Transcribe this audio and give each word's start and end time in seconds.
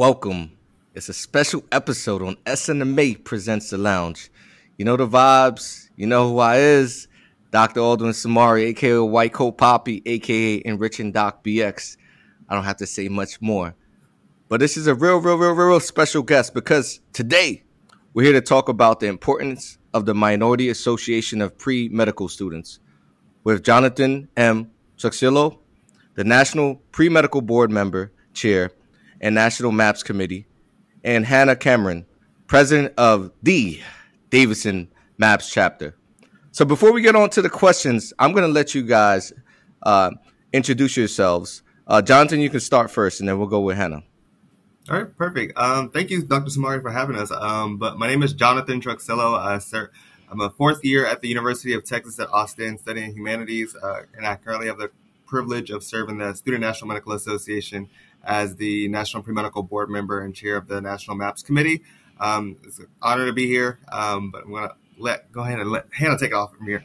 Welcome. 0.00 0.52
It's 0.94 1.10
a 1.10 1.12
special 1.12 1.62
episode 1.70 2.22
on 2.22 2.36
SNMA 2.46 3.22
Presents 3.22 3.68
the 3.68 3.76
Lounge. 3.76 4.30
You 4.78 4.86
know 4.86 4.96
the 4.96 5.06
vibes. 5.06 5.90
You 5.94 6.06
know 6.06 6.26
who 6.26 6.38
I 6.38 6.56
is. 6.56 7.06
Dr. 7.50 7.80
Aldwin 7.80 8.14
Samari, 8.14 8.68
aka 8.68 8.98
White 9.00 9.34
Coat 9.34 9.58
Poppy, 9.58 10.00
aka 10.06 10.62
Enriching 10.64 11.12
Doc 11.12 11.44
BX. 11.44 11.98
I 12.48 12.54
don't 12.54 12.64
have 12.64 12.78
to 12.78 12.86
say 12.86 13.08
much 13.08 13.42
more. 13.42 13.74
But 14.48 14.60
this 14.60 14.78
is 14.78 14.86
a 14.86 14.94
real, 14.94 15.18
real, 15.18 15.36
real, 15.36 15.52
real 15.52 15.80
special 15.80 16.22
guest 16.22 16.54
because 16.54 17.00
today 17.12 17.64
we're 18.14 18.22
here 18.22 18.32
to 18.32 18.40
talk 18.40 18.70
about 18.70 19.00
the 19.00 19.06
importance 19.06 19.76
of 19.92 20.06
the 20.06 20.14
Minority 20.14 20.70
Association 20.70 21.42
of 21.42 21.58
Pre 21.58 21.90
Medical 21.90 22.30
Students 22.30 22.78
with 23.44 23.62
Jonathan 23.62 24.30
M. 24.34 24.70
Truxillo, 24.96 25.58
the 26.14 26.24
National 26.24 26.76
Pre 26.90 27.10
Medical 27.10 27.42
Board 27.42 27.70
Member, 27.70 28.12
Chair, 28.32 28.70
and 29.20 29.34
National 29.34 29.72
MAPS 29.72 30.02
Committee, 30.02 30.46
and 31.04 31.26
Hana 31.26 31.56
Karman, 31.56 32.04
President 32.46 32.94
of 32.96 33.32
the 33.42 33.80
Davidson 34.30 34.88
MAPS 35.18 35.50
Chapter. 35.50 35.94
So 36.52 36.64
before 36.64 36.92
we 36.92 37.02
get 37.02 37.14
on 37.14 37.30
to 37.30 37.42
the 37.42 37.50
questions, 37.50 38.12
I'm 38.18 38.32
going 38.32 38.46
to 38.46 38.52
let 38.52 38.74
you 38.74 38.82
guys 38.82 39.32
uh, 39.82 40.10
introduce 40.52 40.96
yourselves. 40.96 41.62
Uh, 41.86 42.02
Jonathan, 42.02 42.40
you 42.40 42.50
can 42.50 42.60
start 42.60 42.90
first, 42.90 43.20
and 43.20 43.28
then 43.28 43.38
we'll 43.38 43.48
go 43.48 43.60
with 43.60 43.76
Hana. 43.76 44.02
All 44.88 44.96
right, 44.96 45.16
perfect. 45.16 45.56
Um, 45.56 45.90
thank 45.90 46.10
you, 46.10 46.22
Dr. 46.22 46.50
Samari, 46.50 46.82
for 46.82 46.90
having 46.90 47.16
us. 47.16 47.30
Um, 47.30 47.76
but 47.76 47.98
my 47.98 48.08
name 48.08 48.22
is 48.22 48.32
Jonathan 48.32 48.80
Truxillo. 48.80 49.38
Uh, 49.38 49.58
sir, 49.60 49.90
I'm 50.28 50.40
a 50.40 50.50
fourth 50.50 50.84
year 50.84 51.06
at 51.06 51.20
the 51.20 51.28
University 51.28 51.74
of 51.74 51.84
Texas 51.84 52.18
at 52.18 52.28
Austin 52.30 52.78
studying 52.78 53.12
humanities, 53.14 53.76
uh, 53.76 54.02
and 54.16 54.26
I 54.26 54.36
currently 54.36 54.66
have 54.66 54.78
the 54.78 54.90
privilege 55.26 55.70
of 55.70 55.84
serving 55.84 56.18
the 56.18 56.34
Student 56.34 56.62
National 56.62 56.88
Medical 56.88 57.12
Association 57.12 57.88
as 58.24 58.56
the 58.56 58.88
National 58.88 59.22
Pre-Medical 59.22 59.62
Board 59.62 59.90
member 59.90 60.20
and 60.20 60.34
chair 60.34 60.56
of 60.56 60.68
the 60.68 60.80
National 60.80 61.16
MAPS 61.16 61.42
Committee. 61.42 61.82
Um, 62.18 62.58
it's 62.64 62.78
an 62.78 62.88
honor 63.00 63.26
to 63.26 63.32
be 63.32 63.46
here, 63.46 63.78
um, 63.90 64.30
but 64.30 64.44
I'm 64.44 64.50
going 64.50 64.68
to 64.68 64.74
let 64.98 65.32
go 65.32 65.42
ahead 65.42 65.58
and 65.58 65.70
let 65.70 65.86
Hana 65.92 66.18
take 66.18 66.30
it 66.30 66.34
off 66.34 66.54
from 66.54 66.66
here. 66.66 66.84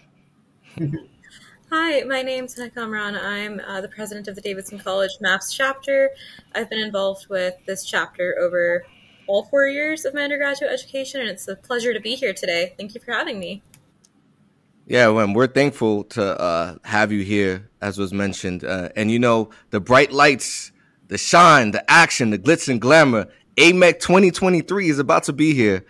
Hi, 1.71 2.03
my 2.03 2.21
name's 2.21 2.55
Hannah 2.55 2.69
Kamran. 2.69 3.15
I'm 3.15 3.59
uh, 3.59 3.81
the 3.81 3.89
president 3.89 4.27
of 4.27 4.35
the 4.35 4.41
Davidson 4.41 4.79
College 4.79 5.11
MAPS 5.19 5.53
chapter. 5.53 6.11
I've 6.53 6.69
been 6.69 6.79
involved 6.79 7.27
with 7.27 7.55
this 7.65 7.83
chapter 7.83 8.37
over 8.39 8.85
all 9.27 9.43
four 9.45 9.67
years 9.67 10.05
of 10.05 10.13
my 10.13 10.23
undergraduate 10.23 10.71
education, 10.71 11.21
and 11.21 11.29
it's 11.29 11.47
a 11.47 11.55
pleasure 11.55 11.93
to 11.93 11.99
be 11.99 12.15
here 12.15 12.33
today. 12.33 12.73
Thank 12.77 12.93
you 12.93 13.01
for 13.01 13.11
having 13.11 13.39
me. 13.39 13.63
Yeah, 14.87 15.07
well, 15.07 15.33
we're 15.33 15.47
thankful 15.47 16.03
to 16.03 16.39
uh, 16.39 16.75
have 16.83 17.11
you 17.11 17.23
here, 17.23 17.69
as 17.81 17.97
was 17.97 18.13
mentioned. 18.13 18.63
Uh, 18.63 18.89
and 18.95 19.09
you 19.09 19.17
know, 19.17 19.49
the 19.71 19.79
bright 19.79 20.11
lights, 20.11 20.71
the 21.07 21.17
shine, 21.17 21.71
the 21.71 21.89
action, 21.89 22.31
the 22.31 22.39
glitz 22.39 22.67
and 22.67 22.81
glamour, 22.81 23.27
AMEC 23.57 23.99
2023 23.99 24.89
is 24.89 24.99
about 24.99 25.23
to 25.23 25.33
be 25.33 25.53
here. 25.53 25.85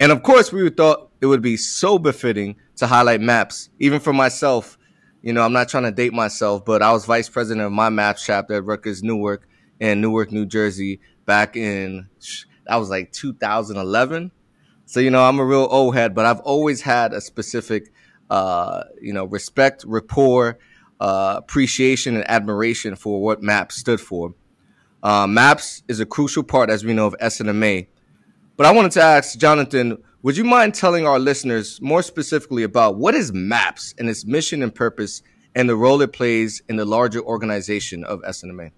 And 0.00 0.10
of 0.10 0.22
course, 0.22 0.52
we 0.52 0.68
thought 0.70 1.10
it 1.20 1.26
would 1.26 1.42
be 1.42 1.56
so 1.56 1.98
befitting 1.98 2.56
to 2.76 2.86
highlight 2.86 3.20
maps, 3.20 3.70
even 3.78 4.00
for 4.00 4.12
myself. 4.12 4.78
You 5.22 5.32
know, 5.32 5.42
I'm 5.42 5.52
not 5.52 5.68
trying 5.68 5.84
to 5.84 5.92
date 5.92 6.12
myself, 6.12 6.64
but 6.64 6.82
I 6.82 6.92
was 6.92 7.04
vice 7.06 7.28
president 7.28 7.64
of 7.64 7.72
my 7.72 7.88
maps 7.88 8.24
chapter 8.26 8.54
at 8.54 8.64
Rutgers 8.64 9.02
Newark 9.02 9.48
in 9.80 10.00
Newark, 10.00 10.32
New 10.32 10.46
Jersey, 10.46 11.00
back 11.24 11.56
in 11.56 12.08
that 12.66 12.76
was 12.76 12.90
like 12.90 13.12
2011. 13.12 14.32
So 14.86 15.00
you 15.00 15.10
know, 15.10 15.24
I'm 15.24 15.38
a 15.38 15.44
real 15.44 15.68
old 15.70 15.94
head, 15.94 16.14
but 16.14 16.26
I've 16.26 16.40
always 16.40 16.82
had 16.82 17.12
a 17.12 17.20
specific, 17.20 17.92
uh, 18.30 18.84
you 19.00 19.12
know, 19.12 19.24
respect, 19.24 19.84
rapport, 19.86 20.58
uh, 21.00 21.36
appreciation, 21.38 22.16
and 22.16 22.28
admiration 22.28 22.96
for 22.96 23.22
what 23.22 23.42
MAPS 23.42 23.76
stood 23.76 24.00
for. 24.00 24.34
Uh, 25.04 25.26
MAPS 25.26 25.82
is 25.86 26.00
a 26.00 26.06
crucial 26.06 26.42
part, 26.42 26.70
as 26.70 26.82
we 26.82 26.94
know, 26.94 27.06
of 27.06 27.14
SNMA. 27.20 27.86
But 28.56 28.66
I 28.66 28.72
wanted 28.72 28.92
to 28.92 29.02
ask 29.02 29.38
Jonathan, 29.38 30.02
would 30.22 30.38
you 30.38 30.44
mind 30.44 30.74
telling 30.74 31.06
our 31.06 31.18
listeners 31.18 31.78
more 31.82 32.02
specifically 32.02 32.62
about 32.62 32.96
what 32.96 33.14
is 33.14 33.30
MAPS 33.30 33.94
and 33.98 34.08
its 34.08 34.24
mission 34.24 34.62
and 34.62 34.74
purpose 34.74 35.22
and 35.54 35.68
the 35.68 35.76
role 35.76 36.00
it 36.00 36.14
plays 36.14 36.62
in 36.70 36.76
the 36.76 36.86
larger 36.86 37.20
organization 37.20 38.02
of 38.02 38.22
SNMA? 38.22 38.72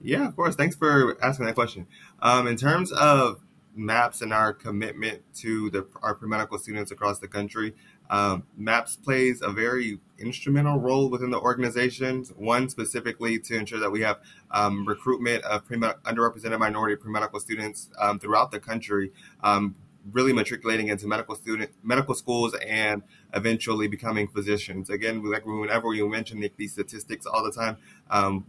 Yeah, 0.00 0.26
of 0.26 0.34
course. 0.34 0.54
Thanks 0.54 0.74
for 0.74 1.22
asking 1.22 1.44
that 1.44 1.54
question. 1.54 1.86
Um, 2.20 2.46
in 2.46 2.56
terms 2.56 2.90
of 2.92 3.42
MAPS 3.74 4.22
and 4.22 4.32
our 4.32 4.54
commitment 4.54 5.22
to 5.40 5.68
the, 5.68 5.86
our 6.02 6.14
pre-medical 6.14 6.58
students 6.58 6.90
across 6.90 7.18
the 7.18 7.28
country, 7.28 7.74
um, 8.08 8.44
MAPS 8.56 8.96
plays 8.96 9.42
a 9.42 9.50
very 9.50 9.98
instrumental 10.18 10.78
role 10.78 11.10
within 11.10 11.30
the 11.30 11.38
organizations. 11.38 12.30
One 12.30 12.68
specifically 12.68 13.38
to 13.40 13.56
ensure 13.56 13.80
that 13.80 13.90
we 13.90 14.02
have 14.02 14.18
um, 14.50 14.86
recruitment 14.86 15.44
of 15.44 15.66
underrepresented 15.68 16.58
minority 16.58 16.96
pre-medical 16.96 17.40
students 17.40 17.88
um, 17.98 18.18
throughout 18.18 18.50
the 18.50 18.60
country, 18.60 19.12
um, 19.42 19.74
really 20.12 20.32
matriculating 20.32 20.88
into 20.88 21.06
medical 21.06 21.34
student 21.34 21.70
medical 21.82 22.14
schools 22.14 22.54
and 22.66 23.02
eventually 23.34 23.88
becoming 23.88 24.28
physicians. 24.28 24.88
Again, 24.88 25.22
like 25.28 25.44
whenever 25.44 25.88
we 25.88 26.06
mention 26.08 26.40
the, 26.40 26.50
these 26.56 26.72
statistics 26.72 27.26
all 27.26 27.44
the 27.44 27.52
time, 27.52 27.76
um, 28.10 28.46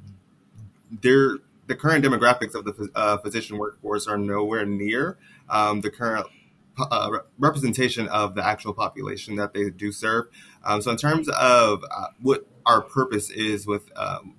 they're 1.02 1.38
the 1.68 1.76
current 1.76 2.04
demographics 2.04 2.56
of 2.56 2.64
the 2.64 2.90
uh, 2.96 3.18
physician 3.18 3.58
workforce 3.58 4.08
are 4.08 4.18
nowhere 4.18 4.66
near 4.66 5.18
um, 5.50 5.82
the 5.82 5.92
current 5.92 6.26
uh, 6.80 7.20
representation 7.38 8.08
of 8.08 8.36
the 8.36 8.46
actual 8.46 8.74
population 8.74 9.36
that 9.36 9.54
they 9.54 9.70
do 9.70 9.92
serve. 9.92 10.28
Um, 10.68 10.82
so, 10.82 10.92
in 10.92 10.98
terms 10.98 11.30
of 11.30 11.84
uh, 11.90 12.08
what 12.22 12.46
our 12.66 12.82
purpose 12.82 13.30
is 13.30 13.66
with 13.66 13.90
um, 13.96 14.36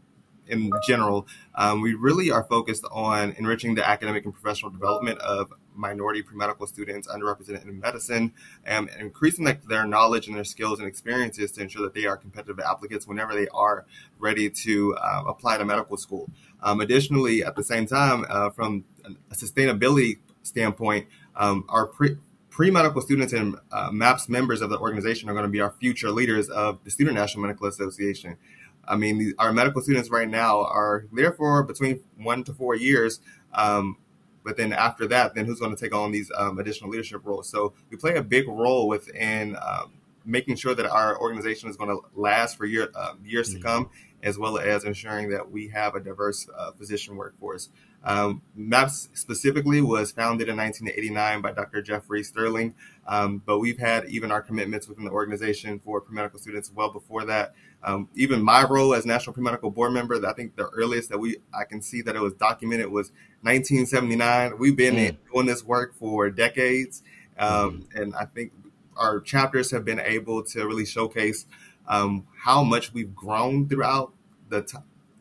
in 0.46 0.70
general, 0.86 1.26
um, 1.54 1.80
we 1.80 1.94
really 1.94 2.30
are 2.30 2.44
focused 2.44 2.84
on 2.92 3.34
enriching 3.38 3.74
the 3.74 3.88
academic 3.88 4.24
and 4.24 4.34
professional 4.34 4.70
development 4.70 5.18
of 5.20 5.52
minority 5.74 6.22
pre-medical 6.22 6.66
students 6.66 7.08
underrepresented 7.08 7.62
in 7.64 7.80
medicine 7.80 8.32
and 8.64 8.90
increasing 8.98 9.46
their 9.68 9.86
knowledge 9.86 10.26
and 10.26 10.36
their 10.36 10.44
skills 10.44 10.80
and 10.80 10.88
experiences 10.88 11.52
to 11.52 11.62
ensure 11.62 11.82
that 11.82 11.94
they 11.94 12.04
are 12.04 12.16
competitive 12.16 12.58
applicants 12.60 13.06
whenever 13.06 13.34
they 13.34 13.48
are 13.48 13.86
ready 14.18 14.50
to 14.50 14.94
uh, 14.96 15.22
apply 15.26 15.56
to 15.56 15.64
medical 15.64 15.96
school. 15.96 16.28
Um, 16.62 16.80
additionally, 16.80 17.42
at 17.42 17.56
the 17.56 17.64
same 17.64 17.86
time, 17.86 18.26
uh, 18.28 18.50
from 18.50 18.84
a 19.30 19.34
sustainability 19.34 20.18
standpoint, 20.42 21.06
um, 21.36 21.64
our 21.68 21.86
pre- 21.86 22.18
pre-medical 22.58 23.00
students 23.00 23.32
and 23.32 23.54
uh, 23.70 23.88
MAPS 23.92 24.28
members 24.28 24.62
of 24.62 24.69
the 24.69 24.76
organization 24.80 25.28
are 25.28 25.32
going 25.32 25.44
to 25.44 25.48
be 25.48 25.60
our 25.60 25.70
future 25.70 26.10
leaders 26.10 26.48
of 26.48 26.82
the 26.82 26.91
Student 26.91 27.14
National 27.14 27.42
Medical 27.42 27.69
Association. 27.69 28.36
I 28.84 28.96
mean, 28.96 29.32
our 29.38 29.52
medical 29.52 29.80
students 29.80 30.10
right 30.10 30.28
now 30.28 30.64
are 30.64 31.06
there 31.12 31.30
for 31.30 31.62
between 31.62 32.00
one 32.16 32.42
to 32.42 32.52
four 32.52 32.74
years. 32.74 33.20
Um, 33.54 33.98
but 34.44 34.56
then 34.56 34.72
after 34.72 35.06
that, 35.06 35.36
then 35.36 35.44
who's 35.46 35.60
going 35.60 35.76
to 35.76 35.80
take 35.80 35.94
on 35.94 36.10
these 36.10 36.32
um, 36.36 36.58
additional 36.58 36.91
leadership 36.91 37.20
roles? 37.22 37.48
So 37.48 37.74
we 37.91 37.96
play 37.96 38.16
a 38.16 38.24
big 38.24 38.48
role 38.48 38.88
within 38.88 39.56
um, 39.62 39.92
making 40.25 40.56
sure 40.56 40.75
that 40.75 40.86
our 40.86 41.16
organization 41.16 41.70
is 41.70 41.76
going 41.76 41.90
to 41.90 42.00
last 42.16 42.56
for 42.56 42.66
year, 42.66 42.90
uh, 42.92 43.12
years 43.25 43.50
mm-hmm. 43.50 43.58
to 43.58 43.64
come, 43.64 43.90
as 44.25 44.36
well 44.36 44.58
as 44.58 44.82
ensuring 44.82 45.30
that 45.30 45.48
we 45.48 45.69
have 45.69 45.94
a 45.94 46.00
diverse 46.00 46.48
uh, 46.58 46.72
physician 46.72 47.14
workforce. 47.14 47.69
Um, 48.04 48.42
MAPS 48.54 49.09
specifically 49.14 49.81
was 49.82 50.12
founded 50.12 50.48
in 50.48 50.56
1989 50.56 51.42
by 51.42 51.53
Dr. 51.53 51.82
Jeffrey 51.82 52.22
Sterling, 52.22 52.75
um, 53.06 53.42
but 53.44 53.59
we've 53.59 53.78
had 53.78 54.09
even 54.09 54.31
our 54.31 54.41
commitments 54.41 54.88
within 54.88 55.04
the 55.04 55.10
organization 55.10 55.81
for 55.81 56.00
pre-medical 56.00 56.38
students 56.38 56.70
well 56.72 56.93
before 56.93 57.25
that. 57.25 57.55
Um, 57.82 58.08
even 58.14 58.43
my 58.43 58.64
role 58.64 58.94
as 58.94 59.05
National 59.05 59.34
Pre-Medical 59.34 59.70
Board 59.70 59.93
member, 59.93 60.25
I 60.26 60.32
think 60.32 60.56
the 60.56 60.69
earliest 60.69 61.11
that 61.11 61.19
we 61.19 61.38
I 61.52 61.64
can 61.64 61.82
see 61.82 62.02
that 62.02 62.17
it 62.17 62.20
was 62.20 62.34
documented 62.34 62.88
was 62.88 63.11
1979. 63.43 64.58
We've 64.58 64.76
been 64.76 64.94
mm. 64.94 65.17
doing 65.32 65.46
this 65.46 65.64
work 65.64 65.94
for 65.94 66.31
decades, 66.31 67.02
um, 67.38 67.87
mm. 67.94 68.02
and 68.02 68.14
I 68.14 68.25
think 68.25 68.52
our 68.96 69.20
chapters 69.20 69.70
have 69.70 69.84
been 69.84 70.00
able 70.00 70.43
to 70.43 70.67
really 70.67 70.87
showcase 70.87 71.46
um, 71.87 72.26
how 72.44 72.62
much 72.62 72.93
we've 72.93 73.14
grown 73.14 73.69
throughout 73.69 74.12
the 74.49 74.62
t- 74.62 74.78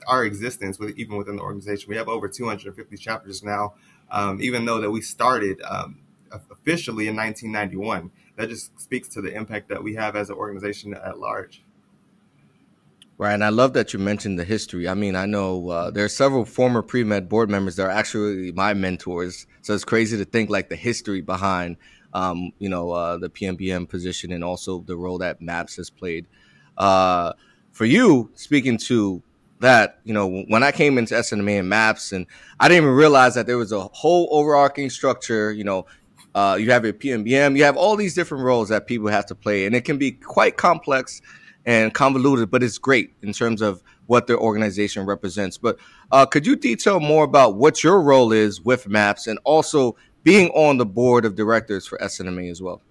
our 0.07 0.23
existence, 0.23 0.79
with, 0.79 0.97
even 0.97 1.17
within 1.17 1.35
the 1.35 1.41
organization. 1.41 1.89
We 1.89 1.97
have 1.97 2.07
over 2.07 2.27
250 2.27 2.97
chapters 2.97 3.43
now, 3.43 3.73
um, 4.09 4.41
even 4.41 4.65
though 4.65 4.81
that 4.81 4.89
we 4.89 5.01
started 5.01 5.61
um, 5.61 5.99
officially 6.31 7.07
in 7.07 7.15
1991. 7.15 8.11
That 8.35 8.49
just 8.49 8.79
speaks 8.79 9.07
to 9.09 9.21
the 9.21 9.33
impact 9.33 9.69
that 9.69 9.83
we 9.83 9.95
have 9.95 10.15
as 10.15 10.29
an 10.29 10.35
organization 10.35 10.93
at 10.93 11.19
large. 11.19 11.63
Right, 13.19 13.33
and 13.33 13.43
I 13.43 13.49
love 13.49 13.73
that 13.73 13.93
you 13.93 13.99
mentioned 13.99 14.37
the 14.37 14.43
history. 14.43 14.87
I 14.87 14.93
mean, 14.93 15.15
I 15.15 15.25
know 15.25 15.69
uh, 15.69 15.89
there 15.89 16.05
are 16.05 16.09
several 16.09 16.45
former 16.45 16.83
pre 16.83 17.03
med 17.03 17.27
board 17.27 17.49
members 17.49 17.75
that 17.77 17.87
are 17.87 17.89
actually 17.89 18.51
my 18.51 18.75
mentors, 18.75 19.47
so 19.63 19.73
it's 19.73 19.83
crazy 19.83 20.17
to 20.17 20.25
think 20.25 20.51
like 20.51 20.69
the 20.69 20.75
history 20.75 21.21
behind, 21.21 21.77
um, 22.13 22.51
you 22.59 22.69
know, 22.69 22.91
uh, 22.91 23.17
the 23.17 23.29
PMBM 23.29 23.89
position 23.89 24.31
and 24.31 24.43
also 24.43 24.81
the 24.81 24.95
role 24.95 25.17
that 25.17 25.41
MAPS 25.41 25.77
has 25.77 25.89
played. 25.89 26.27
Uh, 26.77 27.33
for 27.71 27.85
you, 27.85 28.29
speaking 28.35 28.77
to 28.77 29.23
that, 29.59 29.99
you 30.03 30.13
know, 30.13 30.43
when 30.47 30.63
I 30.63 30.71
came 30.71 30.97
into 30.97 31.15
SNMA 31.15 31.59
and 31.59 31.69
MAPS, 31.69 32.11
and 32.11 32.25
I 32.59 32.67
didn't 32.67 32.83
even 32.83 32.95
realize 32.95 33.35
that 33.35 33.47
there 33.47 33.57
was 33.57 33.71
a 33.71 33.81
whole 33.81 34.27
overarching 34.31 34.89
structure. 34.89 35.51
You 35.51 35.63
know, 35.63 35.85
uh, 36.35 36.57
you 36.59 36.71
have 36.71 36.83
your 36.83 36.93
PMBM, 36.93 37.57
you 37.57 37.63
have 37.63 37.77
all 37.77 37.95
these 37.95 38.13
different 38.13 38.43
roles 38.43 38.69
that 38.69 38.87
people 38.87 39.07
have 39.07 39.25
to 39.27 39.35
play, 39.35 39.65
and 39.65 39.75
it 39.75 39.85
can 39.85 39.97
be 39.97 40.11
quite 40.11 40.57
complex 40.57 41.21
and 41.65 41.93
convoluted, 41.93 42.49
but 42.49 42.63
it's 42.63 42.77
great 42.77 43.13
in 43.21 43.33
terms 43.33 43.61
of 43.61 43.83
what 44.05 44.27
their 44.27 44.37
organization 44.37 45.05
represents. 45.05 45.57
But 45.57 45.77
uh, 46.11 46.25
could 46.25 46.45
you 46.45 46.55
detail 46.55 46.99
more 46.99 47.25
about 47.25 47.55
what 47.55 47.83
your 47.83 48.01
role 48.01 48.31
is 48.31 48.61
with 48.61 48.87
MAPS 48.87 49.27
and 49.27 49.37
also 49.43 49.97
being 50.23 50.49
on 50.49 50.77
the 50.77 50.85
board 50.85 51.25
of 51.25 51.35
directors 51.35 51.85
for 51.85 51.97
SNMA 51.97 52.49
as 52.49 52.61
well? 52.61 52.81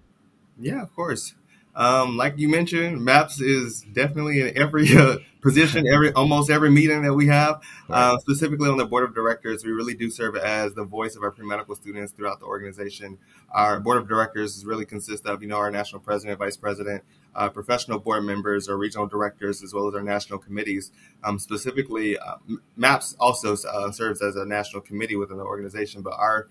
Yeah, 0.59 0.81
of 0.81 0.93
course. 0.95 1.33
Um, 1.77 2.17
like 2.17 2.39
you 2.39 2.49
mentioned, 2.49 3.05
MAPS 3.05 3.39
is 3.39 3.81
definitely 3.93 4.41
in 4.41 4.57
every 4.57 4.87
uh, 4.97 5.17
position, 5.41 5.85
every 5.87 6.11
almost 6.11 6.49
every 6.49 6.71
meeting 6.71 7.03
that 7.03 7.13
we 7.13 7.27
have. 7.27 7.61
Uh, 7.87 8.17
specifically 8.17 8.67
on 8.67 8.77
the 8.77 8.85
board 8.85 9.03
of 9.03 9.13
directors, 9.13 9.63
we 9.63 9.71
really 9.71 9.93
do 9.93 10.09
serve 10.09 10.35
as 10.35 10.73
the 10.73 10.83
voice 10.83 11.15
of 11.15 11.21
our 11.21 11.29
pre-medical 11.29 11.75
students 11.75 12.11
throughout 12.11 12.39
the 12.39 12.47
organization. 12.47 13.19
Our 13.51 13.79
board 13.79 13.97
of 13.97 14.07
directors 14.07 14.65
really 14.65 14.85
consists 14.85 15.27
of, 15.27 15.43
you 15.43 15.47
know, 15.47 15.57
our 15.57 15.69
national 15.69 16.01
president, 16.01 16.39
vice 16.39 16.57
president, 16.57 17.03
uh, 17.35 17.49
professional 17.49 17.99
board 17.99 18.23
members, 18.23 18.67
or 18.67 18.75
regional 18.75 19.05
directors, 19.05 19.61
as 19.61 19.71
well 19.71 19.87
as 19.87 19.93
our 19.93 20.01
national 20.01 20.39
committees. 20.39 20.91
Um, 21.23 21.37
specifically, 21.37 22.17
uh, 22.17 22.37
MAPS 22.75 23.15
also 23.19 23.53
uh, 23.53 23.91
serves 23.91 24.23
as 24.23 24.35
a 24.35 24.45
national 24.45 24.81
committee 24.81 25.15
within 25.15 25.37
the 25.37 25.43
organization, 25.43 26.01
but 26.01 26.13
our 26.13 26.49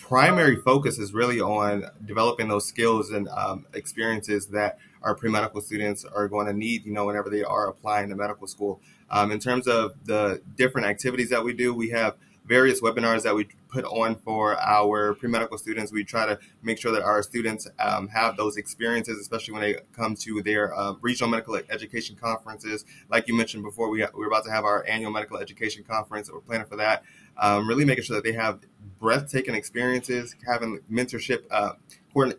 primary 0.00 0.56
focus 0.56 0.98
is 0.98 1.12
really 1.12 1.40
on 1.40 1.84
developing 2.04 2.48
those 2.48 2.66
skills 2.66 3.10
and 3.10 3.28
um, 3.28 3.66
experiences 3.74 4.46
that 4.48 4.78
our 5.02 5.14
pre-medical 5.14 5.60
students 5.60 6.04
are 6.04 6.28
going 6.28 6.46
to 6.46 6.52
need, 6.52 6.84
you 6.84 6.92
know, 6.92 7.06
whenever 7.06 7.30
they 7.30 7.42
are 7.42 7.68
applying 7.68 8.08
to 8.08 8.16
medical 8.16 8.46
school. 8.46 8.80
Um, 9.10 9.30
in 9.30 9.38
terms 9.38 9.66
of 9.66 9.92
the 10.04 10.42
different 10.56 10.86
activities 10.86 11.30
that 11.30 11.44
we 11.44 11.52
do, 11.52 11.72
we 11.72 11.90
have 11.90 12.16
various 12.46 12.80
webinars 12.80 13.22
that 13.22 13.34
we 13.34 13.48
put 13.68 13.84
on 13.84 14.14
for 14.16 14.56
our 14.60 15.14
pre-medical 15.14 15.58
students. 15.58 15.92
We 15.92 16.04
try 16.04 16.26
to 16.26 16.38
make 16.62 16.78
sure 16.78 16.92
that 16.92 17.02
our 17.02 17.22
students 17.22 17.68
um, 17.78 18.08
have 18.08 18.36
those 18.36 18.56
experiences, 18.56 19.18
especially 19.18 19.54
when 19.54 19.62
they 19.62 19.76
come 19.92 20.14
to 20.16 20.42
their 20.42 20.74
uh, 20.76 20.94
regional 21.00 21.28
medical 21.28 21.56
education 21.56 22.16
conferences. 22.16 22.84
Like 23.10 23.26
you 23.28 23.36
mentioned 23.36 23.64
before, 23.64 23.90
we, 23.90 24.04
we're 24.14 24.28
about 24.28 24.44
to 24.44 24.50
have 24.50 24.64
our 24.64 24.86
annual 24.86 25.10
medical 25.10 25.38
education 25.38 25.84
conference. 25.84 26.30
We're 26.30 26.40
planning 26.40 26.66
for 26.66 26.76
that. 26.76 27.02
Um, 27.38 27.68
really 27.68 27.84
making 27.84 28.04
sure 28.04 28.16
that 28.16 28.24
they 28.24 28.32
have 28.32 28.60
breathtaking 28.98 29.54
experiences, 29.54 30.34
having 30.46 30.80
mentorship, 30.90 31.44
uh, 31.50 31.72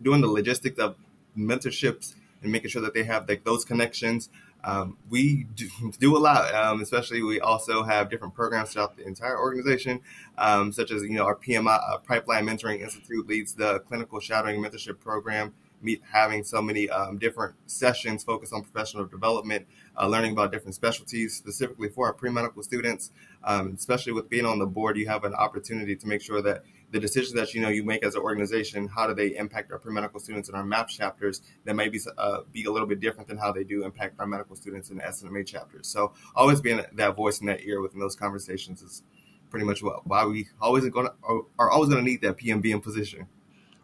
doing 0.01 0.21
the 0.21 0.27
logistics 0.27 0.79
of 0.79 0.95
mentorships 1.37 2.15
and 2.41 2.51
making 2.51 2.69
sure 2.69 2.81
that 2.81 2.93
they 2.93 3.03
have 3.03 3.27
like 3.29 3.43
those 3.43 3.63
connections. 3.63 4.29
Um, 4.63 4.97
we 5.09 5.45
do, 5.55 5.69
do, 5.99 6.17
a 6.17 6.19
lot, 6.19 6.53
um, 6.53 6.81
especially 6.81 7.21
we 7.21 7.39
also 7.39 7.83
have 7.83 8.09
different 8.09 8.33
programs 8.33 8.71
throughout 8.71 8.97
the 8.97 9.05
entire 9.05 9.39
organization, 9.39 10.01
um, 10.37 10.71
such 10.71 10.91
as 10.91 11.03
you 11.03 11.11
know 11.11 11.25
our 11.25 11.35
PMI 11.35 11.79
uh, 11.89 11.97
Pipeline 11.99 12.45
Mentoring 12.45 12.81
Institute 12.81 13.27
leads 13.27 13.53
the 13.53 13.79
clinical 13.81 14.19
shadowing 14.19 14.61
mentorship 14.61 14.99
program 14.99 15.53
meet, 15.81 16.01
having 16.11 16.43
so 16.43 16.61
many 16.61 16.89
um, 16.89 17.17
different 17.17 17.55
sessions 17.65 18.23
focused 18.23 18.53
on 18.53 18.61
professional 18.61 19.05
development, 19.05 19.65
uh, 19.99 20.07
learning 20.07 20.31
about 20.31 20.51
different 20.51 20.75
specialties 20.75 21.35
specifically 21.35 21.89
for 21.89 22.07
our 22.07 22.13
pre-medical 22.13 22.63
students. 22.63 23.11
Um, 23.43 23.73
especially 23.77 24.13
with 24.13 24.29
being 24.29 24.45
on 24.45 24.59
the 24.59 24.65
board, 24.65 24.97
you 24.97 25.07
have 25.07 25.23
an 25.23 25.33
opportunity 25.33 25.95
to 25.95 26.07
make 26.07 26.21
sure 26.21 26.41
that 26.41 26.63
the 26.91 26.99
decisions 26.99 27.33
that 27.33 27.53
you 27.53 27.61
know 27.61 27.69
you 27.69 27.83
make 27.83 28.03
as 28.03 28.15
an 28.15 28.21
organization, 28.21 28.87
how 28.87 29.07
do 29.07 29.13
they 29.13 29.35
impact 29.35 29.71
our 29.71 29.79
pre-medical 29.79 30.19
students 30.19 30.49
in 30.49 30.55
our 30.55 30.63
MAP 30.63 30.87
chapters 30.87 31.41
that 31.65 31.75
may 31.75 31.89
be, 31.89 31.99
uh, 32.17 32.39
be 32.51 32.65
a 32.65 32.71
little 32.71 32.87
bit 32.87 32.99
different 32.99 33.27
than 33.27 33.37
how 33.37 33.51
they 33.51 33.63
do 33.63 33.83
impact 33.83 34.19
our 34.19 34.27
medical 34.27 34.55
students 34.55 34.89
in 34.89 34.99
SNMA 34.99 35.45
chapters. 35.45 35.87
So 35.87 36.13
always 36.35 36.61
being 36.61 36.81
that 36.93 37.15
voice 37.15 37.39
in 37.39 37.47
that 37.47 37.61
ear 37.61 37.81
within 37.81 37.99
those 37.99 38.15
conversations 38.15 38.81
is 38.81 39.03
pretty 39.49 39.65
much 39.65 39.81
why 39.81 40.25
we 40.25 40.47
always 40.61 40.83
to 40.83 41.11
are 41.59 41.69
always 41.69 41.89
going 41.89 42.03
to 42.03 42.09
need 42.09 42.21
that 42.21 42.37
PMBM 42.37 42.81
position. 42.81 43.27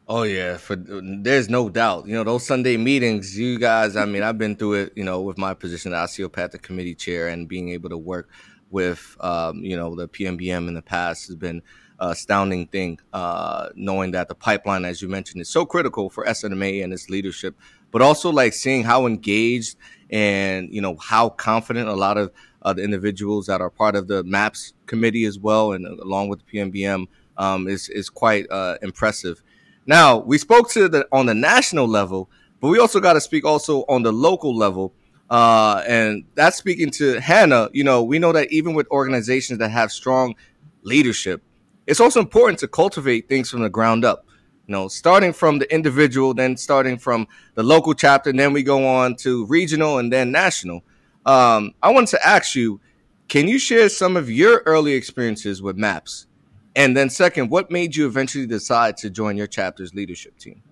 Oh 0.07 0.23
yeah, 0.23 0.57
for 0.57 0.75
there's 0.75 1.49
no 1.49 1.69
doubt. 1.69 2.07
You 2.07 2.13
know 2.15 2.23
those 2.25 2.45
Sunday 2.45 2.75
meetings, 2.75 3.37
you 3.37 3.57
guys. 3.57 3.95
I 3.95 4.05
mean, 4.05 4.21
I've 4.21 4.37
been 4.37 4.55
through 4.57 4.73
it. 4.73 4.93
You 4.97 5.03
know, 5.05 5.21
with 5.21 5.37
my 5.37 5.53
position 5.53 5.93
as 5.93 6.09
osteopathic 6.09 6.61
committee 6.61 6.93
chair 6.95 7.29
and 7.29 7.47
being 7.47 7.69
able 7.69 7.89
to 7.89 7.97
work 7.97 8.29
with, 8.69 9.15
um, 9.21 9.63
you 9.63 9.77
know, 9.77 9.95
the 9.95 10.07
PMBM 10.09 10.67
in 10.67 10.73
the 10.73 10.81
past 10.81 11.27
has 11.27 11.37
been 11.37 11.61
an 11.99 12.11
astounding 12.11 12.67
thing. 12.67 12.99
Uh, 13.13 13.69
knowing 13.75 14.11
that 14.11 14.27
the 14.27 14.35
pipeline, 14.35 14.83
as 14.83 15.01
you 15.01 15.07
mentioned, 15.07 15.41
is 15.41 15.47
so 15.47 15.65
critical 15.65 16.09
for 16.09 16.25
SNMA 16.25 16.83
and 16.83 16.91
its 16.91 17.09
leadership, 17.09 17.55
but 17.91 18.01
also 18.01 18.29
like 18.29 18.51
seeing 18.51 18.83
how 18.83 19.05
engaged 19.05 19.77
and 20.09 20.69
you 20.73 20.81
know 20.81 20.97
how 20.97 21.29
confident 21.29 21.87
a 21.87 21.93
lot 21.93 22.17
of 22.17 22.29
uh, 22.61 22.73
the 22.73 22.83
individuals 22.83 23.45
that 23.45 23.61
are 23.61 23.69
part 23.69 23.95
of 23.95 24.09
the 24.09 24.21
MAPS 24.25 24.73
committee 24.85 25.23
as 25.23 25.39
well, 25.39 25.71
and 25.71 25.87
uh, 25.87 26.03
along 26.03 26.27
with 26.27 26.39
the 26.39 26.45
PMBM, 26.45 27.07
um, 27.37 27.69
is 27.69 27.87
is 27.87 28.09
quite 28.09 28.45
uh, 28.51 28.77
impressive. 28.81 29.41
Now 29.85 30.19
we 30.19 30.37
spoke 30.37 30.69
to 30.71 30.87
the 30.87 31.07
on 31.11 31.25
the 31.25 31.33
national 31.33 31.87
level, 31.87 32.29
but 32.61 32.69
we 32.69 32.79
also 32.79 32.99
got 32.99 33.13
to 33.13 33.21
speak 33.21 33.45
also 33.45 33.83
on 33.89 34.03
the 34.03 34.13
local 34.13 34.55
level. 34.55 34.93
Uh, 35.29 35.83
and 35.87 36.25
that's 36.35 36.57
speaking 36.57 36.91
to 36.91 37.19
Hannah. 37.19 37.69
You 37.73 37.83
know, 37.83 38.03
we 38.03 38.19
know 38.19 38.31
that 38.33 38.51
even 38.51 38.73
with 38.73 38.87
organizations 38.91 39.59
that 39.59 39.69
have 39.69 39.91
strong 39.91 40.35
leadership, 40.83 41.41
it's 41.87 41.99
also 41.99 42.19
important 42.19 42.59
to 42.59 42.67
cultivate 42.67 43.27
things 43.27 43.49
from 43.49 43.61
the 43.61 43.69
ground 43.69 44.05
up. 44.05 44.25
You 44.67 44.73
know, 44.73 44.87
starting 44.87 45.33
from 45.33 45.59
the 45.59 45.73
individual, 45.73 46.33
then 46.33 46.55
starting 46.55 46.97
from 46.97 47.27
the 47.55 47.63
local 47.63 47.93
chapter, 47.93 48.29
and 48.29 48.39
then 48.39 48.53
we 48.53 48.63
go 48.63 48.87
on 48.87 49.15
to 49.17 49.45
regional 49.47 49.97
and 49.97 50.11
then 50.11 50.31
national. 50.31 50.83
Um, 51.25 51.73
I 51.81 51.91
wanted 51.91 52.11
to 52.11 52.25
ask 52.25 52.55
you, 52.55 52.79
can 53.27 53.47
you 53.47 53.59
share 53.59 53.89
some 53.89 54.15
of 54.15 54.29
your 54.29 54.61
early 54.65 54.93
experiences 54.93 55.61
with 55.61 55.75
MAPS? 55.75 56.27
And 56.75 56.97
then, 56.97 57.09
second, 57.09 57.49
what 57.49 57.69
made 57.69 57.95
you 57.95 58.07
eventually 58.07 58.47
decide 58.47 58.97
to 58.97 59.09
join 59.09 59.37
your 59.37 59.47
chapter's 59.47 59.93
leadership 59.93 60.37
team? 60.39 60.63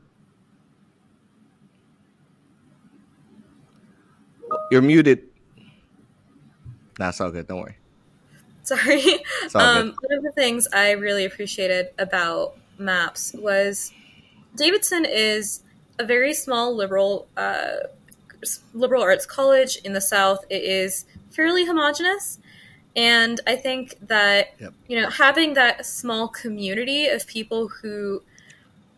You're 4.71 4.81
muted. 4.81 5.23
That's 6.97 7.21
all 7.21 7.31
good. 7.31 7.47
Don't 7.47 7.61
worry. 7.61 7.77
Sorry. 8.63 9.03
Um, 9.53 9.95
one 9.99 10.17
of 10.17 10.23
the 10.23 10.31
things 10.33 10.67
I 10.71 10.91
really 10.91 11.25
appreciated 11.25 11.89
about 11.99 12.55
MAPS 12.77 13.33
was 13.33 13.91
Davidson 14.55 15.03
is 15.03 15.63
a 15.99 16.05
very 16.05 16.33
small 16.33 16.73
liberal 16.73 17.27
uh, 17.35 17.87
liberal 18.73 19.01
arts 19.03 19.25
college 19.25 19.77
in 19.77 19.93
the 19.93 19.99
South. 19.99 20.45
It 20.49 20.63
is 20.63 21.05
fairly 21.31 21.65
homogenous, 21.65 22.39
and 22.95 23.39
I 23.47 23.55
think 23.55 23.97
that, 24.07 24.53
yep. 24.59 24.73
you 24.87 24.99
know, 24.99 25.09
having 25.09 25.53
that 25.53 25.85
small 25.85 26.27
community 26.27 27.07
of 27.07 27.25
people 27.25 27.67
who 27.69 28.21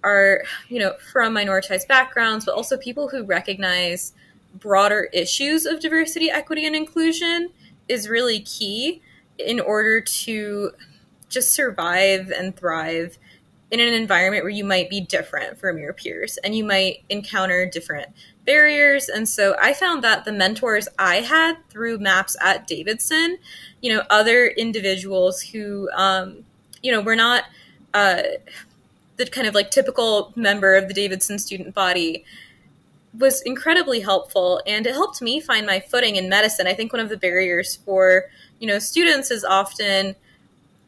are, 0.03 0.43
you 0.67 0.79
know, 0.79 0.93
from 1.11 1.35
minoritized 1.35 1.87
backgrounds, 1.87 2.45
but 2.45 2.55
also 2.55 2.77
people 2.77 3.07
who 3.09 3.23
recognize 3.23 4.13
broader 4.55 5.09
issues 5.13 5.65
of 5.65 5.79
diversity, 5.79 6.29
equity, 6.29 6.65
and 6.65 6.75
inclusion 6.75 7.49
is 7.87 8.09
really 8.09 8.39
key 8.39 9.01
in 9.37 9.59
order 9.59 10.01
to 10.01 10.71
just 11.29 11.51
survive 11.51 12.31
and 12.31 12.55
thrive 12.55 13.17
in 13.73 13.79
an 13.79 13.91
environment 13.91 14.43
where 14.43 14.51
you 14.51 14.63
might 14.63 14.87
be 14.87 15.01
different 15.01 15.57
from 15.57 15.79
your 15.79 15.93
peers 15.93 16.37
and 16.43 16.55
you 16.55 16.63
might 16.63 17.03
encounter 17.09 17.65
different 17.65 18.07
barriers. 18.45 19.09
And 19.09 19.27
so 19.27 19.55
I 19.59 19.73
found 19.73 20.03
that 20.03 20.25
the 20.25 20.31
mentors 20.31 20.87
I 20.99 21.21
had 21.21 21.57
through 21.69 21.97
MAPS 21.97 22.37
at 22.39 22.67
Davidson, 22.67 23.39
you 23.81 23.91
know, 23.91 24.03
other 24.11 24.45
individuals 24.45 25.41
who, 25.41 25.89
um, 25.95 26.45
you 26.83 26.91
know, 26.91 27.01
were 27.01 27.15
not 27.15 27.45
uh, 27.95 28.21
the 29.17 29.25
kind 29.25 29.47
of 29.47 29.55
like 29.55 29.71
typical 29.71 30.31
member 30.35 30.75
of 30.75 30.87
the 30.87 30.93
Davidson 30.93 31.39
student 31.39 31.73
body 31.73 32.23
was 33.17 33.41
incredibly 33.41 34.01
helpful 34.01 34.61
and 34.67 34.85
it 34.85 34.93
helped 34.93 35.19
me 35.19 35.39
find 35.39 35.65
my 35.65 35.79
footing 35.79 36.15
in 36.15 36.29
medicine. 36.29 36.67
I 36.67 36.75
think 36.75 36.93
one 36.93 36.99
of 36.99 37.09
the 37.09 37.17
barriers 37.17 37.77
for, 37.77 38.25
you 38.59 38.67
know, 38.67 38.77
students 38.77 39.31
is 39.31 39.43
often 39.43 40.15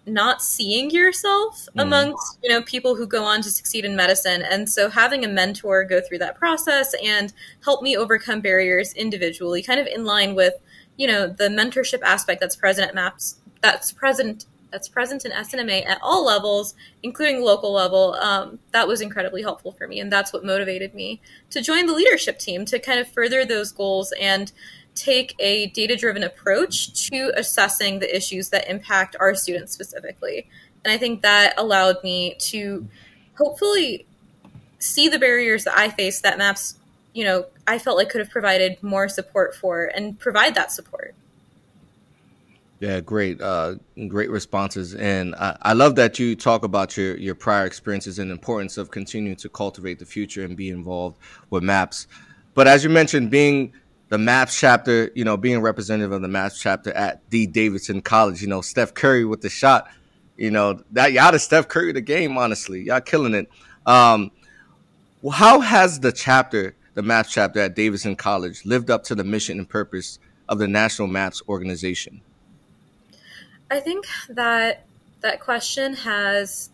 not 0.06 0.42
seeing 0.42 0.92
yourself 0.92 1.68
mm. 1.76 1.82
amongst 1.82 2.38
you 2.44 2.50
know 2.50 2.62
people 2.62 2.96
who 2.96 3.08
go 3.08 3.24
on 3.24 3.42
to 3.42 3.50
succeed 3.50 3.86
in 3.86 3.96
medicine 3.96 4.42
and 4.42 4.70
so 4.70 4.90
having 4.90 5.26
a 5.26 5.28
mentor 5.28 5.84
go 5.84 6.00
through 6.02 6.18
that 6.18 6.38
process 6.38 6.94
and 7.04 7.34
help 7.64 7.82
me 7.82 7.98
overcome 7.98 8.42
barriers 8.42 8.94
individually 8.94 9.64
kind 9.64 9.80
of 9.80 9.88
in 9.88 10.06
line 10.06 10.36
with 10.36 10.54
you 10.98 11.08
know 11.08 11.28
the 11.28 11.48
mentorship 11.48 12.02
aspect 12.04 12.40
that's 12.40 12.56
present 12.56 12.88
at 12.88 12.96
maps 12.96 13.40
that's 13.62 13.92
present 13.92 14.46
that's 14.72 14.88
present 14.88 15.26
in 15.26 15.32
snma 15.32 15.86
at 15.86 16.00
all 16.02 16.26
levels 16.26 16.76
including 17.02 17.42
local 17.42 17.72
level 17.72 18.14
um, 18.16 18.60
that 18.72 18.88
was 18.88 19.02
incredibly 19.02 19.42
helpful 19.42 19.72
for 19.72 19.88
me 19.88 20.00
and 20.00 20.12
that's 20.12 20.32
what 20.32 20.46
motivated 20.46 20.94
me 20.94 21.20
to 21.50 21.62
join 21.62 21.86
the 21.88 21.94
leadership 21.94 22.38
team 22.38 22.64
to 22.66 22.78
kind 22.78 23.00
of 23.00 23.08
further 23.08 23.44
those 23.44 23.72
goals 23.72 24.14
and 24.20 24.52
take 24.96 25.36
a 25.40 25.68
data 25.68 25.96
driven 25.96 26.24
approach 26.24 27.10
to 27.10 27.32
assessing 27.36 28.00
the 28.00 28.16
issues 28.16 28.50
that 28.50 28.70
impact 28.70 29.16
our 29.20 29.36
students 29.36 29.74
specifically. 29.74 30.48
And 30.84 30.92
I 30.92 30.98
think 30.98 31.22
that 31.22 31.54
allowed 31.58 32.04
me 32.04 32.36
to 32.40 32.88
hopefully 33.38 34.06
see 34.80 35.10
the 35.10 35.20
barriers 35.20 35.66
that 35.66 35.78
I 35.78 35.90
faced 35.90 36.24
that 36.24 36.38
maps, 36.38 36.76
you 37.14 37.26
know, 37.26 37.46
I 37.68 37.80
felt 37.80 37.98
like 37.98 38.10
could 38.10 38.22
have 38.22 38.30
provided 38.30 38.82
more 38.82 39.10
support 39.10 39.56
for 39.56 39.86
and 39.86 40.18
provide 40.20 40.56
that 40.56 40.72
support. 40.72 41.16
Yeah, 42.80 43.00
great, 43.00 43.42
uh, 43.42 43.76
great 44.08 44.30
responses, 44.30 44.94
and 44.96 45.34
I, 45.36 45.58
I, 45.62 45.74
love 45.74 45.96
that 45.96 46.20
you 46.20 46.36
talk 46.36 46.66
about 46.66 46.98
your 46.98 47.16
your 47.16 47.34
prior 47.34 47.66
experiences 47.66 48.20
and 48.20 48.30
importance 48.30 48.78
of 48.78 48.92
continuing 48.92 49.38
to 49.38 49.50
cultivate 49.50 49.98
the 49.98 50.06
future 50.06 50.44
and 50.44 50.58
be 50.58 50.70
involved 50.70 51.18
with 51.50 51.64
maps. 51.64 52.06
But 52.54 52.68
as 52.68 52.84
you 52.84 52.90
mentioned, 52.90 53.32
being 53.32 53.72
the 54.10 54.18
MAPS 54.18 54.60
chapter, 54.60 55.12
you 55.16 55.24
know, 55.24 55.38
being 55.38 55.62
representative 55.62 56.12
of 56.12 56.22
the 56.22 56.28
MAPS 56.28 56.60
chapter 56.60 56.92
at 56.94 57.28
D 57.30 57.46
Davidson 57.46 58.02
College, 58.02 58.42
you 58.42 58.48
know, 58.48 58.62
Steph 58.62 58.94
Curry 58.94 59.26
with 59.26 59.42
the 59.42 59.50
shot, 59.50 59.90
you 60.38 60.52
know, 60.52 60.82
that 60.92 61.12
y'all 61.12 61.32
the 61.32 61.40
Steph 61.40 61.68
Curry 61.68 61.92
the 61.92 62.02
game, 62.02 62.38
honestly. 62.38 62.84
Y'all 62.84 63.02
killing 63.02 63.34
it. 63.34 63.50
Um, 63.86 64.32
how 65.32 65.60
has 65.60 66.00
the 66.00 66.12
chapter, 66.12 66.76
the 66.94 67.02
MAPS 67.02 67.32
chapter 67.32 67.60
at 67.60 67.76
Davidson 67.76 68.16
College, 68.16 68.66
lived 68.66 68.92
up 68.92 69.04
to 69.06 69.16
the 69.16 69.24
mission 69.24 69.58
and 69.58 69.68
purpose 69.68 70.20
of 70.48 70.60
the 70.60 70.68
National 70.68 71.08
MAPS 71.08 71.42
organization? 71.50 72.22
I 73.72 73.80
think 73.80 74.06
that 74.30 74.86
that 75.22 75.40
question 75.40 75.96
has 75.96 76.70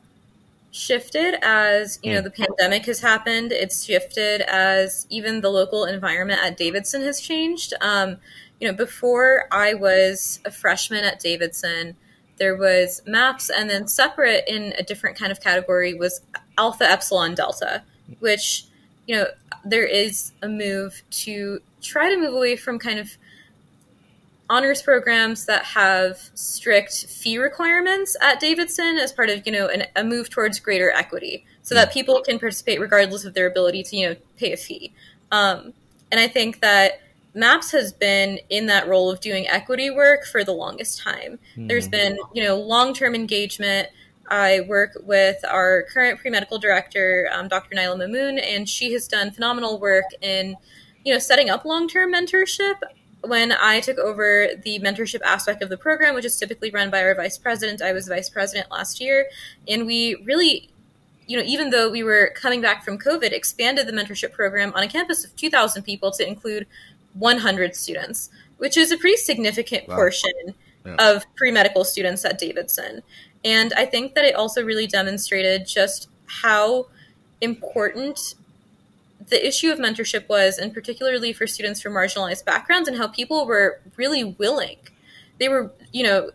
shifted 0.72 1.36
as 1.44 2.00
you 2.01 2.13
know 2.13 2.22
the 2.22 2.32
pandemic 2.32 2.86
has 2.86 3.01
happened. 3.01 3.51
It's 3.51 3.84
shifted 3.84 4.42
as 4.42 5.06
even 5.10 5.42
the 5.42 5.50
local 5.50 5.86
environment 5.86 6.40
at 6.44 6.58
davidson 6.58 7.01
has 7.01 7.20
changed. 7.20 7.74
Um, 7.82 8.18
you 8.62 8.68
know 8.68 8.74
before 8.74 9.46
i 9.51 9.74
was 9.74 10.40
a 10.46 10.51
freshman 10.51 11.04
at 11.04 11.20
davidson 11.20 11.98
there 12.38 12.56
was 12.56 13.01
maps 13.06 13.50
and 13.50 13.70
then 13.70 13.88
separate 13.88 14.44
in 14.48 14.74
a 14.78 14.84
different 14.84 15.18
kind 15.18 15.32
of 15.32 15.42
category 15.42 15.94
was 15.94 16.22
alpha 16.58 16.90
epsilon 16.90 17.34
delta 17.36 17.84
which 18.20 18.66
you 19.08 19.16
know 19.16 19.25
there 19.66 19.86
is 19.86 20.32
a 20.42 20.48
move 20.48 21.01
to 21.10 21.60
try 21.82 22.10
to 22.10 22.18
move 22.18 22.34
away 22.34 22.56
from 22.56 22.80
kind 22.80 23.00
of 23.00 23.18
honors 24.51 24.81
programs 24.81 25.46
that 25.46 25.63
have 25.63 26.29
strict 26.36 27.05
fee 27.05 27.38
requirements 27.38 28.17
at 28.22 28.41
Davidson 28.41 28.98
as 28.98 29.13
part 29.13 29.29
of 29.29 29.46
you 29.46 29.51
know 29.51 29.67
an, 29.67 29.86
a 29.96 30.03
move 30.03 30.29
towards 30.29 30.60
greater 30.60 30.91
equity, 30.91 31.46
so 31.63 31.74
that 31.74 31.93
people 31.93 32.22
can 32.22 32.38
participate 32.38 32.79
regardless 32.79 33.24
of 33.24 33.34
their 33.34 33.48
ability 33.48 33.81
to 33.81 33.96
you 33.96 34.10
know 34.10 34.15
pay 34.38 34.51
a 34.51 34.58
fee. 34.58 34.93
Um, 35.31 35.74
and 36.12 36.20
I 36.20 36.27
think 36.27 36.60
that 36.60 37.00
Maps 37.34 37.72
has 37.72 37.93
been 37.93 38.39
in 38.50 38.65
that 38.65 38.89
role 38.89 39.10
of 39.10 39.22
doing 39.22 39.48
equity 39.48 39.89
work 39.89 40.25
for 40.25 40.43
the 40.43 40.51
longest 40.51 41.00
time. 41.00 41.39
Mm-hmm. 41.51 41.67
There's 41.67 41.88
been 41.88 42.20
you 42.34 42.43
know 42.43 42.58
long 42.58 42.93
term 42.93 43.15
engagement. 43.15 43.88
I 44.29 44.62
work 44.62 44.98
with 45.03 45.43
our 45.46 45.84
current 45.93 46.20
pre 46.20 46.29
medical 46.29 46.60
director, 46.60 47.29
um, 47.31 47.48
Dr. 47.48 47.75
Nyla 47.75 47.98
Mamoon, 47.98 48.38
and 48.46 48.67
she 48.67 48.91
has 48.91 49.08
done 49.08 49.31
phenomenal 49.31 49.79
work 49.79 50.05
in 50.22 50.58
you 51.05 51.13
know 51.13 51.20
setting 51.20 51.50
up 51.50 51.63
long 51.63 51.88
term 51.88 52.13
mentorship 52.13 52.75
when 53.24 53.51
I 53.51 53.80
took 53.80 53.98
over 53.98 54.50
the 54.63 54.80
mentorship 54.80 55.22
aspect 55.22 55.62
of 55.62 55.70
the 55.70 55.78
program, 55.78 56.16
which 56.16 56.25
is 56.25 56.38
typically 56.38 56.72
run 56.72 56.90
by 56.90 57.04
our 57.04 57.16
vice 57.16 57.38
president, 57.38 57.82
I 57.82 57.94
was 57.94 58.08
vice 58.08 58.30
president 58.30 58.72
last 58.72 59.00
year, 59.00 59.28
and 59.68 59.86
we 59.86 60.16
really, 60.25 60.70
you 61.28 61.38
know, 61.38 61.44
even 61.46 61.70
though 61.70 61.90
we 61.90 62.04
were 62.04 62.32
coming 62.36 62.62
back 62.62 62.84
from 62.84 62.98
COVID, 62.98 63.32
expanded 63.32 63.88
the 63.88 63.94
mentorship 63.94 64.32
program 64.32 64.74
on 64.75 64.84
a 64.84 64.88
campus 64.88 65.24
of 65.24 65.36
2,000 65.36 65.84
people 65.84 66.12
to 66.12 66.28
include 66.28 66.66
100 67.13 67.75
students, 67.75 68.30
which 68.58 68.78
is 68.78 68.92
a 68.92 68.98
pretty 68.98 69.18
significant 69.18 69.88
wow. 69.88 69.96
portion 69.96 70.56
yeah. 70.86 70.96
of 71.00 71.24
pre 71.36 71.51
medical 71.51 71.84
students 71.84 72.25
at 72.25 72.40
Davidson. 72.40 73.01
And 73.44 73.74
I 73.74 73.86
think 73.86 74.16
that 74.16 74.25
it 74.25 74.36
also 74.36 74.63
really 74.63 74.88
demonstrated 74.88 75.68
just 75.68 76.10
how 76.25 76.88
important 77.42 78.36
the 79.30 79.46
issue 79.46 79.72
of 79.72 79.80
mentorship 79.80 80.28
was, 80.28 80.58
and 80.58 80.74
particularly 80.74 81.34
for 81.34 81.48
students 81.48 81.82
from 81.82 81.94
marginalized 81.94 82.46
backgrounds, 82.46 82.88
and 82.88 82.98
how 82.98 83.08
people 83.08 83.46
were 83.46 83.80
really 83.96 84.24
willing. 84.24 84.78
They 85.40 85.50
were, 85.50 85.72
you 85.92 86.04
know, 86.04 86.32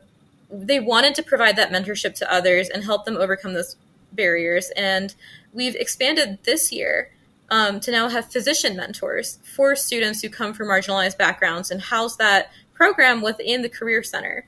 they 0.51 0.81
wanted 0.81 1.15
to 1.17 1.23
provide 1.23 1.57
that 1.57 1.71
mentorship 1.71 2.15
to 2.17 2.33
others 2.33 2.69
and 2.69 2.85
help 2.85 3.05
them 3.05 3.17
overcome 3.17 3.55
those 3.55 3.77
barriers. 4.13 4.71
And 4.77 5.15
we've 5.53 5.75
expanded 5.75 6.39
this 6.45 6.73
year 6.73 7.11
um, 7.51 7.81
to 7.81 7.91
now 7.91 8.09
have 8.09 8.31
physician 8.31 8.77
mentors 8.77 9.39
for 9.55 9.77
students 9.77 10.23
who 10.23 10.29
come 10.29 10.53
from 10.55 10.69
marginalized 10.69 11.19
backgrounds 11.19 11.71
and 11.71 11.81
house 11.81 12.17
that 12.17 12.51
program 12.75 13.23
within 13.23 13.63
the 13.63 13.69
Career 13.69 14.03
Center. 14.03 14.47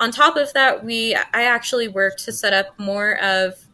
On 0.00 0.10
top 0.10 0.36
of 0.36 0.52
that, 0.54 0.84
we 0.84 1.14
I 1.14 1.44
actually 1.44 1.88
worked 1.88 2.24
to 2.24 2.32
set 2.32 2.52
up 2.52 2.78
more 2.78 3.18
of 3.22 3.66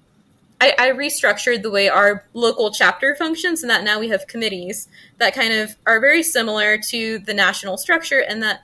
I, 0.60 0.74
I, 0.78 0.90
restructured 0.90 1.62
the 1.62 1.70
way 1.70 1.88
our 1.88 2.24
local 2.32 2.70
chapter 2.70 3.14
functions 3.14 3.62
and 3.62 3.70
that 3.70 3.84
now 3.84 4.00
we 4.00 4.08
have 4.08 4.26
committees 4.26 4.88
that 5.18 5.34
kind 5.34 5.52
of 5.52 5.76
are 5.86 6.00
very 6.00 6.22
similar 6.22 6.78
to 6.88 7.18
the 7.18 7.34
national 7.34 7.76
structure 7.76 8.20
and 8.20 8.42
that 8.42 8.62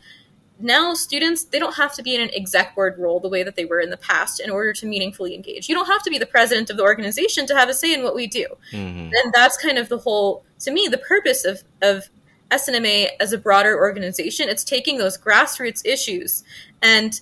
now 0.62 0.94
students 0.94 1.44
they 1.44 1.58
don't 1.58 1.75
have 1.75 1.94
to 1.94 2.02
be 2.02 2.14
in 2.14 2.20
an 2.20 2.30
exec 2.34 2.75
board 2.75 2.96
role 2.99 3.20
the 3.20 3.28
way 3.28 3.42
that 3.42 3.56
they 3.56 3.64
were 3.64 3.80
in 3.80 3.90
the 3.90 3.96
past 3.96 4.40
in 4.40 4.49
order 4.49 4.72
to 4.72 4.87
meaningfully 4.87 5.34
engage 5.34 5.68
you 5.68 5.75
don't 5.75 5.87
have 5.87 6.02
to 6.02 6.11
be 6.11 6.18
the 6.18 6.26
president 6.26 6.70
of 6.70 6.76
the 6.76 6.82
organization 6.82 7.46
to 7.46 7.54
have 7.54 7.68
a 7.68 7.75
say 7.75 7.92
in 7.92 8.02
what 8.02 8.14
we 8.14 8.26
do 8.26 8.46
mm-hmm. 8.70 9.11
and 9.12 9.32
that's 9.32 9.56
kind 9.56 9.76
of 9.76 9.88
the 9.88 9.99
whole 9.99 10.44
to 10.58 10.70
me 10.70 10.88
the 10.88 10.99
purpose 10.99 11.44
of 11.44 11.62
of 11.82 12.08
snma 12.50 13.08
as 13.18 13.32
a 13.32 13.38
broader 13.38 13.76
organization 13.76 14.49
it's 14.49 14.64
taking 14.64 14.99
those 14.99 15.18
grassroots 15.18 15.84
issues 15.84 16.44
and 16.80 17.20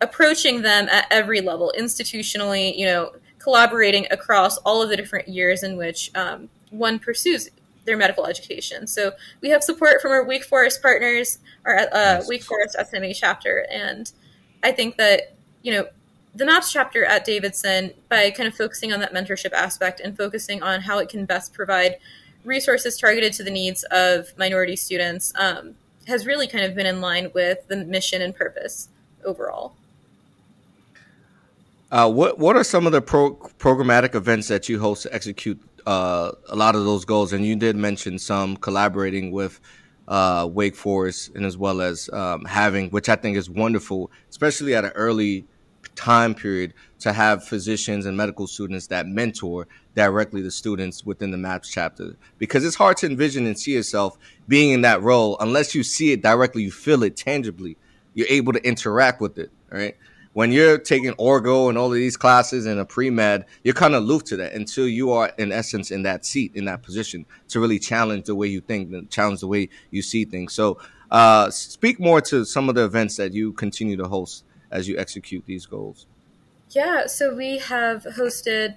approaching 0.00 0.62
them 0.62 0.88
at 0.88 1.06
every 1.10 1.40
level 1.40 1.72
institutionally 1.78 2.76
you 2.76 2.84
know 2.84 3.12
collaborating 3.42 4.06
across 4.10 4.58
all 4.58 4.82
of 4.82 4.88
the 4.88 4.96
different 4.96 5.28
years 5.28 5.62
in 5.62 5.76
which 5.76 6.10
um, 6.14 6.48
one 6.70 6.98
pursues 6.98 7.48
their 7.84 7.96
medical 7.96 8.26
education. 8.26 8.86
So 8.86 9.12
we 9.40 9.50
have 9.50 9.64
support 9.64 10.00
from 10.00 10.12
our 10.12 10.24
Wake 10.24 10.44
Forest 10.44 10.82
partners, 10.82 11.38
our 11.64 11.76
uh, 11.76 11.88
nice. 11.92 12.28
Wake 12.28 12.42
Forest 12.42 12.76
SMA 12.90 13.14
chapter, 13.14 13.66
and 13.70 14.10
I 14.62 14.72
think 14.72 14.96
that 14.96 15.34
you 15.62 15.72
know 15.72 15.88
the 16.34 16.46
MAPS 16.46 16.72
chapter 16.72 17.04
at 17.04 17.24
Davidson, 17.24 17.92
by 18.08 18.30
kind 18.30 18.48
of 18.48 18.54
focusing 18.54 18.92
on 18.92 19.00
that 19.00 19.12
mentorship 19.12 19.52
aspect 19.52 20.00
and 20.00 20.16
focusing 20.16 20.62
on 20.62 20.82
how 20.82 20.98
it 20.98 21.08
can 21.08 21.26
best 21.26 21.52
provide 21.52 21.96
resources 22.44 22.96
targeted 22.96 23.32
to 23.34 23.42
the 23.42 23.50
needs 23.50 23.84
of 23.90 24.36
minority 24.38 24.76
students, 24.76 25.32
um, 25.36 25.74
has 26.06 26.26
really 26.26 26.46
kind 26.46 26.64
of 26.64 26.74
been 26.74 26.86
in 26.86 27.00
line 27.00 27.30
with 27.34 27.66
the 27.68 27.76
mission 27.76 28.22
and 28.22 28.34
purpose 28.34 28.88
overall. 29.24 29.74
Uh, 31.92 32.10
what 32.10 32.38
what 32.38 32.56
are 32.56 32.64
some 32.64 32.86
of 32.86 32.92
the 32.92 33.02
pro- 33.02 33.36
programmatic 33.58 34.14
events 34.14 34.48
that 34.48 34.66
you 34.66 34.80
host 34.80 35.02
to 35.02 35.14
execute 35.14 35.60
uh, 35.84 36.32
a 36.48 36.56
lot 36.56 36.74
of 36.74 36.86
those 36.86 37.04
goals? 37.04 37.34
And 37.34 37.44
you 37.44 37.54
did 37.54 37.76
mention 37.76 38.18
some 38.18 38.56
collaborating 38.56 39.30
with 39.30 39.60
uh, 40.08 40.48
Wake 40.50 40.74
Forest 40.74 41.32
and 41.34 41.44
as 41.44 41.58
well 41.58 41.82
as 41.82 42.08
um, 42.10 42.46
having, 42.46 42.88
which 42.88 43.10
I 43.10 43.16
think 43.16 43.36
is 43.36 43.50
wonderful, 43.50 44.10
especially 44.30 44.74
at 44.74 44.86
an 44.86 44.92
early 44.92 45.44
time 45.94 46.34
period, 46.34 46.72
to 47.00 47.12
have 47.12 47.44
physicians 47.44 48.06
and 48.06 48.16
medical 48.16 48.46
students 48.46 48.86
that 48.86 49.06
mentor 49.06 49.68
directly 49.94 50.40
the 50.40 50.50
students 50.50 51.04
within 51.04 51.30
the 51.30 51.36
MAPS 51.36 51.70
chapter. 51.70 52.16
Because 52.38 52.64
it's 52.64 52.76
hard 52.76 52.96
to 52.98 53.06
envision 53.06 53.46
and 53.46 53.58
see 53.58 53.74
yourself 53.74 54.16
being 54.48 54.70
in 54.70 54.80
that 54.80 55.02
role 55.02 55.36
unless 55.40 55.74
you 55.74 55.82
see 55.82 56.12
it 56.12 56.22
directly, 56.22 56.62
you 56.62 56.70
feel 56.70 57.02
it 57.02 57.18
tangibly, 57.18 57.76
you're 58.14 58.26
able 58.30 58.54
to 58.54 58.66
interact 58.66 59.20
with 59.20 59.36
it, 59.36 59.50
right? 59.70 59.94
When 60.32 60.50
you're 60.50 60.78
taking 60.78 61.12
orgo 61.12 61.68
and 61.68 61.76
all 61.76 61.88
of 61.88 61.92
these 61.92 62.16
classes 62.16 62.66
in 62.66 62.78
a 62.78 62.84
pre-med, 62.84 63.44
you're 63.64 63.74
kind 63.74 63.94
of 63.94 64.02
aloof 64.02 64.24
to 64.24 64.36
that 64.36 64.54
until 64.54 64.88
you 64.88 65.12
are 65.12 65.30
in 65.38 65.52
essence 65.52 65.90
in 65.90 66.02
that 66.04 66.24
seat, 66.24 66.52
in 66.54 66.64
that 66.64 66.82
position 66.82 67.26
to 67.48 67.60
really 67.60 67.78
challenge 67.78 68.24
the 68.24 68.34
way 68.34 68.46
you 68.46 68.60
think, 68.60 69.10
challenge 69.10 69.40
the 69.40 69.46
way 69.46 69.68
you 69.90 70.00
see 70.00 70.24
things. 70.24 70.54
So 70.54 70.78
uh, 71.10 71.50
speak 71.50 72.00
more 72.00 72.20
to 72.22 72.44
some 72.44 72.68
of 72.68 72.74
the 72.74 72.84
events 72.84 73.16
that 73.16 73.34
you 73.34 73.52
continue 73.52 73.96
to 73.96 74.08
host 74.08 74.44
as 74.70 74.88
you 74.88 74.96
execute 74.96 75.44
these 75.46 75.66
goals. 75.66 76.06
Yeah, 76.70 77.06
so 77.06 77.34
we 77.34 77.58
have 77.58 78.04
hosted 78.04 78.76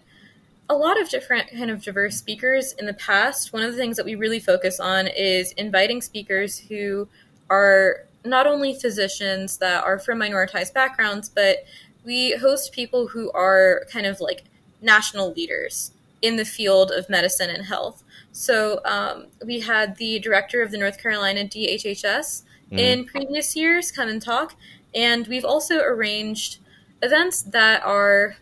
a 0.70 0.76
lot 0.76 1.00
of 1.00 1.10
different 1.10 1.50
kind 1.52 1.72
of 1.72 1.82
diverse 1.82 2.18
speakers 2.18 2.74
in 2.74 2.86
the 2.88 2.94
past. 2.94 3.54
One 3.54 3.64
of 3.64 3.72
the 3.72 3.78
things 3.78 3.96
that 3.96 4.06
we 4.06 4.16
really 4.16 4.40
focus 4.40 4.80
on 4.80 5.08
is 5.08 5.54
inviting 5.54 6.02
speakers 6.02 6.60
who 6.60 7.08
are 7.50 8.05
not 8.26 8.48
only 8.48 8.74
physicians 8.74 9.58
that 9.58 9.84
are 9.84 10.00
from 10.00 10.20
minoritized 10.20 10.74
backgrounds, 10.74 11.30
but 11.30 11.66
we 12.04 12.34
host 12.34 12.72
people 12.72 13.08
who 13.08 13.32
are 13.32 13.84
kind 13.92 14.06
of 14.06 14.20
like 14.20 14.44
national 14.82 15.32
leaders 15.34 15.92
in 16.22 16.36
the 16.36 16.46
field 16.46 16.92
of 16.92 17.10
medicine 17.10 17.50
and 17.50 17.66
health. 17.66 18.04
So 18.32 18.82
um, 18.86 19.28
we 19.46 19.62
had 19.62 19.98
the 19.98 20.20
director 20.20 20.62
of 20.62 20.72
the 20.72 20.78
North 20.78 21.02
Carolina 21.02 21.42
DHHS 21.46 22.04
mm-hmm. 22.04 22.78
in 22.78 23.06
previous 23.06 23.56
years 23.56 23.92
come 23.92 24.10
and 24.10 24.22
talk, 24.22 24.56
and 24.94 25.28
we've 25.28 25.46
also 25.46 25.82
arranged 25.82 26.58
events 27.02 27.42
that 27.42 27.84
are 27.84 28.38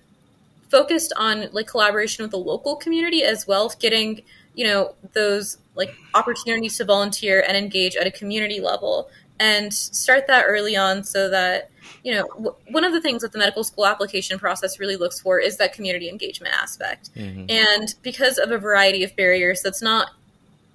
focused 0.69 1.13
on 1.17 1.49
like 1.51 1.67
collaboration 1.67 2.23
with 2.23 2.31
the 2.31 2.37
local 2.37 2.75
community 2.75 3.23
as 3.23 3.47
well, 3.47 3.71
getting 3.79 4.21
you 4.55 4.65
know 4.65 4.95
those 5.13 5.57
like 5.75 5.95
opportunities 6.13 6.77
to 6.77 6.85
volunteer 6.85 7.43
and 7.47 7.57
engage 7.57 7.95
at 7.95 8.05
a 8.05 8.11
community 8.11 8.59
level 8.59 9.09
and 9.39 9.73
start 9.73 10.27
that 10.27 10.45
early 10.47 10.75
on 10.75 11.03
so 11.03 11.29
that 11.29 11.69
you 12.03 12.13
know 12.13 12.27
w- 12.29 12.55
one 12.69 12.83
of 12.83 12.93
the 12.93 13.01
things 13.01 13.21
that 13.21 13.31
the 13.31 13.37
medical 13.37 13.63
school 13.63 13.85
application 13.85 14.37
process 14.39 14.79
really 14.79 14.95
looks 14.95 15.19
for 15.19 15.39
is 15.39 15.57
that 15.57 15.73
community 15.73 16.09
engagement 16.09 16.53
aspect. 16.53 17.09
Mm-hmm. 17.15 17.45
and 17.49 17.95
because 18.01 18.37
of 18.37 18.51
a 18.51 18.57
variety 18.57 19.03
of 19.03 19.15
barriers 19.15 19.61
that's 19.61 19.81
not 19.81 20.11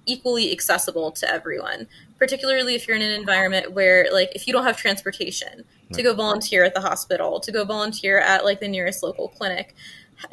equally 0.05 0.51
accessible 0.51 1.11
to 1.11 1.29
everyone 1.29 1.87
particularly 2.17 2.75
if 2.75 2.87
you're 2.87 2.97
in 2.97 3.03
an 3.03 3.11
environment 3.11 3.71
where 3.71 4.07
like 4.11 4.31
if 4.35 4.47
you 4.47 4.53
don't 4.53 4.65
have 4.65 4.77
transportation 4.77 5.63
to 5.93 6.03
go 6.03 6.13
volunteer 6.13 6.63
at 6.63 6.73
the 6.73 6.81
hospital 6.81 7.39
to 7.39 7.51
go 7.51 7.65
volunteer 7.65 8.19
at 8.19 8.43
like 8.43 8.59
the 8.59 8.67
nearest 8.67 9.01
local 9.01 9.29
clinic. 9.29 9.75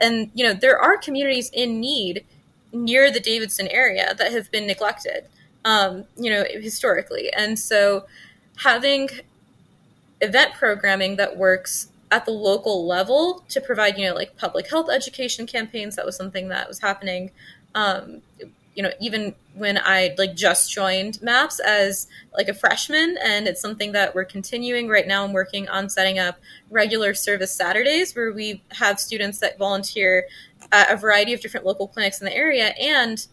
And 0.01 0.31
you 0.35 0.45
know 0.45 0.53
there 0.53 0.79
are 0.79 0.99
communities 0.99 1.51
in 1.53 1.81
need 1.81 2.25
near 2.73 3.11
the 3.11 3.21
davidson 3.21 3.69
area 3.69 4.15
that 4.19 4.33
have 4.33 4.51
been 4.51 4.67
neglected 4.67 5.27
um, 5.67 6.05
you 6.17 6.31
know, 6.31 6.45
historically. 6.49 7.31
And 7.33 7.59
so 7.59 8.07
having 8.59 9.11
event 10.21 10.55
programming 10.55 11.17
that 11.17 11.37
works 11.37 11.89
at 12.13 12.25
the 12.25 12.31
local 12.31 12.87
level 12.87 13.45
to 13.49 13.61
provide, 13.61 13.99
you 13.99 14.07
know, 14.07 14.15
like 14.15 14.37
public 14.37 14.71
health 14.71 14.89
education 14.89 15.45
campaigns, 15.45 15.97
that 15.97 16.07
was 16.07 16.17
something 16.17 16.49
that 16.49 16.69
was 16.69 16.79
happening. 16.79 17.33
Um, 17.75 18.23
you 18.77 18.83
know, 18.83 18.93
even 19.01 19.35
when 19.55 19.77
I 19.79 20.15
like 20.17 20.37
just 20.37 20.71
joined 20.71 21.21
MAPS 21.21 21.59
as 21.59 22.07
like 22.33 22.47
a 22.49 22.55
freshman, 22.55 23.17
and 23.25 23.49
it's 23.49 23.61
something 23.61 23.91
that 23.93 24.15
we're 24.15 24.25
continuing 24.25 24.87
right 24.87 25.07
now. 25.07 25.25
I'm 25.25 25.33
working 25.33 25.69
on 25.69 25.89
setting 25.89 26.19
up 26.19 26.39
regular 26.71 27.13
service 27.13 27.51
Saturdays 27.51 28.15
where 28.15 28.33
we 28.33 28.63
have 28.73 29.01
students 29.01 29.39
that 29.41 29.59
volunteer 29.59 30.27
a 30.73 30.97
variety 30.97 31.33
of 31.33 31.41
different 31.41 31.67
local 31.67 31.89
clinics 31.89 32.21
in 32.21 32.25
the 32.25 32.37
area 32.37 32.75
and 32.81 33.27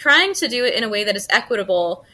trying 0.00 0.32
to 0.32 0.48
do 0.48 0.64
it 0.64 0.72
in 0.74 0.82
a 0.82 0.88
way 0.88 1.04
that 1.04 1.14
is 1.14 1.26
equitable 1.28 2.04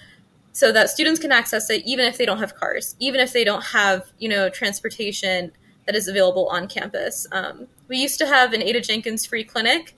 so 0.52 0.72
that 0.72 0.90
students 0.90 1.20
can 1.20 1.30
access 1.30 1.70
it 1.70 1.82
even 1.86 2.04
if 2.04 2.18
they 2.18 2.26
don't 2.26 2.38
have 2.38 2.56
cars, 2.56 2.96
even 2.98 3.20
if 3.20 3.32
they 3.32 3.44
don't 3.44 3.62
have, 3.66 4.10
you 4.18 4.28
know, 4.28 4.48
transportation 4.48 5.52
that 5.86 5.94
is 5.94 6.08
available 6.08 6.48
on 6.48 6.66
campus. 6.66 7.28
Um, 7.30 7.68
we 7.86 7.98
used 7.98 8.18
to 8.18 8.26
have 8.26 8.52
an 8.52 8.60
Ada 8.60 8.80
Jenkins 8.80 9.24
free 9.24 9.44
clinic 9.44 9.94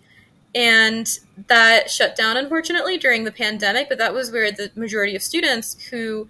and 0.55 1.19
that 1.47 1.91
shut 1.91 2.15
down 2.17 2.37
unfortunately 2.37 2.97
during 2.97 3.25
the 3.25 3.33
pandemic 3.33 3.89
but 3.89 3.99
that 3.99 4.15
was 4.15 4.33
where 4.33 4.51
the 4.51 4.71
majority 4.75 5.15
of 5.15 5.23
students 5.23 5.79
who 5.91 6.27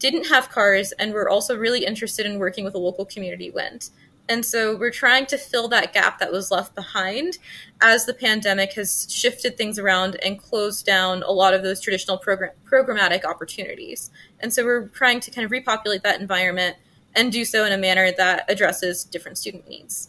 didn't 0.00 0.26
have 0.26 0.48
cars 0.48 0.92
and 0.98 1.12
were 1.12 1.28
also 1.28 1.56
really 1.56 1.84
interested 1.84 2.26
in 2.26 2.38
working 2.38 2.64
with 2.64 2.74
a 2.74 2.78
local 2.78 3.04
community 3.04 3.48
went 3.48 3.90
and 4.30 4.46
so 4.46 4.76
we're 4.76 4.90
trying 4.90 5.26
to 5.26 5.36
fill 5.36 5.68
that 5.68 5.92
gap 5.92 6.18
that 6.20 6.32
was 6.32 6.50
left 6.50 6.74
behind 6.74 7.36
as 7.82 8.06
the 8.06 8.14
pandemic 8.14 8.72
has 8.74 9.06
shifted 9.10 9.58
things 9.58 9.78
around 9.78 10.16
and 10.22 10.38
closed 10.38 10.86
down 10.86 11.22
a 11.24 11.32
lot 11.32 11.52
of 11.52 11.62
those 11.62 11.80
traditional 11.80 12.16
program- 12.16 12.52
programmatic 12.64 13.24
opportunities 13.24 14.10
and 14.38 14.54
so 14.54 14.64
we're 14.64 14.86
trying 14.88 15.20
to 15.20 15.30
kind 15.30 15.44
of 15.44 15.50
repopulate 15.50 16.02
that 16.02 16.20
environment 16.20 16.76
and 17.14 17.32
do 17.32 17.44
so 17.44 17.66
in 17.66 17.72
a 17.72 17.78
manner 17.78 18.12
that 18.12 18.44
addresses 18.48 19.04
different 19.04 19.36
student 19.36 19.68
needs 19.68 20.08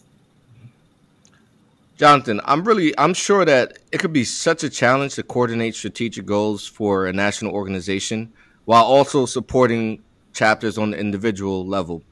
Jonathan, 1.98 2.40
I'm 2.44 2.64
really 2.64 2.98
I'm 2.98 3.14
sure 3.14 3.44
that 3.44 3.78
it 3.92 3.98
could 3.98 4.12
be 4.12 4.24
such 4.24 4.64
a 4.64 4.70
challenge 4.70 5.14
to 5.14 5.22
coordinate 5.22 5.76
strategic 5.76 6.26
goals 6.26 6.66
for 6.66 7.06
a 7.06 7.12
national 7.12 7.52
organization 7.52 8.32
while 8.64 8.82
also 8.82 9.26
supporting 9.26 10.02
chapters 10.32 10.78
on 10.78 10.90
the 10.90 10.98
individual 10.98 11.64
level. 11.66 12.02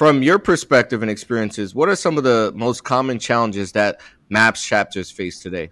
From 0.00 0.22
your 0.22 0.38
perspective 0.38 1.02
and 1.02 1.10
experiences, 1.10 1.74
what 1.74 1.90
are 1.90 1.94
some 1.94 2.16
of 2.16 2.24
the 2.24 2.54
most 2.56 2.84
common 2.84 3.18
challenges 3.18 3.72
that 3.72 4.00
MAPS 4.30 4.64
chapters 4.64 5.10
face 5.10 5.40
today? 5.40 5.68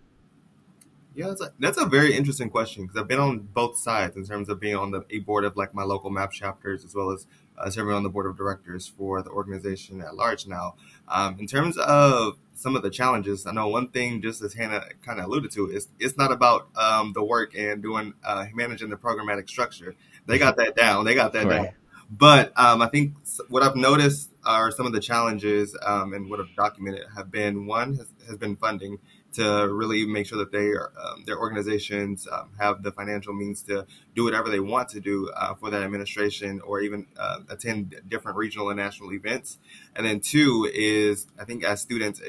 Yeah, 1.14 1.28
that's 1.28 1.40
a, 1.40 1.52
that's 1.58 1.78
a 1.78 1.86
very 1.86 2.14
interesting 2.14 2.50
question 2.50 2.84
because 2.84 3.00
I've 3.00 3.08
been 3.08 3.20
on 3.20 3.38
both 3.38 3.78
sides 3.78 4.16
in 4.16 4.26
terms 4.26 4.50
of 4.50 4.60
being 4.60 4.76
on 4.76 4.90
the 4.90 5.02
a 5.08 5.20
board 5.20 5.46
of 5.46 5.56
like 5.56 5.72
my 5.72 5.82
local 5.82 6.10
MAPS 6.10 6.36
chapters 6.36 6.84
as 6.84 6.94
well 6.94 7.10
as 7.10 7.26
uh, 7.56 7.70
serving 7.70 7.94
on 7.94 8.02
the 8.02 8.10
board 8.10 8.26
of 8.26 8.36
directors 8.36 8.86
for 8.86 9.22
the 9.22 9.30
organization 9.30 10.02
at 10.02 10.14
large 10.14 10.46
now. 10.46 10.74
Um, 11.08 11.38
in 11.40 11.46
terms 11.46 11.78
of 11.78 12.36
some 12.58 12.76
of 12.76 12.82
the 12.82 12.90
challenges. 12.90 13.46
I 13.46 13.52
know 13.52 13.68
one 13.68 13.88
thing, 13.88 14.20
just 14.20 14.42
as 14.42 14.52
Hana 14.52 14.84
kind 15.02 15.20
of 15.20 15.26
alluded 15.26 15.52
to, 15.52 15.70
is 15.70 15.88
it's 15.98 16.18
not 16.18 16.32
about 16.32 16.68
um, 16.76 17.12
the 17.14 17.24
work 17.24 17.56
and 17.56 17.80
doing 17.80 18.12
uh, 18.24 18.46
managing 18.52 18.90
the 18.90 18.96
programmatic 18.96 19.48
structure. 19.48 19.94
They 20.26 20.38
got 20.38 20.56
that 20.56 20.76
down. 20.76 21.04
They 21.04 21.14
got 21.14 21.32
that 21.32 21.46
right. 21.46 21.56
down. 21.56 21.68
But 22.10 22.52
um, 22.56 22.80
I 22.80 22.88
think 22.88 23.14
what 23.48 23.62
I've 23.62 23.76
noticed 23.76 24.30
are 24.44 24.70
some 24.70 24.86
of 24.86 24.92
the 24.92 25.00
challenges 25.00 25.76
um, 25.84 26.14
and 26.14 26.30
what 26.30 26.40
I've 26.40 26.54
documented 26.56 27.04
have 27.14 27.30
been 27.30 27.66
one 27.66 27.96
has, 27.96 28.06
has 28.26 28.36
been 28.38 28.56
funding 28.56 28.98
to 29.34 29.68
really 29.70 30.06
make 30.06 30.26
sure 30.26 30.38
that 30.38 30.50
they 30.50 30.68
are, 30.68 30.90
um, 30.98 31.24
their 31.26 31.38
organizations 31.38 32.26
um, 32.32 32.50
have 32.58 32.82
the 32.82 32.90
financial 32.90 33.34
means 33.34 33.60
to 33.62 33.86
do 34.14 34.24
whatever 34.24 34.48
they 34.48 34.58
want 34.58 34.88
to 34.88 35.00
do 35.00 35.30
uh, 35.36 35.54
for 35.54 35.68
that 35.68 35.82
administration 35.82 36.62
or 36.62 36.80
even 36.80 37.06
uh, 37.18 37.40
attend 37.50 38.00
different 38.08 38.38
regional 38.38 38.70
and 38.70 38.78
national 38.78 39.12
events. 39.12 39.58
And 39.94 40.06
then 40.06 40.20
two 40.20 40.70
is 40.72 41.26
I 41.38 41.44
think 41.44 41.62
as 41.62 41.82
students, 41.82 42.22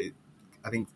I 0.65 0.69
think 0.69 0.89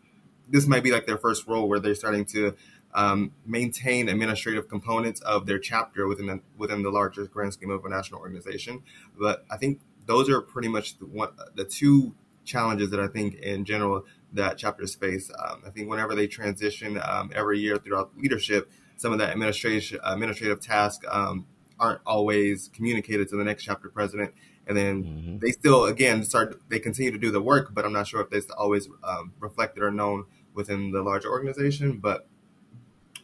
this 0.48 0.66
might 0.66 0.82
be 0.82 0.92
like 0.92 1.06
their 1.06 1.18
first 1.18 1.46
role 1.46 1.68
where 1.68 1.80
they're 1.80 1.94
starting 1.94 2.26
to 2.26 2.54
um, 2.94 3.32
maintain 3.44 4.08
administrative 4.08 4.68
components 4.68 5.20
of 5.22 5.46
their 5.46 5.58
chapter 5.58 6.06
within 6.06 6.26
the, 6.26 6.40
within 6.56 6.82
the 6.82 6.90
larger 6.90 7.26
grand 7.26 7.52
scheme 7.52 7.70
of 7.70 7.84
a 7.84 7.88
national 7.88 8.20
organization. 8.20 8.82
But 9.18 9.44
I 9.50 9.56
think 9.56 9.80
those 10.06 10.28
are 10.30 10.40
pretty 10.40 10.68
much 10.68 10.98
the, 10.98 11.06
one, 11.06 11.30
the 11.54 11.64
two 11.64 12.14
challenges 12.44 12.90
that 12.90 13.00
I 13.00 13.08
think 13.08 13.34
in 13.36 13.64
general 13.64 14.04
that 14.32 14.58
chapters 14.58 14.94
face. 14.94 15.30
Um, 15.38 15.62
I 15.66 15.70
think 15.70 15.88
whenever 15.88 16.14
they 16.14 16.26
transition 16.26 17.00
um, 17.02 17.30
every 17.34 17.58
year 17.58 17.78
throughout 17.78 18.12
leadership, 18.16 18.70
some 18.96 19.12
of 19.12 19.18
that 19.18 19.30
administration 19.30 19.98
administrative 20.04 20.60
tasks 20.60 21.04
um, 21.10 21.46
aren't 21.80 22.00
always 22.06 22.70
communicated 22.72 23.28
to 23.28 23.36
the 23.36 23.44
next 23.44 23.64
chapter 23.64 23.88
president, 23.88 24.32
and 24.66 24.76
then 24.76 25.04
mm-hmm. 25.04 25.38
they 25.38 25.50
still 25.50 25.84
again 25.86 26.22
start 26.24 26.60
they 26.68 26.78
continue 26.78 27.10
to 27.10 27.18
do 27.18 27.30
the 27.30 27.40
work, 27.40 27.74
but 27.74 27.84
I'm 27.84 27.92
not 27.92 28.06
sure 28.06 28.20
if 28.20 28.30
they 28.30 28.40
always 28.56 28.88
um, 29.02 29.32
reflected 29.40 29.82
or 29.82 29.90
known 29.90 30.26
within 30.52 30.92
the 30.92 31.02
larger 31.02 31.28
organization. 31.30 31.98
But 31.98 32.28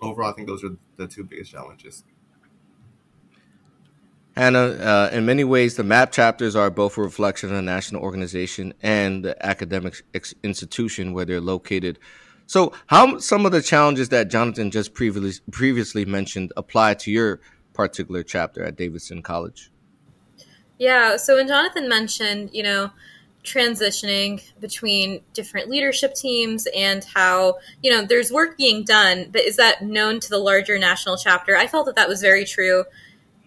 overall, 0.00 0.30
I 0.30 0.32
think 0.32 0.48
those 0.48 0.64
are 0.64 0.76
the 0.96 1.06
two 1.06 1.24
biggest 1.24 1.52
challenges. 1.52 2.04
Hana, 4.36 4.58
uh, 4.58 5.10
in 5.12 5.26
many 5.26 5.44
ways, 5.44 5.76
the 5.76 5.82
MAP 5.82 6.12
chapters 6.12 6.54
are 6.54 6.70
both 6.70 6.96
a 6.96 7.02
reflection 7.02 7.50
of 7.50 7.56
the 7.56 7.62
national 7.62 8.02
organization 8.02 8.72
and 8.82 9.24
the 9.24 9.46
academic 9.46 10.02
ex- 10.14 10.34
institution 10.42 11.12
where 11.12 11.24
they're 11.24 11.40
located. 11.40 11.98
So, 12.46 12.72
how 12.86 13.18
some 13.18 13.44
of 13.44 13.52
the 13.52 13.62
challenges 13.62 14.08
that 14.10 14.30
Jonathan 14.30 14.70
just 14.70 14.94
previously 14.94 15.40
previously 15.50 16.04
mentioned 16.04 16.52
apply 16.56 16.94
to 16.94 17.10
your 17.10 17.40
particular 17.74 18.22
chapter 18.22 18.64
at 18.64 18.76
Davidson 18.76 19.22
College? 19.22 19.70
Yeah. 20.78 21.16
So, 21.16 21.36
when 21.36 21.46
Jonathan 21.46 21.88
mentioned, 21.88 22.50
you 22.52 22.62
know, 22.62 22.90
transitioning 23.42 24.42
between 24.60 25.22
different 25.32 25.68
leadership 25.68 26.14
teams 26.14 26.68
and 26.76 27.04
how 27.04 27.56
you 27.82 27.90
know 27.90 28.04
there's 28.04 28.30
work 28.30 28.56
being 28.58 28.84
done 28.84 29.26
but 29.32 29.40
is 29.40 29.56
that 29.56 29.82
known 29.82 30.20
to 30.20 30.28
the 30.28 30.36
larger 30.36 30.78
national 30.78 31.16
chapter 31.16 31.56
i 31.56 31.66
felt 31.66 31.86
that 31.86 31.96
that 31.96 32.06
was 32.06 32.20
very 32.20 32.44
true 32.44 32.84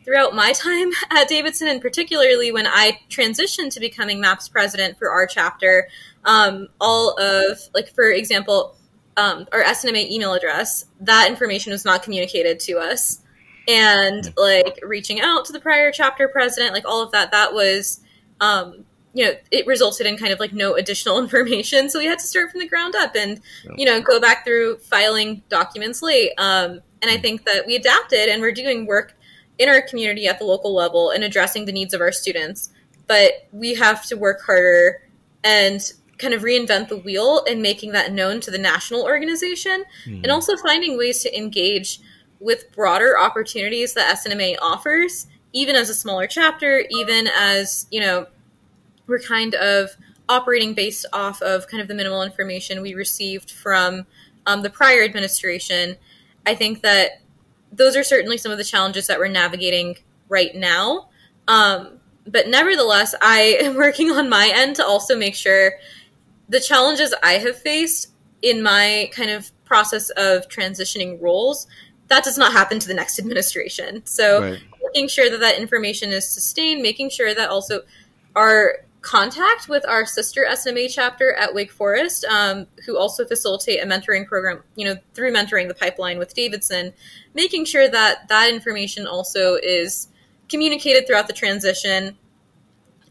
throughout 0.04 0.36
my 0.36 0.54
time 0.54 0.92
at 1.12 1.28
Davidson, 1.28 1.68
and 1.68 1.82
particularly 1.82 2.52
when 2.52 2.68
I 2.68 3.00
transitioned 3.10 3.74
to 3.74 3.80
becoming 3.80 4.20
MAPS 4.20 4.50
president 4.50 4.98
for 4.98 5.10
our 5.10 5.26
chapter, 5.26 5.88
um, 6.26 6.68
all 6.80 7.18
of, 7.20 7.60
like, 7.74 7.94
for 7.94 8.12
example, 8.12 8.76
um, 9.18 9.48
our 9.52 9.64
SNMA 9.64 10.10
email 10.10 10.34
address, 10.34 10.86
that 11.02 11.30
information 11.30 11.72
was 11.72 11.86
not 11.86 12.04
communicated 12.04 12.60
to 12.62 12.80
us. 12.80 13.20
And, 13.68 14.26
hmm. 14.26 14.32
like, 14.38 14.80
reaching 14.84 15.22
out 15.22 15.46
to 15.46 15.54
the 15.54 15.60
prior 15.60 15.92
chapter 15.92 16.28
president, 16.28 16.74
like, 16.74 16.86
all 16.86 17.02
of 17.02 17.12
that, 17.12 17.32
that 17.32 17.54
was, 17.54 18.02
um, 18.42 18.86
you 19.14 19.26
know, 19.26 19.34
it 19.52 19.68
resulted 19.68 20.08
in 20.08 20.18
kind 20.18 20.34
of 20.34 20.40
like 20.40 20.54
no 20.54 20.76
additional 20.76 21.20
information. 21.24 21.90
So 21.90 22.00
we 22.00 22.06
had 22.06 22.20
to 22.20 22.26
start 22.26 22.52
from 22.52 22.60
the 22.60 22.68
ground 22.68 22.96
up 22.96 23.16
and, 23.16 23.40
you 23.76 23.86
know, 23.86 24.02
go 24.02 24.20
back 24.20 24.46
through 24.46 24.78
filing 24.78 25.44
documents 25.50 26.02
late. 26.02 26.32
Um, 26.38 26.82
and 27.02 27.12
I 27.12 27.18
hmm. 27.18 27.22
think 27.22 27.46
that 27.46 27.66
we 27.66 27.76
adapted 27.76 28.30
and 28.30 28.42
we're 28.42 28.52
doing 28.52 28.86
work 28.86 29.16
in 29.60 29.70
our 29.70 29.82
community 29.82 30.28
at 30.28 30.40
the 30.40 30.46
local 30.46 30.74
level 30.74 31.12
and 31.12 31.24
addressing 31.24 31.66
the 31.66 31.72
needs 31.72 31.94
of 31.94 32.02
our 32.02 32.12
students. 32.12 32.72
But 33.08 33.48
we 33.52 33.76
have 33.76 34.06
to 34.08 34.16
work 34.16 34.42
harder 34.46 35.02
and 35.44 35.82
kind 36.18 36.34
of 36.34 36.42
reinvent 36.42 36.88
the 36.88 36.98
wheel 36.98 37.44
and 37.48 37.62
making 37.62 37.92
that 37.92 38.12
known 38.12 38.40
to 38.40 38.52
the 38.52 38.58
national 38.58 39.04
organization 39.04 39.84
mm. 40.06 40.24
and 40.24 40.32
also 40.32 40.56
finding 40.56 40.98
ways 40.98 41.22
to 41.22 41.38
engage 41.38 42.00
with 42.40 42.72
broader 42.72 43.20
opportunities 43.20 43.94
that 43.94 44.18
SNMA 44.18 44.56
offers, 44.62 45.28
even 45.52 45.76
as 45.76 45.90
a 45.90 45.96
smaller 45.96 46.28
chapter, 46.28 46.86
even 46.90 47.28
as, 47.28 47.88
you 47.92 48.00
know, 48.00 48.28
we're 49.08 49.20
kind 49.20 49.56
of 49.56 49.92
operating 50.30 50.74
based 50.74 51.06
off 51.14 51.42
of 51.42 51.68
kind 51.68 51.82
of 51.82 51.88
the 51.88 51.94
minimal 51.94 52.24
information 52.24 52.82
we 52.82 52.94
received 52.94 53.52
from 53.52 54.06
um, 54.46 54.62
the 54.62 54.70
prior 54.70 55.04
administration. 55.04 55.98
I 56.46 56.56
think 56.56 56.82
that 56.82 57.22
those 57.72 57.96
are 57.96 58.04
certainly 58.04 58.38
some 58.38 58.52
of 58.52 58.58
the 58.58 58.64
challenges 58.64 59.08
that 59.08 59.20
we're 59.20 59.28
navigating 59.28 59.98
right 60.30 60.56
now. 60.56 61.10
Um, 61.48 62.00
but 62.26 62.48
nevertheless, 62.48 63.16
I 63.22 63.58
am 63.62 63.76
working 63.76 64.12
on 64.12 64.30
my 64.30 64.52
end 64.54 64.78
to 64.78 64.86
also 64.86 65.18
make 65.18 65.36
sure 65.36 65.74
the 66.50 66.60
challenges 66.60 67.14
I 67.24 67.34
have 67.34 67.58
faced 67.58 68.12
in 68.42 68.62
my 68.62 69.10
kind 69.14 69.32
of 69.32 69.52
process 69.66 70.10
of 70.12 70.48
transitioning 70.50 71.22
roles 71.22 71.68
that 72.08 72.24
does 72.24 72.38
not 72.38 72.52
happen 72.52 72.80
to 72.80 72.88
the 72.88 72.94
next 72.94 73.20
administration. 73.20 74.06
So 74.06 74.42
right. 74.42 74.62
making 74.84 75.08
sure 75.08 75.30
that 75.30 75.40
that 75.40 75.58
information 75.58 76.12
is 76.12 76.30
sustained, 76.30 76.82
making 76.82 77.10
sure 77.10 77.34
that 77.34 77.50
also 77.50 77.82
our 78.36 78.86
contact 79.04 79.68
with 79.68 79.86
our 79.88 80.06
sister 80.06 80.48
SMA 80.56 80.88
chapter 80.88 81.34
at 81.34 81.54
Wake 81.54 81.72
Forest, 81.72 82.24
um, 82.26 82.66
who 82.86 82.98
also 82.98 83.26
facilitate 83.26 83.84
a 83.84 83.86
mentoring 83.86 84.26
program, 84.26 84.64
you 84.76 84.86
know, 84.86 84.96
through 85.14 85.34
mentoring 85.34 85.68
the 85.68 85.74
pipeline 85.74 86.18
with 86.18 86.34
Davidson, 86.34 86.94
making 87.34 87.66
sure 87.66 87.88
that 87.88 88.28
that 88.30 88.52
information 88.52 89.06
also 89.06 89.56
is 89.56 90.08
communicated 90.48 91.06
throughout 91.06 91.28
the 91.28 91.34
transition. 91.34 92.18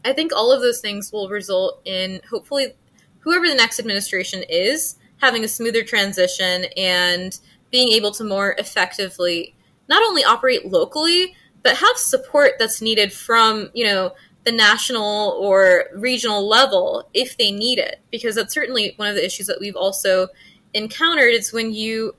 I 0.03 0.13
think 0.13 0.33
all 0.35 0.51
of 0.51 0.61
those 0.61 0.81
things 0.81 1.13
will 1.13 1.29
result 1.29 1.79
in 1.85 2.21
hopefully 2.29 2.73
whoever 3.19 3.47
the 3.47 3.55
next 3.55 3.79
administration 3.79 4.43
is 4.49 4.95
having 5.21 5.43
a 5.43 5.47
smoother 5.47 5.83
transition 5.83 6.65
and 6.75 7.39
being 7.71 7.93
able 7.93 8.11
to 8.11 8.23
more 8.23 8.55
effectively 8.57 9.55
not 9.87 10.01
only 10.01 10.23
operate 10.23 10.65
locally, 10.65 11.35
but 11.61 11.77
have 11.77 11.97
support 11.97 12.53
that's 12.57 12.81
needed 12.81 13.13
from, 13.13 13.69
you 13.73 13.85
know, 13.85 14.13
the 14.43 14.51
national 14.51 15.37
or 15.39 15.85
regional 15.93 16.47
level 16.47 17.09
if 17.13 17.37
they 17.37 17.51
need 17.51 17.79
it. 17.79 17.99
Because 18.11 18.35
that's 18.35 18.53
certainly 18.53 18.93
one 18.97 19.07
of 19.07 19.15
the 19.15 19.25
issues 19.25 19.47
that 19.47 19.59
we've 19.59 19.75
also 19.75 20.27
encountered 20.73 21.33
is 21.33 21.53
when 21.53 21.73
you 21.73 22.15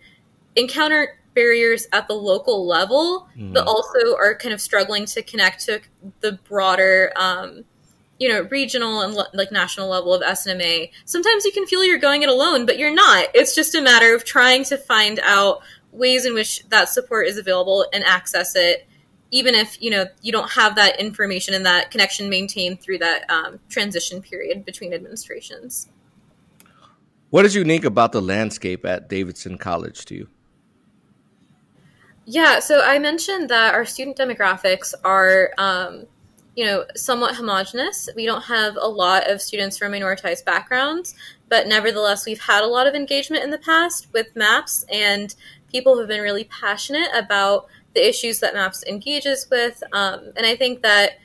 encounter 0.57 1.19
barriers 1.35 1.87
at 1.93 2.09
the 2.09 2.15
local 2.15 2.67
level, 2.67 3.29
mm. 3.37 3.53
but 3.53 3.67
also 3.67 4.17
are 4.17 4.35
kind 4.35 4.55
of 4.55 4.61
struggling 4.61 5.05
to 5.05 5.23
connect 5.23 5.65
to 5.67 5.81
the 6.21 6.39
broader, 6.49 7.13
um, 7.17 7.65
you 8.19 8.29
know, 8.29 8.43
regional 8.51 9.01
and 9.01 9.15
like 9.35 9.51
national 9.51 9.89
level 9.89 10.15
of 10.15 10.23
SNMA. 10.23 10.91
Sometimes 11.05 11.45
you 11.45 11.53
can 11.53 11.67
feel 11.67 11.85
you're 11.85 11.99
going 11.99 12.23
it 12.23 12.29
alone, 12.29 12.65
but 12.65 12.79
you're 12.79 12.95
not. 12.95 13.27
It's 13.35 13.55
just 13.55 13.75
a 13.75 13.83
matter 13.83 14.15
of 14.15 14.25
trying 14.25 14.65
to 14.65 14.79
find 14.79 15.19
out 15.25 15.61
ways 15.91 16.25
in 16.25 16.35
which 16.35 16.65
that 16.69 16.89
support 16.89 17.27
is 17.27 17.39
available 17.39 17.87
and 17.93 18.05
access 18.05 18.55
it 18.55 18.87
even 19.35 19.53
if 19.57 19.83
you 19.83 19.91
know 19.91 20.07
you 20.23 20.31
don't 20.31 20.53
have 20.53 20.77
that 20.77 21.01
information 21.01 21.55
and 21.55 21.67
that 21.67 21.91
connection 21.91 22.31
maintained 22.31 22.81
through 22.81 22.99
that 22.99 23.29
um, 23.29 23.59
transition 23.69 24.23
period 24.23 24.65
between 24.65 24.95
administrations. 24.95 25.89
What 27.31 27.45
is 27.45 27.57
unique 27.57 27.85
about 27.85 28.13
the 28.13 28.23
landscape 28.23 28.87
at 28.87 29.09
davidson 29.09 29.59
college 29.59 30.05
to 30.07 30.15
you? 30.15 30.29
Yeah 32.25 32.61
so 32.61 32.81
i 32.83 32.99
mentioned 33.01 33.51
that 33.51 33.75
our 33.75 33.85
student 33.85 34.17
demographics 34.17 34.95
are 35.05 35.51
um, 35.59 36.07
you 36.55 36.65
know 36.65 36.85
somewhat 36.95 37.35
homogenous 37.35 38.09
we 38.15 38.25
don't 38.25 38.45
have 38.45 38.77
a 38.81 38.89
lot 38.89 39.29
of 39.29 39.43
students 39.43 39.77
from 39.77 39.91
minoritized 39.93 40.45
backgrounds 40.45 41.17
but 41.49 41.67
nevertheless 41.67 42.25
we've 42.25 42.41
had 42.41 42.63
a 42.63 42.69
lot 42.69 42.87
of 42.87 42.95
engagement 42.95 43.43
in 43.43 43.51
the 43.51 43.59
past 43.59 44.07
with 44.13 44.37
maps 44.37 44.87
and 44.93 45.35
people 45.73 45.99
have 45.99 46.07
been 46.07 46.23
really 46.23 46.45
passionate 46.45 47.09
about 47.13 47.67
the 47.95 48.07
issues 48.07 48.41
that 48.41 48.55
MAPS 48.55 48.85
engages 48.85 49.47
with. 49.51 49.83
Um, 49.93 50.33
and 50.37 50.47
I 50.47 50.57
think 50.57 50.83
that 50.83 51.19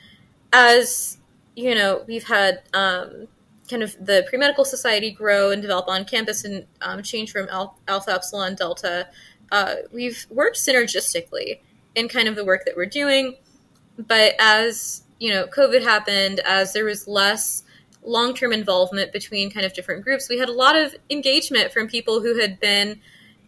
as 0.52 1.18
you 1.56 1.74
know, 1.74 2.04
we've 2.06 2.26
had 2.26 2.62
um, 2.72 3.28
kind 3.68 3.82
of 3.82 3.94
the 4.04 4.24
pre 4.28 4.38
medical 4.38 4.64
society 4.64 5.10
grow 5.10 5.50
and 5.50 5.60
develop 5.60 5.88
on 5.88 6.04
campus 6.04 6.44
and 6.44 6.66
um, 6.80 7.02
change 7.02 7.32
from 7.32 7.48
Al- 7.50 7.78
Alpha 7.88 8.12
Epsilon 8.12 8.54
Delta. 8.54 9.08
Uh, 9.52 9.76
we've 9.92 10.26
worked 10.30 10.56
synergistically 10.56 11.60
in 11.94 12.08
kind 12.08 12.28
of 12.28 12.36
the 12.36 12.44
work 12.44 12.64
that 12.64 12.76
we're 12.76 12.86
doing. 12.86 13.36
But 13.98 14.34
as 14.38 15.02
you 15.18 15.30
know, 15.30 15.46
COVID 15.46 15.82
happened, 15.82 16.40
as 16.40 16.72
there 16.72 16.84
was 16.84 17.06
less 17.06 17.62
long 18.02 18.34
term 18.34 18.52
involvement 18.52 19.12
between 19.12 19.50
kind 19.50 19.66
of 19.66 19.74
different 19.74 20.02
groups, 20.02 20.28
we 20.28 20.38
had 20.38 20.48
a 20.48 20.52
lot 20.52 20.76
of 20.76 20.94
engagement 21.10 21.72
from 21.72 21.88
people 21.88 22.20
who 22.20 22.40
had 22.40 22.58
been 22.60 23.00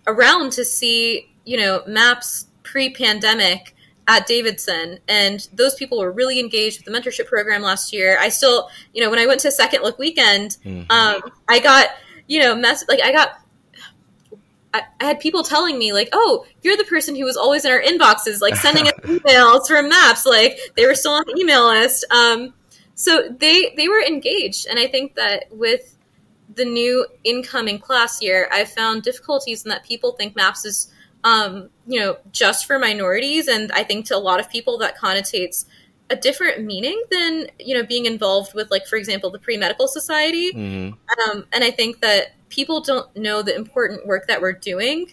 around 0.06 0.52
to 0.52 0.64
see, 0.64 1.32
you 1.44 1.56
know, 1.56 1.82
maps 1.86 2.46
pre-pandemic 2.72 3.76
at 4.08 4.26
Davidson, 4.26 4.98
and 5.06 5.46
those 5.52 5.74
people 5.74 6.00
were 6.00 6.10
really 6.10 6.40
engaged 6.40 6.78
with 6.78 6.86
the 6.86 6.90
mentorship 6.90 7.26
program 7.26 7.60
last 7.60 7.92
year. 7.92 8.16
I 8.18 8.30
still, 8.30 8.70
you 8.94 9.02
know, 9.02 9.10
when 9.10 9.18
I 9.18 9.26
went 9.26 9.40
to 9.40 9.50
Second 9.50 9.82
Look 9.82 9.98
Weekend, 9.98 10.56
mm-hmm. 10.64 10.90
um, 10.90 11.22
I 11.48 11.60
got, 11.60 11.90
you 12.26 12.40
know, 12.40 12.54
mess 12.56 12.84
like 12.88 13.00
I 13.02 13.12
got. 13.12 13.38
I, 14.74 14.84
I 14.98 15.04
had 15.04 15.20
people 15.20 15.42
telling 15.42 15.78
me 15.78 15.92
like, 15.92 16.08
"Oh, 16.14 16.46
you're 16.62 16.78
the 16.78 16.84
person 16.84 17.14
who 17.14 17.26
was 17.26 17.36
always 17.36 17.66
in 17.66 17.70
our 17.70 17.82
inboxes, 17.82 18.40
like 18.40 18.56
sending 18.56 18.88
us 18.88 18.94
emails 19.02 19.68
from 19.68 19.90
maps." 19.90 20.24
Like 20.24 20.58
they 20.76 20.86
were 20.86 20.94
still 20.94 21.12
on 21.12 21.24
the 21.26 21.38
email 21.38 21.66
list. 21.66 22.06
Um, 22.10 22.54
so 22.94 23.28
they 23.28 23.74
they 23.76 23.88
were 23.88 24.00
engaged, 24.00 24.66
and 24.66 24.78
I 24.78 24.86
think 24.86 25.14
that 25.16 25.44
with 25.50 25.98
the 26.54 26.64
new 26.64 27.06
incoming 27.22 27.78
class 27.78 28.22
year, 28.22 28.48
I 28.50 28.64
found 28.64 29.02
difficulties 29.02 29.64
in 29.64 29.68
that 29.68 29.84
people 29.84 30.12
think 30.12 30.34
maps 30.34 30.64
is 30.64 30.92
um, 31.24 31.70
you 31.86 32.00
know, 32.00 32.16
just 32.32 32.66
for 32.66 32.78
minorities. 32.78 33.48
And 33.48 33.70
I 33.72 33.84
think 33.84 34.06
to 34.06 34.16
a 34.16 34.18
lot 34.18 34.40
of 34.40 34.50
people 34.50 34.78
that 34.78 34.96
connotates 34.98 35.64
a 36.10 36.16
different 36.16 36.64
meaning 36.64 37.02
than, 37.10 37.48
you 37.58 37.74
know, 37.74 37.84
being 37.84 38.06
involved 38.06 38.54
with, 38.54 38.70
like, 38.70 38.86
for 38.86 38.96
example, 38.96 39.30
the 39.30 39.38
pre 39.38 39.56
medical 39.56 39.88
society. 39.88 40.52
Mm-hmm. 40.52 41.30
Um, 41.30 41.46
and 41.52 41.64
I 41.64 41.70
think 41.70 42.00
that 42.00 42.32
people 42.48 42.80
don't 42.80 43.14
know 43.16 43.42
the 43.42 43.54
important 43.54 44.06
work 44.06 44.26
that 44.26 44.40
we're 44.40 44.52
doing 44.52 45.12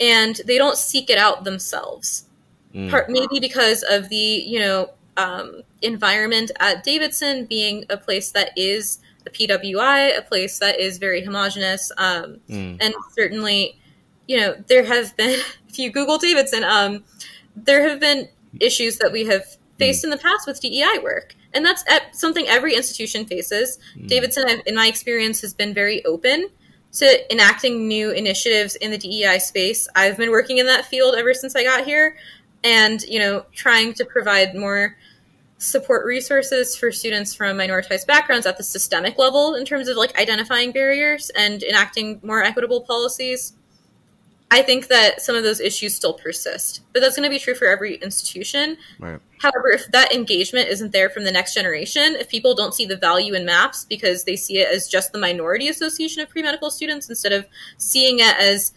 and 0.00 0.40
they 0.46 0.58
don't 0.58 0.76
seek 0.76 1.10
it 1.10 1.18
out 1.18 1.44
themselves. 1.44 2.26
Mm. 2.74 2.90
Part, 2.90 3.10
maybe 3.10 3.40
because 3.40 3.82
of 3.82 4.08
the, 4.08 4.16
you 4.16 4.58
know, 4.58 4.90
um, 5.16 5.62
environment 5.82 6.50
at 6.60 6.84
Davidson 6.84 7.44
being 7.46 7.84
a 7.90 7.96
place 7.96 8.30
that 8.30 8.50
is 8.56 9.00
a 9.26 9.30
PWI, 9.30 10.18
a 10.18 10.22
place 10.22 10.58
that 10.58 10.80
is 10.80 10.98
very 10.98 11.22
homogenous, 11.22 11.92
um, 11.98 12.38
mm. 12.48 12.76
and 12.80 12.94
certainly 13.12 13.78
you 14.32 14.38
know, 14.40 14.54
there 14.66 14.82
have 14.84 15.14
been, 15.18 15.38
if 15.68 15.78
you 15.78 15.90
Google 15.92 16.16
Davidson, 16.16 16.64
um, 16.64 17.04
there 17.54 17.86
have 17.88 18.00
been 18.00 18.28
issues 18.60 18.96
that 18.98 19.12
we 19.12 19.26
have 19.26 19.44
faced 19.78 20.00
mm. 20.00 20.04
in 20.04 20.10
the 20.10 20.16
past 20.16 20.46
with 20.46 20.58
DEI 20.58 21.00
work. 21.02 21.34
And 21.52 21.66
that's 21.66 21.84
something 22.12 22.46
every 22.48 22.74
institution 22.74 23.26
faces. 23.26 23.78
Mm. 23.94 24.08
Davidson, 24.08 24.62
in 24.64 24.74
my 24.74 24.86
experience, 24.86 25.42
has 25.42 25.52
been 25.52 25.74
very 25.74 26.02
open 26.06 26.48
to 26.92 27.32
enacting 27.32 27.86
new 27.86 28.10
initiatives 28.10 28.74
in 28.76 28.90
the 28.90 28.96
DEI 28.96 29.38
space. 29.38 29.86
I've 29.94 30.16
been 30.16 30.30
working 30.30 30.56
in 30.56 30.66
that 30.66 30.86
field 30.86 31.14
ever 31.14 31.34
since 31.34 31.54
I 31.54 31.62
got 31.62 31.84
here 31.84 32.16
and, 32.64 33.02
you 33.02 33.18
know, 33.18 33.44
trying 33.52 33.92
to 33.94 34.04
provide 34.06 34.54
more 34.54 34.96
support 35.58 36.06
resources 36.06 36.74
for 36.74 36.90
students 36.90 37.34
from 37.34 37.58
minoritized 37.58 38.06
backgrounds 38.06 38.46
at 38.46 38.56
the 38.56 38.64
systemic 38.64 39.18
level 39.18 39.54
in 39.54 39.64
terms 39.66 39.88
of 39.88 39.96
like 39.96 40.18
identifying 40.18 40.72
barriers 40.72 41.30
and 41.36 41.62
enacting 41.62 42.18
more 42.22 42.42
equitable 42.42 42.80
policies. 42.80 43.52
I 44.52 44.60
think 44.60 44.88
that 44.88 45.22
some 45.22 45.34
of 45.34 45.44
those 45.44 45.60
issues 45.60 45.94
still 45.94 46.12
persist, 46.12 46.82
but 46.92 47.00
that's 47.00 47.16
going 47.16 47.26
to 47.26 47.30
be 47.30 47.38
true 47.38 47.54
for 47.54 47.66
every 47.66 47.94
institution. 47.94 48.76
Right. 48.98 49.18
However, 49.40 49.70
if 49.70 49.90
that 49.92 50.12
engagement 50.12 50.68
isn't 50.68 50.92
there 50.92 51.08
from 51.08 51.24
the 51.24 51.32
next 51.32 51.54
generation, 51.54 52.16
if 52.16 52.28
people 52.28 52.54
don't 52.54 52.74
see 52.74 52.84
the 52.84 52.98
value 52.98 53.32
in 53.32 53.46
MAPS 53.46 53.86
because 53.86 54.24
they 54.24 54.36
see 54.36 54.58
it 54.58 54.68
as 54.68 54.88
just 54.88 55.10
the 55.12 55.18
minority 55.18 55.68
association 55.68 56.22
of 56.22 56.28
pre 56.28 56.42
medical 56.42 56.70
students 56.70 57.08
instead 57.08 57.32
of 57.32 57.46
seeing 57.78 58.18
it 58.18 58.36
as 58.38 58.74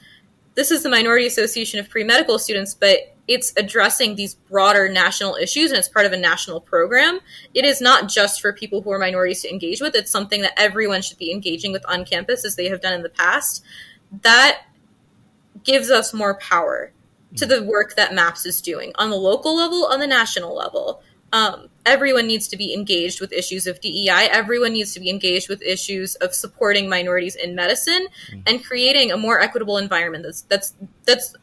this 0.54 0.72
is 0.72 0.82
the 0.82 0.90
minority 0.90 1.28
association 1.28 1.78
of 1.78 1.90
pre 1.90 2.06
medical 2.06 2.40
students, 2.40 2.74
but 2.74 3.14
it's 3.28 3.52
addressing 3.58 4.16
these 4.16 4.34
broader 4.34 4.88
national 4.88 5.36
issues 5.36 5.72
and 5.72 5.78
it's 5.78 5.90
part 5.90 6.06
of 6.06 6.14
a 6.14 6.18
national 6.18 6.62
program. 6.62 7.20
It 7.54 7.66
is 7.66 7.82
not 7.82 8.08
just 8.08 8.40
for 8.40 8.54
people 8.54 8.82
who 8.82 8.92
are 8.92 9.00
minorities 9.00 9.42
to 9.42 9.52
engage 9.52 9.82
with, 9.82 9.94
it's 9.94 10.10
something 10.10 10.42
that 10.42 10.54
everyone 10.56 11.02
should 11.02 11.18
be 11.18 11.34
engaging 11.34 11.74
with 11.74 11.84
on 11.90 12.06
campus 12.06 12.46
as 12.46 12.56
they 12.56 12.70
have 12.70 12.80
done 12.80 12.94
in 12.94 13.04
the 13.04 13.10
past. 13.10 13.62
That 14.22 14.62
gives 15.64 15.90
us 15.90 16.14
more 16.14 16.36
power 16.36 16.92
to 17.38 17.46
the 17.46 17.64
work 17.64 17.96
that 17.96 18.14
MAPS 18.14 18.46
is 18.46 18.62
doing 18.62 18.92
on 18.96 19.10
the 19.10 19.16
local 19.16 19.56
level, 19.56 19.86
on 19.86 20.00
the 20.00 20.08
national 20.08 20.56
level. 20.56 21.02
Um, 21.34 21.70
everyone 21.86 22.28
needs 22.28 22.48
to 22.50 22.58
be 22.58 22.74
engaged 22.74 23.20
with 23.20 23.34
issues 23.34 23.68
of 23.68 23.82
DEI. 23.82 24.30
Everyone 24.32 24.74
needs 24.74 24.94
to 24.94 25.00
be 25.00 25.10
engaged 25.10 25.50
with 25.50 25.62
issues 25.62 26.16
of 26.16 26.34
supporting 26.34 26.88
minorities 26.88 27.36
in 27.36 27.56
medicine 27.56 28.08
mm-hmm. 28.30 28.40
and 28.46 28.64
creating 28.64 29.12
a 29.12 29.18
more 29.18 29.40
equitable 29.40 29.78
environment 29.78 30.24
that's 30.24 30.44
that's 30.44 30.74
that's 31.04 31.36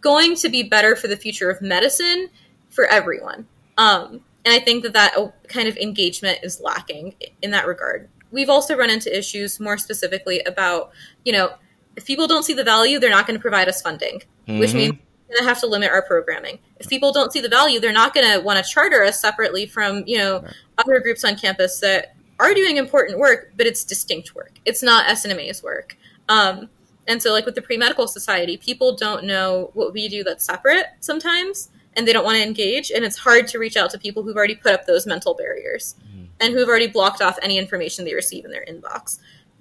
going 0.00 0.36
to 0.36 0.48
be 0.48 0.62
better 0.62 0.94
for 0.94 1.08
the 1.08 1.16
future 1.16 1.50
of 1.50 1.60
medicine 1.60 2.28
for 2.68 2.84
everyone. 2.86 3.48
Um, 3.78 4.20
and 4.44 4.54
I 4.54 4.60
think 4.60 4.84
that 4.84 4.92
that 4.92 5.16
uh, 5.16 5.30
kind 5.48 5.66
of 5.66 5.76
engagement 5.76 6.38
is 6.44 6.60
lacking 6.60 7.16
in 7.42 7.50
that 7.50 7.66
regard. 7.66 8.08
We've 8.30 8.50
also 8.50 8.76
run 8.76 8.90
into 8.90 9.16
issues 9.16 9.58
more 9.58 9.78
specifically 9.78 10.40
about, 10.40 10.92
you 11.24 11.32
know, 11.32 11.54
if 11.96 12.04
people 12.04 12.26
don't 12.26 12.44
see 12.44 12.52
the 12.52 12.64
value, 12.64 12.98
they're 12.98 13.10
not 13.10 13.26
going 13.26 13.38
to 13.38 13.42
provide 13.42 13.68
us 13.68 13.82
funding, 13.82 14.20
mm-hmm. 14.46 14.58
which 14.58 14.74
means 14.74 14.92
we're 14.92 15.34
going 15.34 15.44
to 15.44 15.48
have 15.48 15.60
to 15.60 15.66
limit 15.66 15.90
our 15.90 16.02
programming. 16.02 16.58
If 16.78 16.88
people 16.88 17.12
don't 17.12 17.32
see 17.32 17.40
the 17.40 17.48
value, 17.48 17.80
they're 17.80 17.92
not 17.92 18.14
going 18.14 18.30
to 18.32 18.40
want 18.40 18.64
to 18.64 18.70
charter 18.70 19.02
us 19.02 19.20
separately 19.20 19.66
from, 19.66 20.04
you 20.06 20.18
know, 20.18 20.40
right. 20.40 20.54
other 20.78 21.00
groups 21.00 21.24
on 21.24 21.36
campus 21.36 21.80
that 21.80 22.14
are 22.38 22.52
doing 22.54 22.76
important 22.76 23.18
work, 23.18 23.52
but 23.56 23.66
it's 23.66 23.82
distinct 23.82 24.34
work. 24.34 24.60
It's 24.64 24.82
not 24.82 25.06
SNMA's 25.06 25.62
work. 25.62 25.96
Um, 26.28 26.68
and 27.08 27.22
so, 27.22 27.32
like 27.32 27.46
with 27.46 27.54
the 27.54 27.62
pre 27.62 27.76
medical 27.76 28.06
society, 28.08 28.56
people 28.56 28.94
don't 28.96 29.24
know 29.24 29.70
what 29.74 29.92
we 29.92 30.08
do 30.08 30.24
that's 30.24 30.44
separate 30.44 30.86
sometimes, 31.00 31.70
and 31.94 32.06
they 32.06 32.12
don't 32.12 32.24
want 32.24 32.36
to 32.36 32.42
engage. 32.42 32.90
And 32.90 33.04
it's 33.04 33.16
hard 33.16 33.46
to 33.48 33.58
reach 33.58 33.76
out 33.76 33.90
to 33.90 33.98
people 33.98 34.22
who've 34.22 34.36
already 34.36 34.56
put 34.56 34.72
up 34.72 34.86
those 34.86 35.06
mental 35.06 35.34
barriers 35.34 35.94
mm-hmm. 36.04 36.24
and 36.40 36.52
who've 36.52 36.68
already 36.68 36.88
blocked 36.88 37.22
off 37.22 37.38
any 37.42 37.58
information 37.58 38.04
they 38.04 38.14
receive 38.14 38.44
in 38.44 38.50
their 38.50 38.64
inbox. 38.64 39.18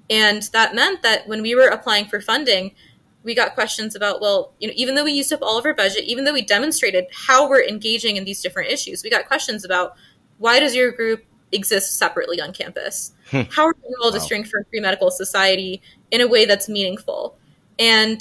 And 0.09 0.43
that 0.53 0.75
meant 0.75 1.01
that 1.01 1.27
when 1.27 1.41
we 1.41 1.55
were 1.55 1.67
applying 1.67 2.05
for 2.05 2.21
funding, 2.21 2.75
we 3.23 3.33
got 3.33 3.55
questions 3.55 3.95
about, 3.95 4.21
well, 4.21 4.53
you 4.59 4.67
know, 4.67 4.73
even 4.77 4.93
though 4.93 5.03
we 5.03 5.11
used 5.11 5.33
up 5.33 5.41
all 5.41 5.57
of 5.57 5.65
our 5.65 5.73
budget, 5.73 6.03
even 6.03 6.25
though 6.25 6.33
we 6.33 6.43
demonstrated 6.43 7.07
how 7.11 7.49
we're 7.49 7.63
engaging 7.63 8.17
in 8.17 8.23
these 8.23 8.41
different 8.41 8.71
issues, 8.71 9.03
we 9.03 9.09
got 9.09 9.27
questions 9.27 9.65
about 9.65 9.95
why 10.37 10.59
does 10.59 10.75
your 10.75 10.91
group 10.91 11.25
exist 11.51 11.97
separately 11.97 12.39
on 12.39 12.53
campus? 12.53 13.13
Hmm. 13.31 13.41
how 13.49 13.65
are 13.65 13.75
you 13.83 13.95
all 14.03 14.11
to 14.11 14.19
wow. 14.19 14.23
string 14.23 14.43
for 14.43 14.63
pre 14.65 14.79
medical 14.79 15.09
society 15.09 15.81
in 16.11 16.21
a 16.21 16.27
way 16.27 16.45
that's 16.45 16.69
meaningful? 16.69 17.35
And 17.79 18.19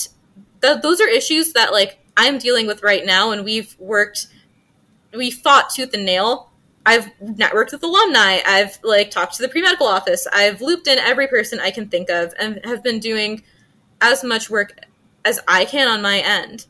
th- 0.62 0.81
those 0.81 1.01
are 1.03 1.09
issues 1.09 1.53
that 1.53 1.73
like 1.73 1.99
I'm 2.16 2.38
dealing 2.38 2.66
with 2.66 2.83
right 2.83 3.05
now, 3.05 3.31
and 3.31 3.44
we've 3.44 3.77
worked, 3.79 4.29
we 5.12 5.31
fought 5.31 5.68
tooth 5.68 5.92
and 5.92 6.07
nail 6.07 6.51
I've 6.87 7.11
networked 7.23 7.73
with 7.73 7.83
alumni. 7.83 8.40
I've 8.44 8.79
like 8.83 9.11
talked 9.11 9.37
to 9.37 9.42
the 9.42 9.49
pre 9.49 9.62
medical 9.62 9.87
office. 9.87 10.27
I've 10.33 10.61
looped 10.61 10.87
in 10.87 10.99
every 10.99 11.27
person 11.27 11.59
I 11.61 11.70
can 11.70 11.88
think 11.88 12.11
of 12.11 12.35
and 12.38 12.61
have 12.64 12.83
been 12.83 13.01
doing 13.01 13.42
as 14.01 14.23
much 14.23 14.51
work 14.51 14.79
as 15.25 15.40
I 15.49 15.64
can 15.64 15.88
on 15.88 16.03
my 16.03 16.18
end. 16.18 16.66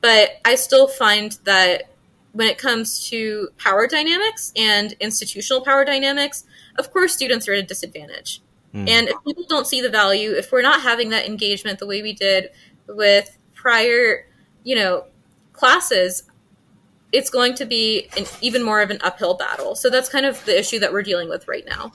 but 0.00 0.40
I 0.44 0.54
still 0.54 0.86
find 0.88 1.32
that 1.44 1.90
when 2.32 2.46
it 2.46 2.58
comes 2.58 3.08
to 3.08 3.48
power 3.58 3.86
dynamics 3.86 4.52
and 4.56 4.92
institutional 5.00 5.62
power 5.62 5.84
dynamics, 5.84 6.44
of 6.78 6.92
course, 6.92 7.12
students 7.12 7.48
are 7.48 7.54
at 7.54 7.58
a 7.58 7.62
disadvantage. 7.62 8.40
Mm. 8.74 8.88
And 8.88 9.08
if 9.08 9.16
people 9.26 9.44
don't 9.48 9.66
see 9.66 9.80
the 9.80 9.88
value, 9.88 10.30
if 10.32 10.52
we're 10.52 10.62
not 10.62 10.82
having 10.82 11.10
that 11.10 11.26
engagement 11.26 11.80
the 11.80 11.86
way 11.86 12.02
we 12.02 12.12
did 12.12 12.50
with 12.86 13.36
prior, 13.54 14.26
you 14.62 14.76
know, 14.76 15.06
classes, 15.52 16.22
it's 17.12 17.30
going 17.30 17.54
to 17.54 17.64
be 17.64 18.08
an, 18.16 18.24
even 18.40 18.62
more 18.62 18.82
of 18.82 18.90
an 18.90 18.98
uphill 19.02 19.34
battle. 19.34 19.74
So 19.74 19.90
that's 19.90 20.08
kind 20.08 20.26
of 20.26 20.44
the 20.44 20.58
issue 20.58 20.78
that 20.78 20.92
we're 20.92 21.02
dealing 21.02 21.28
with 21.28 21.48
right 21.48 21.64
now. 21.66 21.92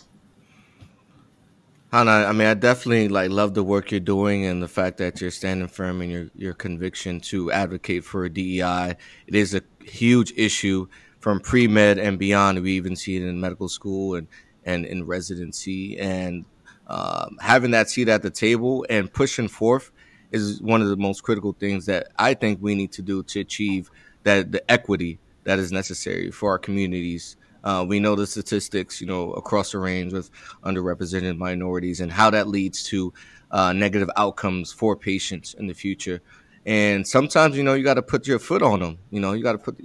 Hana, 1.92 2.12
I 2.12 2.34
mean, 2.34 2.48
I 2.48 2.56
definitely 2.56 3.08
like 3.08 3.32
love 3.32 3.54
the 3.54 3.64
work 3.64 3.92
you're 3.92 4.00
doing 4.02 4.46
and 4.46 4.62
the 4.62 4.68
fact 4.68 4.98
that 4.98 5.22
you're 5.22 5.32
standing 5.32 5.68
firm 5.68 6.02
in 6.02 6.10
your 6.10 6.28
your 6.36 6.54
conviction 6.54 7.22
to 7.22 7.52
advocate 7.52 8.04
for 8.04 8.26
a 8.26 8.30
DEI. 8.30 8.96
It 9.28 9.36
is 9.36 9.56
a 9.56 9.62
huge 9.82 10.34
issue 10.36 10.88
from 11.20 11.40
pre 11.40 11.68
med 11.68 11.98
and 11.98 12.20
beyond. 12.20 12.62
We 12.62 12.74
even 12.74 12.96
see 12.96 13.16
it 13.16 13.24
in 13.24 13.40
medical 13.40 13.70
school 13.70 14.16
and 14.16 14.28
and 14.66 14.86
in 14.86 15.06
residency. 15.06 15.98
And 15.98 16.44
um, 16.88 17.38
having 17.40 17.72
that 17.72 17.90
seat 17.90 18.10
at 18.10 18.24
the 18.24 18.32
table 18.32 18.86
and 18.90 19.12
pushing 19.12 19.48
forth 19.48 19.92
is 20.32 20.62
one 20.62 20.82
of 20.82 20.90
the 20.90 20.98
most 20.98 21.24
critical 21.24 21.54
things 21.54 21.86
that 21.86 22.08
I 22.18 22.34
think 22.34 22.60
we 22.62 22.76
need 22.76 22.92
to 22.94 23.02
do 23.02 23.24
to 23.24 23.40
achieve 23.40 23.90
that 24.26 24.52
the 24.52 24.70
equity 24.70 25.18
that 25.46 25.58
is 25.58 25.72
necessary 25.72 26.30
for 26.32 26.50
our 26.52 26.60
communities. 26.60 27.38
Uh, 27.64 27.84
we 27.88 28.00
know 28.00 28.16
the 28.16 28.28
statistics, 28.28 29.02
you 29.02 29.08
know, 29.08 29.32
across 29.34 29.72
the 29.72 29.80
range 29.80 30.14
with 30.14 30.30
underrepresented 30.64 31.38
minorities 31.38 32.00
and 32.02 32.12
how 32.12 32.30
that 32.30 32.48
leads 32.48 32.84
to 32.84 33.12
uh, 33.52 33.74
negative 33.74 34.10
outcomes 34.18 34.72
for 34.72 34.96
patients 34.96 35.56
in 35.56 35.68
the 35.68 35.74
future. 35.74 36.22
And 36.66 37.08
sometimes, 37.08 37.56
you 37.58 37.64
know, 37.64 37.74
you 37.74 37.84
got 37.84 37.96
to 37.96 38.02
put 38.04 38.28
your 38.28 38.40
foot 38.40 38.62
on 38.62 38.82
them. 38.82 38.98
You 39.10 39.20
know, 39.20 39.34
you 39.34 39.44
got 39.44 39.54
to 39.54 39.58
put, 39.58 39.80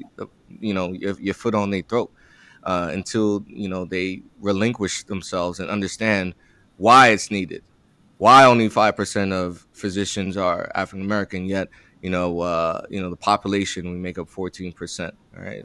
you 0.61 0.75
know, 0.75 0.93
your, 0.93 1.19
your 1.21 1.35
foot 1.35 1.55
on 1.55 1.71
their 1.71 1.83
throat 1.83 2.11
uh, 2.65 2.91
until 2.93 3.45
you 3.47 3.69
know 3.69 3.85
they 3.85 4.23
relinquish 4.41 5.05
themselves 5.05 5.61
and 5.61 5.71
understand 5.71 6.35
why 6.77 7.09
it's 7.09 7.31
needed. 7.31 7.63
Why 8.19 8.45
only 8.45 8.69
five 8.69 8.97
percent 8.97 9.33
of 9.33 9.67
physicians 9.73 10.37
are 10.37 10.71
African 10.75 11.05
American, 11.05 11.47
yet 11.47 11.69
you 12.03 12.11
know, 12.11 12.41
uh, 12.41 12.83
you 12.89 13.01
know, 13.01 13.11
the 13.11 13.17
population 13.17 13.91
we 13.91 13.99
make 13.99 14.19
up 14.19 14.29
fourteen 14.29 14.73
percent. 14.73 15.15
Right? 15.37 15.65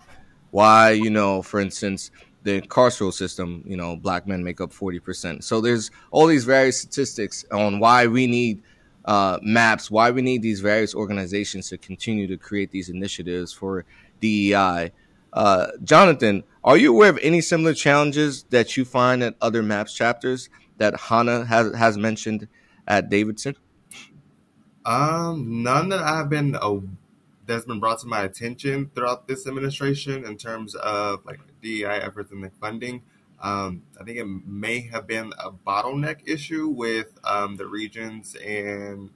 Why, 0.52 0.92
you 0.92 1.10
know, 1.10 1.42
for 1.42 1.60
instance, 1.60 2.12
the 2.44 2.62
carceral 2.62 3.12
system, 3.12 3.64
you 3.66 3.76
know, 3.76 3.96
black 3.96 4.28
men 4.28 4.44
make 4.44 4.62
up 4.62 4.72
forty 4.72 5.00
percent. 5.00 5.44
So 5.44 5.62
there's 5.62 5.92
all 6.12 6.28
these 6.28 6.46
various 6.46 6.80
statistics 6.80 7.46
on 7.52 7.80
why 7.80 8.08
we 8.08 8.28
need 8.28 8.62
uh, 9.06 9.40
maps, 9.42 9.92
why 9.92 10.12
we 10.12 10.22
need 10.22 10.42
these 10.42 10.62
various 10.62 10.96
organizations 10.96 11.70
to 11.70 11.78
continue 11.78 12.28
to 12.28 12.38
create 12.38 12.72
these 12.72 12.90
initiatives 12.90 13.54
for 13.54 13.86
DEI. 14.20 14.92
Uh, 15.34 15.68
Jonathan, 15.84 16.44
are 16.64 16.78
you 16.78 16.94
aware 16.94 17.10
of 17.10 17.20
any 17.22 17.42
similar 17.42 17.74
challenges 17.74 18.44
that 18.50 18.78
you 18.78 18.86
find 18.86 19.22
at 19.22 19.36
other 19.42 19.62
MAPS 19.62 19.94
chapters 19.94 20.50
that 20.78 21.00
Hana 21.00 21.46
has 21.46 21.74
has 21.76 21.98
mentioned 21.98 22.48
at 22.88 23.10
Davidson? 23.10 23.56
Um, 24.86 25.64
none 25.64 25.90
that 25.90 26.02
I've 26.02 26.30
been 26.30 26.56
uh, 26.56 26.78
that's 27.48 27.66
been 27.66 27.80
brought 27.80 28.00
to 28.00 28.08
my 28.08 28.24
attention 28.24 28.92
throughout 28.94 29.28
this 29.28 29.48
administration 29.48 30.26
in 30.26 30.38
terms 30.38 30.76
of 30.76 31.26
like 31.26 31.40
DEI 31.62 32.02
efforts 32.02 32.32
and 32.32 32.44
the 32.44 32.52
funding. 32.62 33.02
Um, 33.42 33.84
I 34.00 34.04
think 34.04 34.18
it 34.18 34.26
may 34.26 34.82
have 34.82 35.08
been 35.08 35.34
a 35.44 35.52
bottleneck 35.52 36.28
issue 36.28 36.68
with 36.68 37.20
um, 37.24 37.58
the 37.58 37.68
regions 37.68 38.36
and 38.36 39.10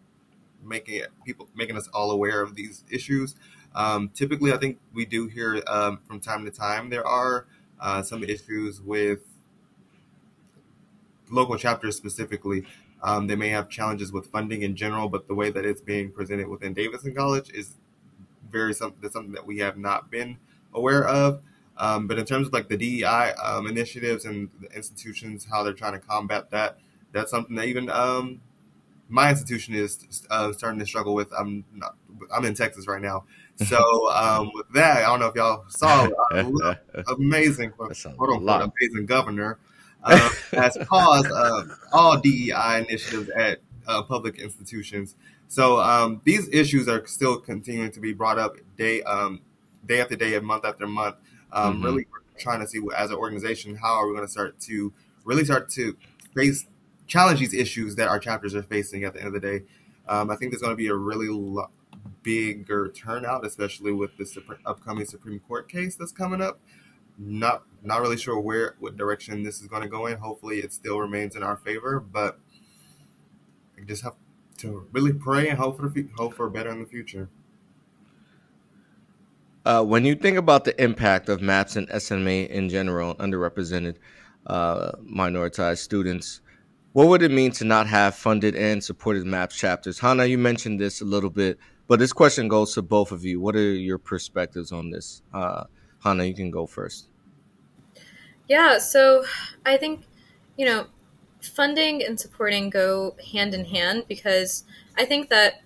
making 0.63 0.95
it, 0.95 1.07
people 1.25 1.47
making 1.55 1.77
us 1.77 1.87
all 1.93 2.11
aware 2.11 2.41
of 2.41 2.55
these 2.55 2.83
issues. 2.91 3.35
Um, 3.75 4.09
typically, 4.09 4.51
I 4.51 4.57
think 4.57 4.79
we 4.93 5.05
do 5.05 5.27
hear 5.27 5.61
um, 5.67 5.99
from 6.07 6.19
time 6.19 6.45
to 6.45 6.51
time 6.51 6.89
there 6.89 7.05
are 7.05 7.45
uh, 7.79 8.01
some 8.01 8.23
issues 8.23 8.81
with 8.81 9.19
local 11.31 11.57
chapters 11.57 11.95
specifically. 11.95 12.65
Um, 13.01 13.27
they 13.27 13.35
may 13.35 13.49
have 13.49 13.69
challenges 13.69 14.11
with 14.11 14.27
funding 14.27 14.61
in 14.63 14.75
general, 14.75 15.07
but 15.09 15.27
the 15.27 15.33
way 15.33 15.49
that 15.51 15.65
it's 15.65 15.81
being 15.81 16.11
presented 16.11 16.47
within 16.47 16.73
Davidson 16.73 17.15
College 17.15 17.49
is 17.51 17.75
very 18.51 18.73
something, 18.73 19.09
something 19.09 19.33
that 19.33 19.45
we 19.45 19.59
have 19.59 19.77
not 19.77 20.11
been 20.11 20.37
aware 20.73 21.07
of. 21.07 21.41
Um, 21.77 22.07
but 22.07 22.19
in 22.19 22.25
terms 22.25 22.47
of 22.47 22.53
like 22.53 22.67
the 22.67 22.75
DEI 22.75 23.31
um, 23.41 23.67
initiatives 23.67 24.25
and 24.25 24.49
the 24.59 24.67
institutions, 24.75 25.47
how 25.49 25.63
they're 25.63 25.73
trying 25.73 25.93
to 25.93 25.99
combat 25.99 26.51
that, 26.51 26.77
that's 27.13 27.31
something 27.31 27.55
that 27.55 27.67
even 27.67 27.89
um, 27.89 28.41
my 29.07 29.29
institution 29.29 29.73
is 29.73 30.23
uh, 30.29 30.51
starting 30.51 30.79
to 30.79 30.85
struggle 30.85 31.15
with. 31.15 31.31
I'm 31.37 31.63
not, 31.73 31.95
I'm 32.35 32.43
in 32.43 32.53
Texas 32.53 32.85
right 32.85 33.01
now, 33.01 33.23
so 33.55 34.11
um, 34.13 34.51
with 34.53 34.69
that, 34.73 34.97
I 34.97 35.01
don't 35.07 35.21
know 35.21 35.27
if 35.27 35.35
y'all 35.35 35.63
saw 35.69 36.09
uh, 36.33 36.75
amazing, 37.17 37.71
quote 37.71 37.97
unquote, 38.19 38.71
amazing 38.79 39.05
governor 39.05 39.57
uh, 40.03 40.29
has 40.51 40.77
paused 40.87 41.27
uh, 41.31 41.63
all 41.91 42.19
DEI 42.19 42.85
initiatives 42.87 43.29
at 43.29 43.59
uh, 43.87 44.03
public 44.03 44.39
institutions. 44.39 45.15
So 45.47 45.79
um, 45.79 46.21
these 46.23 46.47
issues 46.49 46.87
are 46.87 47.05
still 47.07 47.39
continuing 47.39 47.91
to 47.91 47.99
be 47.99 48.13
brought 48.13 48.37
up 48.37 48.55
day 48.77 49.01
um, 49.03 49.41
day 49.85 50.01
after 50.01 50.15
day, 50.15 50.35
and 50.35 50.45
month 50.45 50.65
after 50.65 50.87
month. 50.87 51.15
Um, 51.51 51.75
mm-hmm. 51.75 51.85
Really 51.85 52.07
trying 52.37 52.59
to 52.61 52.67
see 52.67 52.79
as 52.95 53.09
an 53.09 53.17
organization 53.17 53.75
how 53.75 53.93
are 53.95 54.07
we 54.07 54.13
going 54.13 54.25
to 54.25 54.31
start 54.31 54.59
to 54.61 54.93
really 55.25 55.43
start 55.43 55.69
to 55.69 55.97
face 56.33 56.65
challenge 57.07 57.39
these 57.39 57.53
issues 57.53 57.95
that 57.95 58.07
our 58.07 58.19
chapters 58.19 58.55
are 58.55 58.63
facing 58.63 59.03
at 59.03 59.13
the 59.13 59.19
end 59.19 59.27
of 59.27 59.33
the 59.33 59.39
day. 59.39 59.63
Um, 60.07 60.29
I 60.29 60.35
think 60.35 60.51
there's 60.51 60.61
going 60.61 60.73
to 60.73 60.77
be 60.77 60.87
a 60.87 60.95
really 60.95 61.27
lo- 61.27 61.69
bigger 62.23 62.89
turnout, 62.89 63.45
especially 63.45 63.91
with 63.91 64.15
the 64.17 64.25
Supreme, 64.25 64.59
upcoming 64.65 65.05
Supreme 65.05 65.39
Court 65.39 65.67
case 65.67 65.95
that's 65.95 66.11
coming 66.11 66.41
up. 66.41 66.59
Not 67.21 67.63
not 67.83 68.01
really 68.01 68.17
sure 68.17 68.39
where 68.39 68.75
what 68.79 68.97
direction 68.97 69.43
this 69.43 69.61
is 69.61 69.67
going 69.67 69.83
to 69.83 69.89
go 69.89 70.07
in. 70.07 70.17
Hopefully, 70.17 70.59
it 70.59 70.71
still 70.73 70.99
remains 70.99 71.35
in 71.35 71.43
our 71.43 71.57
favor, 71.57 71.99
but 71.99 72.39
I 73.77 73.83
just 73.85 74.03
have 74.03 74.15
to 74.59 74.87
really 74.91 75.13
pray 75.13 75.49
and 75.49 75.57
hope 75.57 75.77
for 75.77 75.93
hope 76.17 76.33
for 76.33 76.49
better 76.49 76.69
in 76.69 76.79
the 76.79 76.85
future. 76.85 77.29
Uh, 79.65 79.83
when 79.83 80.05
you 80.05 80.15
think 80.15 80.37
about 80.37 80.63
the 80.63 80.81
impact 80.81 81.29
of 81.29 81.41
MAPS 81.41 81.75
and 81.75 82.01
SMA 82.01 82.47
in 82.49 82.69
general, 82.69 83.15
underrepresented 83.15 83.97
uh, 84.47 84.93
minoritized 85.03 85.79
students, 85.79 86.41
what 86.93 87.07
would 87.07 87.21
it 87.21 87.31
mean 87.31 87.51
to 87.51 87.65
not 87.65 87.85
have 87.87 88.15
funded 88.15 88.55
and 88.55 88.83
supported 88.83 89.25
MAPS 89.25 89.55
chapters? 89.55 89.99
Hana, 89.99 90.25
you 90.25 90.37
mentioned 90.37 90.79
this 90.79 91.01
a 91.01 91.05
little 91.05 91.29
bit, 91.29 91.59
but 91.87 91.99
this 91.99 92.13
question 92.13 92.47
goes 92.47 92.73
to 92.73 92.81
both 92.81 93.11
of 93.11 93.23
you. 93.23 93.39
What 93.39 93.55
are 93.55 93.73
your 93.73 93.97
perspectives 93.97 94.71
on 94.71 94.89
this? 94.89 95.21
Uh, 95.33 95.65
Hana, 96.03 96.23
you 96.23 96.33
can 96.33 96.51
go 96.51 96.65
first. 96.65 97.07
Yeah, 98.47 98.79
so 98.79 99.25
I 99.65 99.77
think, 99.77 100.03
you 100.57 100.65
know, 100.65 100.87
funding 101.41 102.03
and 102.03 102.19
supporting 102.19 102.69
go 102.69 103.15
hand 103.31 103.53
in 103.53 103.65
hand 103.65 104.05
because 104.07 104.63
I 104.97 105.05
think 105.05 105.29
that 105.29 105.61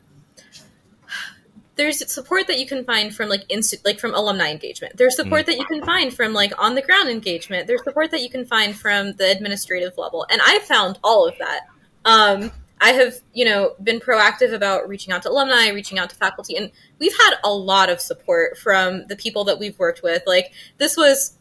there's 1.76 2.12
support 2.12 2.48
that 2.48 2.60
you 2.60 2.67
can 2.67 2.86
find 2.86 3.13
from 3.15 3.30
like 3.30 3.46
inst- 3.50 3.84
like 3.86 4.00
from 4.00 4.13
alumni 4.13 4.52
engagement. 4.52 4.98
There's 4.98 5.15
support 5.15 5.43
mm. 5.43 5.46
that 5.48 5.58
you 5.58 5.65
can 5.65 5.84
find 5.84 6.13
from 6.13 6.34
like 6.34 6.54
on 6.62 6.76
the 6.76 6.82
ground 6.82 7.10
engagement. 7.10 7.67
There's 7.67 7.84
support 7.84 8.12
that 8.12 8.22
you 8.22 8.30
can 8.30 8.46
find 8.46 8.76
from 8.76 9.13
the 9.13 9.32
administrative 9.32 9.98
level, 9.98 10.26
and 10.30 10.41
I 10.43 10.60
found 10.60 11.00
all 11.04 11.28
of 11.28 11.36
that. 11.39 11.62
Um, 12.06 12.52
I 12.84 12.91
have 12.91 13.22
you 13.34 13.46
know 13.46 13.76
been 13.82 14.02
proactive 14.02 14.54
about 14.54 14.89
reaching 14.89 15.13
out 15.13 15.22
to 15.24 15.30
alumni, 15.30 15.69
reaching 15.69 15.98
out 15.98 16.10
to 16.10 16.17
faculty, 16.17 16.58
and 16.58 16.69
we've 17.00 17.13
had 17.13 17.36
a 17.41 17.50
lot 17.50 17.89
of 17.89 18.02
support 18.02 18.58
from 18.58 19.08
the 19.08 19.15
people 19.15 19.46
that 19.46 19.58
we've 19.58 19.80
worked 19.80 20.04
with. 20.04 20.22
Like 20.28 20.52
this 20.80 20.98
was 20.98 21.38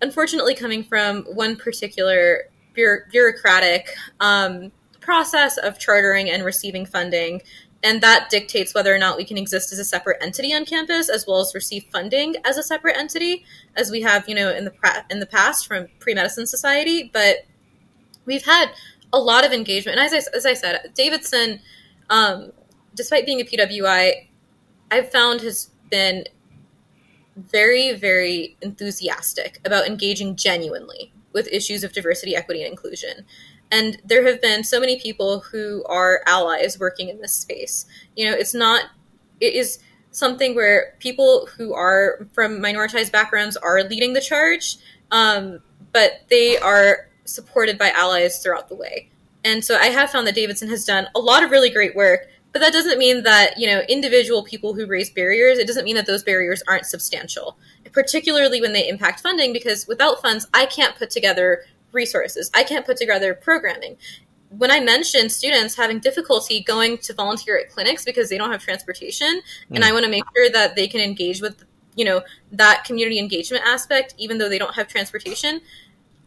unfortunately 0.00 0.54
coming 0.54 0.82
from 0.82 1.24
one 1.24 1.54
particular 1.56 2.44
bureaucratic 2.72 3.94
um, 4.20 4.72
process 5.00 5.58
of 5.58 5.78
chartering 5.78 6.30
and 6.30 6.44
receiving 6.44 6.86
funding 6.86 7.42
and 7.82 8.02
that 8.02 8.28
dictates 8.30 8.74
whether 8.74 8.94
or 8.94 8.98
not 8.98 9.16
we 9.16 9.24
can 9.24 9.36
exist 9.36 9.72
as 9.72 9.78
a 9.78 9.84
separate 9.84 10.18
entity 10.22 10.54
on 10.54 10.64
campus 10.64 11.08
as 11.08 11.26
well 11.26 11.40
as 11.40 11.52
receive 11.54 11.84
funding 11.92 12.36
as 12.44 12.56
a 12.56 12.62
separate 12.62 12.96
entity 12.96 13.44
as 13.76 13.90
we 13.90 14.00
have 14.02 14.28
you 14.28 14.34
know 14.34 14.50
in 14.50 14.64
the 14.64 15.04
in 15.10 15.18
the 15.18 15.26
past 15.26 15.66
from 15.66 15.88
pre-medicine 15.98 16.46
society 16.46 17.10
but 17.12 17.38
we've 18.24 18.44
had 18.44 18.70
a 19.12 19.18
lot 19.18 19.44
of 19.44 19.52
engagement 19.52 19.98
and 19.98 20.06
as 20.06 20.12
I, 20.12 20.36
as 20.36 20.46
I 20.46 20.54
said 20.54 20.90
davidson 20.94 21.60
um, 22.08 22.52
despite 22.94 23.26
being 23.26 23.40
a 23.40 23.44
pwi 23.44 24.28
i've 24.90 25.10
found 25.10 25.40
has 25.42 25.70
been 25.90 26.24
very 27.36 27.92
very 27.94 28.56
enthusiastic 28.60 29.60
about 29.64 29.86
engaging 29.86 30.36
genuinely 30.36 31.12
with 31.32 31.46
issues 31.48 31.84
of 31.84 31.92
diversity 31.92 32.34
equity 32.34 32.62
and 32.62 32.72
inclusion 32.72 33.24
and 33.70 34.00
there 34.04 34.26
have 34.26 34.40
been 34.42 34.64
so 34.64 34.80
many 34.80 34.98
people 34.98 35.40
who 35.40 35.84
are 35.84 36.22
allies 36.26 36.78
working 36.78 37.08
in 37.08 37.20
this 37.20 37.32
space. 37.32 37.86
You 38.16 38.28
know, 38.28 38.36
it's 38.36 38.54
not, 38.54 38.86
it 39.40 39.54
is 39.54 39.78
something 40.10 40.56
where 40.56 40.94
people 40.98 41.46
who 41.56 41.72
are 41.72 42.26
from 42.32 42.58
minoritized 42.58 43.12
backgrounds 43.12 43.56
are 43.56 43.84
leading 43.84 44.12
the 44.12 44.20
charge, 44.20 44.76
um, 45.12 45.60
but 45.92 46.22
they 46.28 46.58
are 46.58 47.08
supported 47.24 47.78
by 47.78 47.90
allies 47.90 48.42
throughout 48.42 48.68
the 48.68 48.74
way. 48.74 49.08
And 49.44 49.64
so 49.64 49.76
I 49.76 49.86
have 49.86 50.10
found 50.10 50.26
that 50.26 50.34
Davidson 50.34 50.68
has 50.68 50.84
done 50.84 51.06
a 51.14 51.18
lot 51.18 51.42
of 51.42 51.50
really 51.50 51.70
great 51.70 51.96
work 51.96 52.28
but 52.52 52.60
that 52.60 52.72
doesn't 52.72 52.98
mean 52.98 53.22
that 53.22 53.58
you 53.58 53.66
know 53.66 53.80
individual 53.88 54.42
people 54.42 54.74
who 54.74 54.86
raise 54.86 55.10
barriers 55.10 55.58
it 55.58 55.66
doesn't 55.66 55.84
mean 55.84 55.96
that 55.96 56.06
those 56.06 56.22
barriers 56.22 56.62
aren't 56.68 56.86
substantial 56.86 57.56
particularly 57.92 58.60
when 58.60 58.72
they 58.72 58.88
impact 58.88 59.20
funding 59.20 59.52
because 59.52 59.86
without 59.86 60.20
funds 60.20 60.46
i 60.54 60.66
can't 60.66 60.96
put 60.96 61.10
together 61.10 61.64
resources 61.92 62.50
i 62.54 62.62
can't 62.62 62.86
put 62.86 62.96
together 62.96 63.34
programming 63.34 63.96
when 64.50 64.70
i 64.70 64.80
mentioned 64.80 65.30
students 65.30 65.76
having 65.76 65.98
difficulty 65.98 66.62
going 66.62 66.98
to 66.98 67.12
volunteer 67.14 67.58
at 67.58 67.70
clinics 67.70 68.04
because 68.04 68.28
they 68.28 68.38
don't 68.38 68.50
have 68.50 68.62
transportation 68.62 69.40
mm. 69.40 69.76
and 69.76 69.84
i 69.84 69.92
want 69.92 70.04
to 70.04 70.10
make 70.10 70.24
sure 70.36 70.50
that 70.50 70.76
they 70.76 70.88
can 70.88 71.00
engage 71.00 71.40
with 71.40 71.64
you 71.94 72.04
know 72.04 72.22
that 72.52 72.84
community 72.84 73.18
engagement 73.18 73.64
aspect 73.64 74.14
even 74.18 74.38
though 74.38 74.48
they 74.48 74.58
don't 74.58 74.74
have 74.74 74.88
transportation 74.88 75.60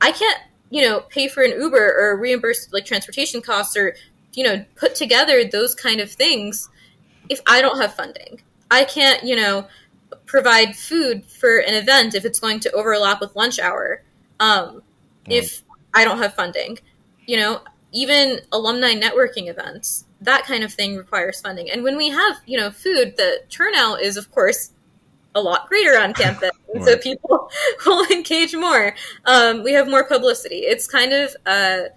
i 0.02 0.12
can't 0.12 0.40
you 0.74 0.82
know 0.82 1.02
pay 1.02 1.28
for 1.28 1.44
an 1.44 1.52
uber 1.52 1.96
or 2.00 2.18
reimburse 2.18 2.68
like 2.74 2.84
transportation 2.84 3.42
costs 3.42 3.78
or 3.78 3.96
you 4.34 4.44
know 4.44 4.66
put 4.76 4.96
together 4.96 5.46
those 5.46 5.76
kind 5.76 6.02
of 6.02 6.12
things 6.12 6.68
if 7.30 7.40
i 7.48 7.62
don't 7.62 7.80
have 7.80 7.94
funding. 7.94 8.42
I 8.72 8.84
can't 8.86 9.24
you 9.24 9.36
know 9.36 9.68
provide 10.26 10.76
food 10.76 11.26
for 11.26 11.60
an 11.60 11.76
event 11.76 12.16
if 12.16 12.26
it's 12.26 12.40
going 12.40 12.60
to 12.62 12.72
overlap 12.72 13.22
with 13.22 13.36
lunch 13.36 13.60
hour 13.60 14.02
um, 14.40 14.82
if 15.30 15.62
i 15.94 16.04
don't 16.04 16.18
have 16.18 16.34
funding. 16.34 16.80
You 17.28 17.38
know 17.38 17.62
even 17.92 18.40
alumni 18.52 18.96
networking 18.96 19.48
events 19.48 20.06
that 20.22 20.46
kind 20.46 20.64
of 20.64 20.74
thing 20.74 20.96
requires 20.96 21.42
funding. 21.42 21.70
And 21.70 21.84
when 21.84 21.98
we 21.98 22.10
have 22.10 22.38
you 22.48 22.58
know 22.58 22.72
food 22.72 23.16
the 23.16 23.44
turnout 23.50 24.02
is 24.02 24.18
of 24.18 24.32
course 24.32 24.72
a 25.36 25.42
lot 25.42 25.68
greater 25.68 25.98
on 25.98 26.14
campus 26.14 26.52
right. 26.74 26.84
so 26.84 26.98
people 26.98 27.50
will 27.86 28.06
engage 28.12 28.56
more. 28.56 28.96
Um, 29.26 29.64
we 29.64 29.74
have 29.74 29.88
more 29.88 30.04
publicity. 30.04 30.60
It's 30.60 30.88
kind 30.88 31.14
of 31.14 31.36
a 31.46 31.88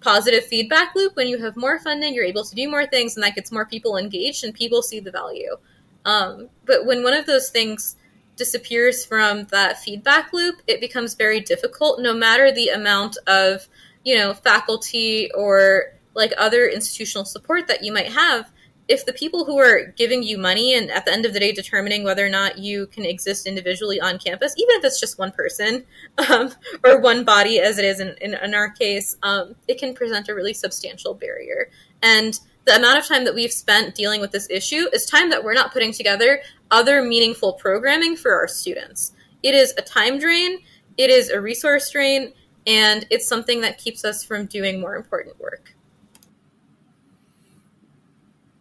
positive 0.00 0.44
feedback 0.44 0.94
loop. 0.94 1.16
When 1.16 1.28
you 1.28 1.42
have 1.42 1.56
more 1.56 1.78
funding 1.78 2.14
you're 2.14 2.24
able 2.24 2.44
to 2.44 2.54
do 2.54 2.68
more 2.68 2.86
things 2.86 3.16
and 3.16 3.24
that 3.24 3.34
gets 3.34 3.50
more 3.50 3.66
people 3.66 3.96
engaged 3.96 4.44
and 4.44 4.54
people 4.54 4.82
see 4.82 5.00
the 5.00 5.10
value. 5.10 5.56
Um, 6.04 6.48
but 6.66 6.84
when 6.84 7.02
one 7.02 7.14
of 7.14 7.26
those 7.26 7.48
things 7.48 7.96
disappears 8.36 9.04
from 9.04 9.44
that 9.44 9.78
feedback 9.78 10.32
loop 10.32 10.56
it 10.66 10.80
becomes 10.80 11.14
very 11.14 11.40
difficult 11.40 12.00
no 12.00 12.12
matter 12.12 12.50
the 12.50 12.68
amount 12.68 13.16
of 13.28 13.68
you 14.02 14.16
know 14.16 14.34
faculty 14.34 15.30
or 15.36 15.92
like 16.14 16.32
other 16.36 16.66
institutional 16.66 17.24
support 17.24 17.68
that 17.68 17.84
you 17.84 17.92
might 17.92 18.12
have 18.12 18.50
if 18.86 19.06
the 19.06 19.12
people 19.12 19.44
who 19.44 19.58
are 19.58 19.92
giving 19.96 20.22
you 20.22 20.36
money 20.36 20.74
and 20.74 20.90
at 20.90 21.04
the 21.04 21.12
end 21.12 21.24
of 21.24 21.32
the 21.32 21.40
day 21.40 21.52
determining 21.52 22.04
whether 22.04 22.24
or 22.24 22.28
not 22.28 22.58
you 22.58 22.86
can 22.86 23.04
exist 23.04 23.46
individually 23.46 24.00
on 24.00 24.18
campus, 24.18 24.54
even 24.58 24.76
if 24.76 24.84
it's 24.84 25.00
just 25.00 25.18
one 25.18 25.32
person 25.32 25.84
um, 26.30 26.52
or 26.84 27.00
one 27.00 27.24
body, 27.24 27.60
as 27.60 27.78
it 27.78 27.84
is 27.84 28.00
in, 28.00 28.14
in, 28.20 28.34
in 28.34 28.54
our 28.54 28.70
case, 28.70 29.16
um, 29.22 29.54
it 29.68 29.78
can 29.78 29.94
present 29.94 30.28
a 30.28 30.34
really 30.34 30.52
substantial 30.52 31.14
barrier. 31.14 31.70
And 32.02 32.38
the 32.66 32.76
amount 32.76 32.98
of 32.98 33.06
time 33.06 33.24
that 33.24 33.34
we've 33.34 33.52
spent 33.52 33.94
dealing 33.94 34.20
with 34.20 34.32
this 34.32 34.48
issue 34.50 34.86
is 34.92 35.06
time 35.06 35.30
that 35.30 35.44
we're 35.44 35.54
not 35.54 35.72
putting 35.72 35.92
together 35.92 36.40
other 36.70 37.02
meaningful 37.02 37.54
programming 37.54 38.16
for 38.16 38.34
our 38.34 38.48
students. 38.48 39.12
It 39.42 39.54
is 39.54 39.74
a 39.76 39.82
time 39.82 40.18
drain, 40.18 40.58
it 40.96 41.10
is 41.10 41.30
a 41.30 41.40
resource 41.40 41.90
drain, 41.90 42.32
and 42.66 43.06
it's 43.10 43.28
something 43.28 43.60
that 43.60 43.78
keeps 43.78 44.04
us 44.04 44.24
from 44.24 44.46
doing 44.46 44.80
more 44.80 44.96
important 44.96 45.38
work. 45.38 45.73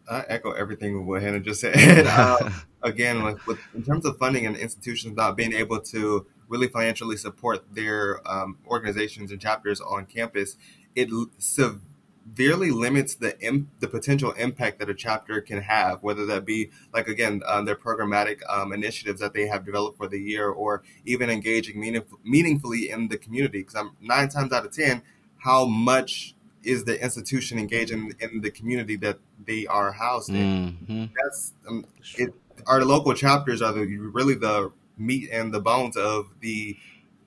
I 0.09 0.25
echo 0.27 0.51
everything 0.51 1.05
what 1.05 1.21
Hana 1.21 1.39
just 1.39 1.61
said. 1.61 1.75
uh, 2.07 2.49
again, 2.83 3.23
with, 3.23 3.45
with, 3.47 3.59
in 3.73 3.83
terms 3.83 4.05
of 4.05 4.17
funding 4.17 4.45
and 4.45 4.55
institutions 4.55 5.15
not 5.15 5.37
being 5.37 5.53
able 5.53 5.79
to 5.79 6.25
really 6.47 6.67
financially 6.67 7.17
support 7.17 7.73
their 7.73 8.19
um, 8.29 8.57
organizations 8.67 9.31
and 9.31 9.39
chapters 9.39 9.79
on 9.81 10.05
campus, 10.05 10.57
it 10.95 11.09
severely 11.37 12.69
limits 12.69 13.15
the 13.15 13.39
Im- 13.41 13.71
the 13.79 13.87
potential 13.87 14.33
impact 14.33 14.79
that 14.79 14.89
a 14.89 14.93
chapter 14.93 15.41
can 15.41 15.61
have, 15.61 16.03
whether 16.03 16.25
that 16.25 16.45
be 16.45 16.69
like 16.93 17.07
again 17.07 17.41
um, 17.47 17.65
their 17.65 17.75
programmatic 17.75 18.41
um, 18.49 18.73
initiatives 18.73 19.21
that 19.21 19.33
they 19.33 19.47
have 19.47 19.65
developed 19.65 19.97
for 19.97 20.07
the 20.07 20.19
year, 20.19 20.49
or 20.49 20.83
even 21.05 21.29
engaging 21.29 21.81
meaningf- 21.81 22.17
meaningfully 22.23 22.89
in 22.89 23.07
the 23.07 23.17
community. 23.17 23.59
Because 23.59 23.75
I'm 23.75 23.91
nine 24.01 24.29
times 24.29 24.51
out 24.51 24.65
of 24.65 24.73
ten, 24.73 25.01
how 25.37 25.65
much 25.65 26.35
is 26.63 26.83
the 26.85 27.01
institution 27.01 27.59
engaging 27.59 28.13
in 28.19 28.41
the 28.41 28.51
community 28.51 28.95
that 28.97 29.19
they 29.45 29.67
are 29.67 29.91
housed 29.91 30.29
in. 30.29 30.77
Mm-hmm. 30.87 31.05
That's 31.21 31.53
um, 31.67 31.85
it, 32.17 32.33
our 32.67 32.83
local 32.83 33.13
chapters 33.13 33.61
are 33.61 33.73
the, 33.73 33.85
really 33.85 34.35
the 34.35 34.71
meat 34.97 35.29
and 35.31 35.53
the 35.53 35.59
bones 35.59 35.97
of 35.97 36.27
the 36.39 36.77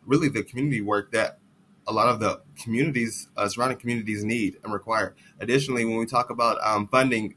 really 0.05 0.29
the 0.29 0.42
community 0.42 0.81
work 0.81 1.12
that 1.12 1.38
a 1.87 1.92
lot 1.92 2.09
of 2.09 2.20
the 2.20 2.40
communities 2.61 3.29
uh, 3.37 3.49
surrounding 3.49 3.79
communities 3.79 4.25
need 4.25 4.57
and 4.64 4.72
require. 4.72 5.14
Additionally, 5.40 5.85
when 5.85 5.96
we 5.96 6.07
talk 6.07 6.31
about 6.31 6.59
um, 6.62 6.88
funding, 6.88 7.35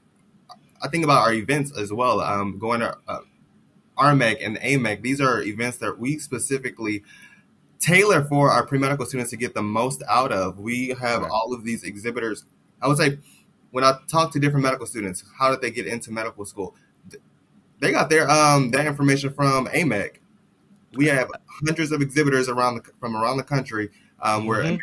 I 0.81 0.87
think 0.87 1.03
about 1.03 1.21
our 1.23 1.33
events 1.33 1.77
as 1.77 1.91
well. 1.93 2.21
Um, 2.21 2.57
going 2.57 2.79
to 2.79 2.97
uh, 3.07 3.19
RMEC 3.97 4.43
and 4.43 4.57
AMEC, 4.57 5.01
these 5.01 5.21
are 5.21 5.41
events 5.41 5.77
that 5.77 5.99
we 5.99 6.17
specifically 6.17 7.03
tailor 7.79 8.23
for 8.23 8.51
our 8.51 8.65
pre-medical 8.65 9.05
students 9.05 9.31
to 9.31 9.37
get 9.37 9.53
the 9.53 9.63
most 9.63 10.03
out 10.09 10.31
of. 10.31 10.59
We 10.59 10.89
have 10.89 11.21
right. 11.21 11.31
all 11.31 11.53
of 11.53 11.63
these 11.63 11.83
exhibitors. 11.83 12.45
I 12.81 12.87
would 12.87 12.97
say 12.97 13.19
when 13.71 13.83
I 13.83 13.97
talk 14.07 14.31
to 14.33 14.39
different 14.39 14.63
medical 14.63 14.85
students, 14.85 15.23
how 15.37 15.51
did 15.51 15.61
they 15.61 15.71
get 15.71 15.87
into 15.87 16.11
medical 16.11 16.45
school? 16.45 16.75
They 17.79 17.91
got 17.91 18.09
their 18.09 18.29
um 18.29 18.71
that 18.71 18.85
information 18.85 19.31
from 19.31 19.67
AMEC. 19.67 20.17
We 20.93 21.05
have 21.07 21.29
hundreds 21.45 21.91
of 21.91 22.01
exhibitors 22.01 22.49
around 22.49 22.75
the, 22.75 22.91
from 22.99 23.15
around 23.15 23.37
the 23.37 23.43
country 23.43 23.89
um, 24.21 24.45
where 24.45 24.63
mm-hmm. 24.63 24.77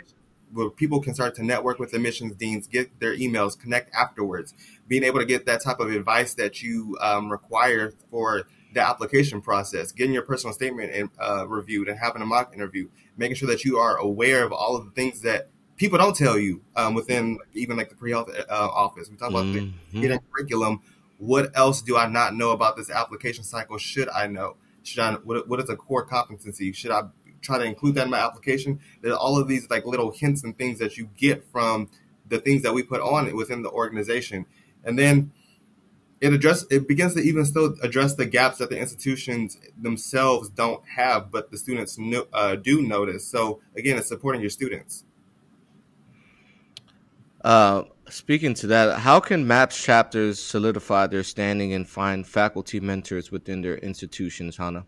where 0.54 0.70
people 0.70 1.00
can 1.02 1.14
start 1.14 1.34
to 1.34 1.44
network 1.44 1.78
with 1.78 1.92
admissions 1.92 2.34
deans, 2.36 2.66
get 2.66 2.98
their 3.00 3.14
emails, 3.16 3.58
connect 3.58 3.94
afterwards. 3.94 4.54
Being 4.88 5.02
able 5.02 5.18
to 5.18 5.26
get 5.26 5.46
that 5.46 5.62
type 5.62 5.80
of 5.80 5.90
advice 5.90 6.34
that 6.34 6.62
you 6.62 6.96
um, 7.00 7.30
require 7.30 7.92
for 8.10 8.46
the 8.76 8.86
application 8.86 9.40
process, 9.40 9.90
getting 9.90 10.12
your 10.12 10.22
personal 10.22 10.52
statement 10.52 10.92
and, 10.92 11.10
uh, 11.18 11.48
reviewed, 11.48 11.88
and 11.88 11.98
having 11.98 12.20
a 12.20 12.26
mock 12.26 12.54
interview, 12.54 12.88
making 13.16 13.34
sure 13.34 13.48
that 13.48 13.64
you 13.64 13.78
are 13.78 13.96
aware 13.96 14.44
of 14.44 14.52
all 14.52 14.76
of 14.76 14.84
the 14.84 14.90
things 14.90 15.22
that 15.22 15.48
people 15.76 15.98
don't 15.98 16.14
tell 16.14 16.38
you 16.38 16.60
um, 16.76 16.94
within 16.94 17.38
even 17.54 17.76
like 17.76 17.88
the 17.88 17.94
pre-health 17.94 18.30
uh, 18.38 18.44
office. 18.50 19.08
We 19.10 19.16
talk 19.16 19.30
about 19.30 19.46
mm-hmm. 19.46 20.00
getting 20.00 20.20
curriculum. 20.30 20.82
What 21.18 21.56
else 21.56 21.80
do 21.80 21.96
I 21.96 22.06
not 22.06 22.34
know 22.34 22.50
about 22.50 22.76
this 22.76 22.90
application 22.90 23.44
cycle? 23.44 23.78
Should 23.78 24.10
I 24.10 24.26
know? 24.26 24.56
Should 24.82 25.00
I? 25.00 25.14
What, 25.14 25.48
what 25.48 25.58
is 25.60 25.70
a 25.70 25.76
core 25.76 26.04
competency? 26.04 26.72
Should 26.72 26.90
I 26.90 27.04
try 27.40 27.56
to 27.56 27.64
include 27.64 27.94
that 27.94 28.04
in 28.04 28.10
my 28.10 28.18
application? 28.18 28.80
There 29.00 29.12
are 29.12 29.18
all 29.18 29.38
of 29.40 29.48
these 29.48 29.70
like 29.70 29.86
little 29.86 30.10
hints 30.10 30.44
and 30.44 30.56
things 30.56 30.78
that 30.80 30.98
you 30.98 31.08
get 31.16 31.46
from 31.50 31.88
the 32.28 32.38
things 32.38 32.62
that 32.62 32.74
we 32.74 32.82
put 32.82 33.00
on 33.00 33.34
within 33.34 33.62
the 33.62 33.70
organization, 33.70 34.44
and 34.84 34.98
then 34.98 35.32
it 36.20 36.32
address 36.32 36.64
it 36.70 36.88
begins 36.88 37.14
to 37.14 37.20
even 37.20 37.44
still 37.44 37.74
address 37.82 38.14
the 38.14 38.26
gaps 38.26 38.58
that 38.58 38.70
the 38.70 38.78
institutions 38.78 39.58
themselves 39.80 40.48
don't 40.48 40.82
have, 40.96 41.30
but 41.30 41.50
the 41.50 41.58
students 41.58 41.98
no, 41.98 42.26
uh, 42.32 42.56
do 42.56 42.82
notice. 42.82 43.26
So 43.26 43.60
again, 43.76 43.98
it's 43.98 44.08
supporting 44.08 44.40
your 44.40 44.50
students. 44.50 45.04
Uh, 47.44 47.84
speaking 48.08 48.54
to 48.54 48.66
that, 48.66 49.00
how 49.00 49.20
can 49.20 49.46
MAPS 49.46 49.80
chapters 49.82 50.40
solidify 50.40 51.06
their 51.06 51.22
standing 51.22 51.74
and 51.74 51.88
find 51.88 52.26
faculty 52.26 52.80
mentors 52.80 53.30
within 53.30 53.60
their 53.60 53.76
institutions, 53.78 54.56
Hana? 54.56 54.86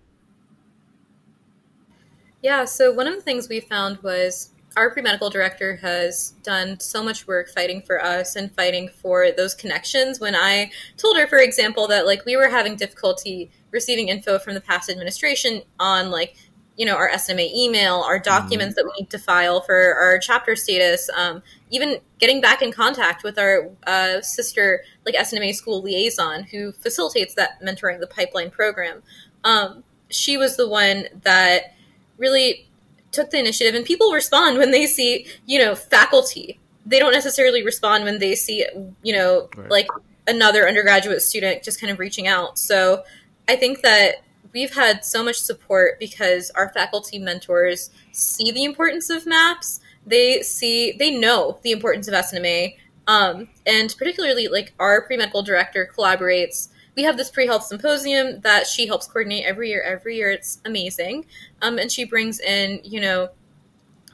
Yeah, 2.43 2.65
so 2.65 2.93
one 2.93 3.07
of 3.07 3.15
the 3.15 3.21
things 3.21 3.49
we 3.49 3.61
found 3.61 3.99
was 4.03 4.51
our 4.77 4.91
pre-medical 4.91 5.31
director 5.31 5.77
has 5.77 6.35
done 6.43 6.79
so 6.79 7.03
much 7.03 7.27
work 7.27 7.49
fighting 7.49 7.83
for 7.83 8.03
us 8.03 8.37
and 8.37 8.55
fighting 8.55 8.89
for 8.89 9.31
those 9.33 9.55
connections 9.55 10.21
when 10.21 10.35
i 10.35 10.71
told 10.97 11.17
her 11.17 11.27
for 11.27 11.39
example 11.39 11.87
that 11.87 12.07
like 12.07 12.25
we 12.25 12.37
were 12.37 12.49
having 12.49 12.77
difficulty 12.77 13.51
receiving 13.71 14.09
info 14.09 14.39
from 14.39 14.55
the 14.55 14.61
past 14.61 14.91
administration 14.91 15.63
on 15.79 16.11
like 16.11 16.37
you 16.79 16.87
know 16.87 16.97
our 16.97 17.11
SNMA 17.11 17.53
email 17.55 17.97
our 17.97 18.19
documents 18.19 18.79
mm-hmm. 18.79 18.87
that 18.87 18.93
we 18.97 19.03
need 19.03 19.11
to 19.11 19.19
file 19.19 19.61
for 19.61 19.95
our 19.95 20.19
chapter 20.19 20.57
status 20.57 21.11
um, 21.17 21.43
even 21.71 21.99
getting 22.19 22.41
back 22.41 22.63
in 22.63 22.73
contact 22.73 23.23
with 23.25 23.39
our 23.39 23.71
uh, 23.87 24.21
sister 24.23 24.83
like 25.05 25.15
SNMA 25.15 25.55
school 25.55 25.83
liaison 25.83 26.45
who 26.45 26.73
facilitates 26.73 27.35
that 27.35 27.61
mentoring 27.61 28.01
the 28.01 28.07
pipeline 28.07 28.51
program 28.51 29.03
um, 29.45 29.83
she 30.09 30.37
was 30.37 30.57
the 30.57 30.69
one 30.69 31.07
that 31.23 31.75
really 32.17 32.68
took 33.13 33.31
the 33.31 33.39
initiative 33.39 33.75
and 33.75 33.85
people 33.85 34.13
respond 34.13 34.59
when 34.59 34.71
they 34.71 34.87
see 34.87 35.27
you 35.47 35.59
know 35.59 35.75
faculty. 35.75 36.59
They 36.87 36.99
don't 36.99 37.13
necessarily 37.13 37.63
respond 37.63 38.05
when 38.05 38.19
they 38.19 38.35
see 38.35 38.67
you 39.03 39.13
know 39.13 39.49
right. 39.57 39.71
like 39.71 39.89
another 40.27 40.69
undergraduate 40.69 41.23
student 41.23 41.63
just 41.63 41.81
kind 41.81 41.91
of 41.91 41.99
reaching 41.99 42.27
out. 42.27 42.59
So 42.59 43.05
i 43.49 43.57
think 43.57 43.81
that 43.81 44.17
we've 44.53 44.75
had 44.75 45.05
so 45.05 45.23
much 45.25 45.41
support 45.41 45.99
because 45.99 46.51
our 46.51 46.69
faculty 46.71 47.19
mentors 47.19 47.91
see 48.13 48.51
the 48.51 48.65
importance 48.65 49.11
of 49.11 49.27
maps. 49.27 49.81
They 50.07 50.43
see 50.43 50.93
they 50.93 51.11
know 51.11 51.59
the 51.63 51.73
importance 51.73 52.09
of 52.09 52.15
snma 52.15 52.75
um, 53.09 53.49
and 53.67 53.95
particularly 53.99 54.49
like 54.49 54.75
our 54.79 55.03
pre-medical 55.03 55.43
director 55.43 55.91
collaborates 55.97 56.69
we 56.99 57.05
have 57.05 57.17
this 57.17 57.31
pre-health 57.31 57.63
symposium 57.63 58.41
that 58.41 58.67
she 58.67 58.89
helps 58.89 59.07
coordinate 59.07 59.45
every 59.45 59.69
year. 59.69 59.81
Every 59.81 60.17
year, 60.17 60.33
it's 60.33 60.61
amazing, 60.65 61.27
um, 61.63 61.79
and 61.79 61.93
she 61.93 62.05
brings 62.05 62.41
in 62.41 62.81
you 62.83 63.01
know 63.01 63.29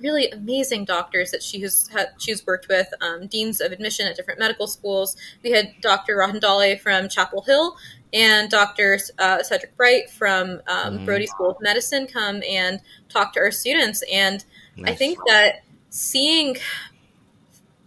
really 0.01 0.29
amazing 0.29 0.85
doctors 0.85 1.31
that 1.31 1.43
she 1.43 1.63
has 1.63 1.89
had, 1.89 2.09
she's 2.19 2.47
worked 2.47 2.69
with, 2.69 2.89
um, 3.01 3.27
deans 3.27 3.63
of 3.63 3.73
admission 3.73 4.07
at 4.07 4.17
different 4.17 4.39
medical 4.39 4.67
schools. 4.67 5.17
We 5.43 5.53
had 5.53 5.73
Dr. 5.81 6.17
Rothendale 6.17 6.79
from 6.79 7.09
Chapel 7.09 7.41
Hill 7.41 7.75
and 8.13 8.51
Dr. 8.51 8.99
Uh, 9.19 9.43
Cedric 9.43 9.75
Bright 9.79 10.11
from 10.11 10.61
um, 10.67 10.99
mm. 10.99 11.05
Brody 11.07 11.27
School 11.27 11.49
of 11.53 11.57
Medicine 11.63 12.07
come 12.07 12.43
and 12.47 12.81
talk 13.09 13.33
to 13.33 13.41
our 13.41 13.51
students. 13.51 14.03
And 14.13 14.45
nice. 14.77 14.93
I 14.93 14.95
think 14.95 15.19
that 15.27 15.63
seeing 15.89 16.57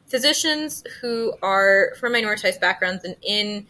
physicians 0.07 0.83
who 1.01 1.33
are 1.43 1.93
from 1.99 2.13
minoritized 2.13 2.61
backgrounds 2.61 3.03
and 3.03 3.15
in 3.21 3.67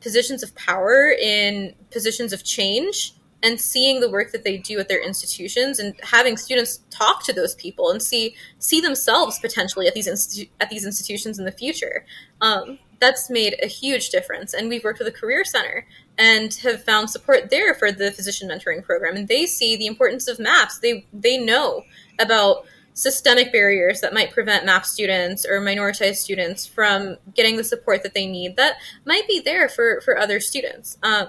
positions 0.00 0.42
of 0.42 0.54
power, 0.54 1.10
in 1.10 1.74
positions 1.90 2.32
of 2.32 2.44
change, 2.44 3.14
and 3.42 3.60
seeing 3.60 4.00
the 4.00 4.10
work 4.10 4.32
that 4.32 4.44
they 4.44 4.58
do 4.58 4.78
at 4.78 4.88
their 4.88 5.02
institutions 5.02 5.78
and 5.78 5.94
having 6.02 6.36
students 6.36 6.80
talk 6.90 7.24
to 7.24 7.32
those 7.32 7.54
people 7.54 7.90
and 7.90 8.02
see 8.02 8.34
see 8.58 8.80
themselves 8.80 9.38
potentially 9.38 9.86
at 9.86 9.94
these 9.94 10.06
institu- 10.08 10.48
at 10.60 10.68
these 10.70 10.84
institutions 10.84 11.38
in 11.38 11.44
the 11.44 11.52
future. 11.52 12.04
Um, 12.40 12.78
that's 13.00 13.30
made 13.30 13.56
a 13.62 13.66
huge 13.66 14.10
difference. 14.10 14.52
And 14.52 14.68
we've 14.68 14.84
worked 14.84 14.98
with 14.98 15.08
a 15.08 15.12
career 15.12 15.42
center 15.44 15.86
and 16.18 16.52
have 16.56 16.84
found 16.84 17.08
support 17.08 17.48
there 17.48 17.74
for 17.74 17.90
the 17.90 18.12
physician 18.12 18.50
mentoring 18.50 18.84
program. 18.84 19.16
And 19.16 19.26
they 19.26 19.46
see 19.46 19.74
the 19.74 19.86
importance 19.86 20.28
of 20.28 20.38
maps. 20.38 20.78
They 20.78 21.06
they 21.12 21.38
know 21.38 21.84
about 22.18 22.66
systemic 22.94 23.52
barriers 23.52 24.00
that 24.00 24.12
might 24.12 24.30
prevent 24.30 24.66
MAP 24.66 24.84
students 24.84 25.46
or 25.46 25.60
minoritized 25.60 26.16
students 26.16 26.66
from 26.66 27.16
getting 27.34 27.56
the 27.56 27.64
support 27.64 28.02
that 28.02 28.14
they 28.14 28.26
need 28.26 28.56
that 28.56 28.76
might 29.04 29.26
be 29.26 29.40
there 29.40 29.68
for, 29.68 30.00
for 30.02 30.18
other 30.18 30.40
students. 30.40 30.98
Um, 31.02 31.28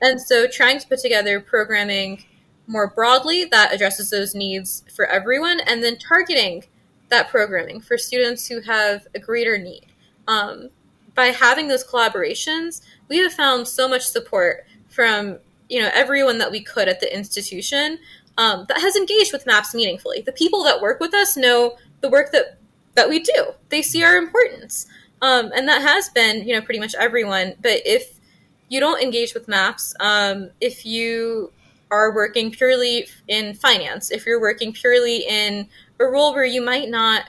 and 0.00 0.20
so 0.20 0.46
trying 0.46 0.78
to 0.78 0.86
put 0.86 1.00
together 1.00 1.40
programming 1.40 2.24
more 2.66 2.88
broadly 2.88 3.44
that 3.46 3.72
addresses 3.72 4.10
those 4.10 4.34
needs 4.34 4.84
for 4.94 5.06
everyone 5.06 5.60
and 5.60 5.82
then 5.82 5.98
targeting 5.98 6.64
that 7.08 7.28
programming 7.28 7.80
for 7.80 7.96
students 7.96 8.46
who 8.46 8.60
have 8.60 9.06
a 9.14 9.18
greater 9.18 9.58
need. 9.58 9.86
Um, 10.26 10.68
by 11.14 11.26
having 11.26 11.68
those 11.68 11.84
collaborations, 11.84 12.82
we 13.08 13.18
have 13.18 13.32
found 13.32 13.66
so 13.66 13.88
much 13.88 14.06
support 14.06 14.66
from 14.88 15.38
you 15.68 15.80
know 15.82 15.90
everyone 15.94 16.38
that 16.38 16.50
we 16.50 16.62
could 16.62 16.88
at 16.88 17.00
the 17.00 17.14
institution 17.14 17.98
um, 18.38 18.64
that 18.68 18.80
has 18.80 18.96
engaged 18.96 19.32
with 19.32 19.44
maps 19.44 19.74
meaningfully. 19.74 20.22
The 20.22 20.32
people 20.32 20.62
that 20.64 20.80
work 20.80 21.00
with 21.00 21.12
us 21.12 21.36
know 21.36 21.76
the 22.00 22.08
work 22.08 22.32
that 22.32 22.56
that 22.94 23.08
we 23.08 23.20
do. 23.20 23.52
They 23.68 23.82
see 23.82 24.02
our 24.02 24.16
importance, 24.16 24.86
um, 25.20 25.52
and 25.54 25.68
that 25.68 25.82
has 25.82 26.08
been 26.08 26.48
you 26.48 26.54
know 26.54 26.62
pretty 26.62 26.80
much 26.80 26.94
everyone. 26.94 27.54
But 27.60 27.82
if 27.84 28.18
you 28.68 28.80
don't 28.80 29.02
engage 29.02 29.34
with 29.34 29.48
maps, 29.48 29.94
um, 30.00 30.50
if 30.60 30.86
you 30.86 31.52
are 31.90 32.14
working 32.14 32.50
purely 32.50 33.08
in 33.26 33.54
finance, 33.54 34.10
if 34.10 34.24
you're 34.24 34.40
working 34.40 34.72
purely 34.72 35.24
in 35.28 35.68
a 35.98 36.04
role 36.04 36.32
where 36.32 36.44
you 36.44 36.62
might 36.62 36.88
not 36.88 37.24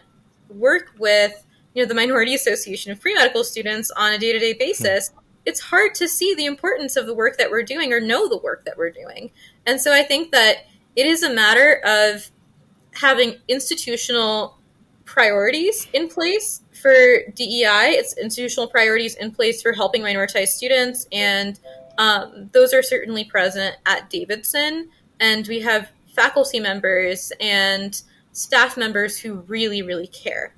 work 0.50 0.92
with 1.00 1.46
you 1.74 1.82
know 1.82 1.88
the 1.88 1.96
Minority 1.96 2.36
Association 2.36 2.92
of 2.92 3.02
Pre-Medical 3.02 3.44
Students 3.44 3.90
on 3.92 4.14
a 4.14 4.18
day 4.18 4.32
to 4.32 4.40
day 4.40 4.54
basis. 4.54 5.10
Mm-hmm. 5.10 5.20
It's 5.46 5.62
hard 5.62 5.96
to 5.96 6.08
see 6.08 6.36
the 6.36 6.46
importance 6.46 6.96
of 6.96 7.08
the 7.08 7.16
work 7.16 7.38
that 7.38 7.50
we're 7.50 7.64
doing 7.64 7.92
or 7.92 8.00
know 8.00 8.28
the 8.28 8.38
work 8.38 8.66
that 8.66 8.78
we're 8.78 8.92
doing. 8.92 9.32
And 9.66 9.82
so 9.82 9.92
I 9.92 10.04
think 10.04 10.32
that 10.32 10.66
it 10.96 11.06
is 11.06 11.24
a 11.24 11.34
matter 11.34 11.82
of 11.86 12.30
having 12.94 13.36
institutional 13.48 14.58
priorities 15.06 15.88
in 15.94 16.08
place 16.08 16.62
for 16.82 16.92
DEI. 17.34 17.96
It's 17.98 18.18
institutional 18.18 18.68
priorities 18.68 19.16
in 19.16 19.32
place 19.32 19.62
for 19.62 19.74
helping 19.74 20.02
minoritized 20.02 20.50
students, 20.50 21.08
and 21.12 21.60
um, 21.98 22.50
those 22.54 22.74
are 22.74 22.82
certainly 22.82 23.26
present 23.26 23.76
at 23.86 24.10
Davidson. 24.10 24.90
And 25.20 25.48
we 25.48 25.60
have 25.62 25.90
faculty 26.16 26.60
members 26.60 27.32
and 27.40 28.02
staff 28.32 28.78
members 28.78 29.20
who 29.20 29.36
really, 29.48 29.82
really 29.82 30.08
care 30.08 30.56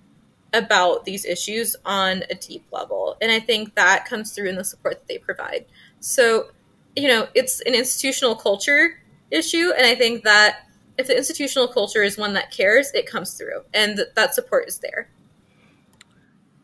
about 0.54 1.06
these 1.06 1.26
issues 1.26 1.76
on 1.86 2.24
a 2.30 2.36
deep 2.36 2.66
level. 2.72 3.18
And 3.22 3.32
I 3.32 3.40
think 3.40 3.76
that 3.76 4.06
comes 4.06 4.34
through 4.34 4.50
in 4.50 4.56
the 4.56 4.64
support 4.64 4.96
that 5.00 5.08
they 5.08 5.18
provide. 5.18 5.66
So, 6.00 6.52
you 6.96 7.08
know, 7.08 7.28
it's 7.34 7.62
an 7.62 7.74
institutional 7.74 8.36
culture 8.36 9.01
issue. 9.32 9.72
And 9.76 9.86
I 9.86 9.96
think 9.96 10.24
that 10.24 10.68
if 10.98 11.08
the 11.08 11.18
institutional 11.18 11.68
culture 11.68 12.04
is 12.04 12.18
one 12.18 12.34
that 12.34 12.52
cares, 12.52 12.92
it 12.94 13.08
comes 13.08 13.34
through 13.34 13.62
and 13.74 13.96
th- 13.98 14.10
that 14.16 14.36
support 14.36 14.68
is 14.68 14.80
there. 14.80 15.10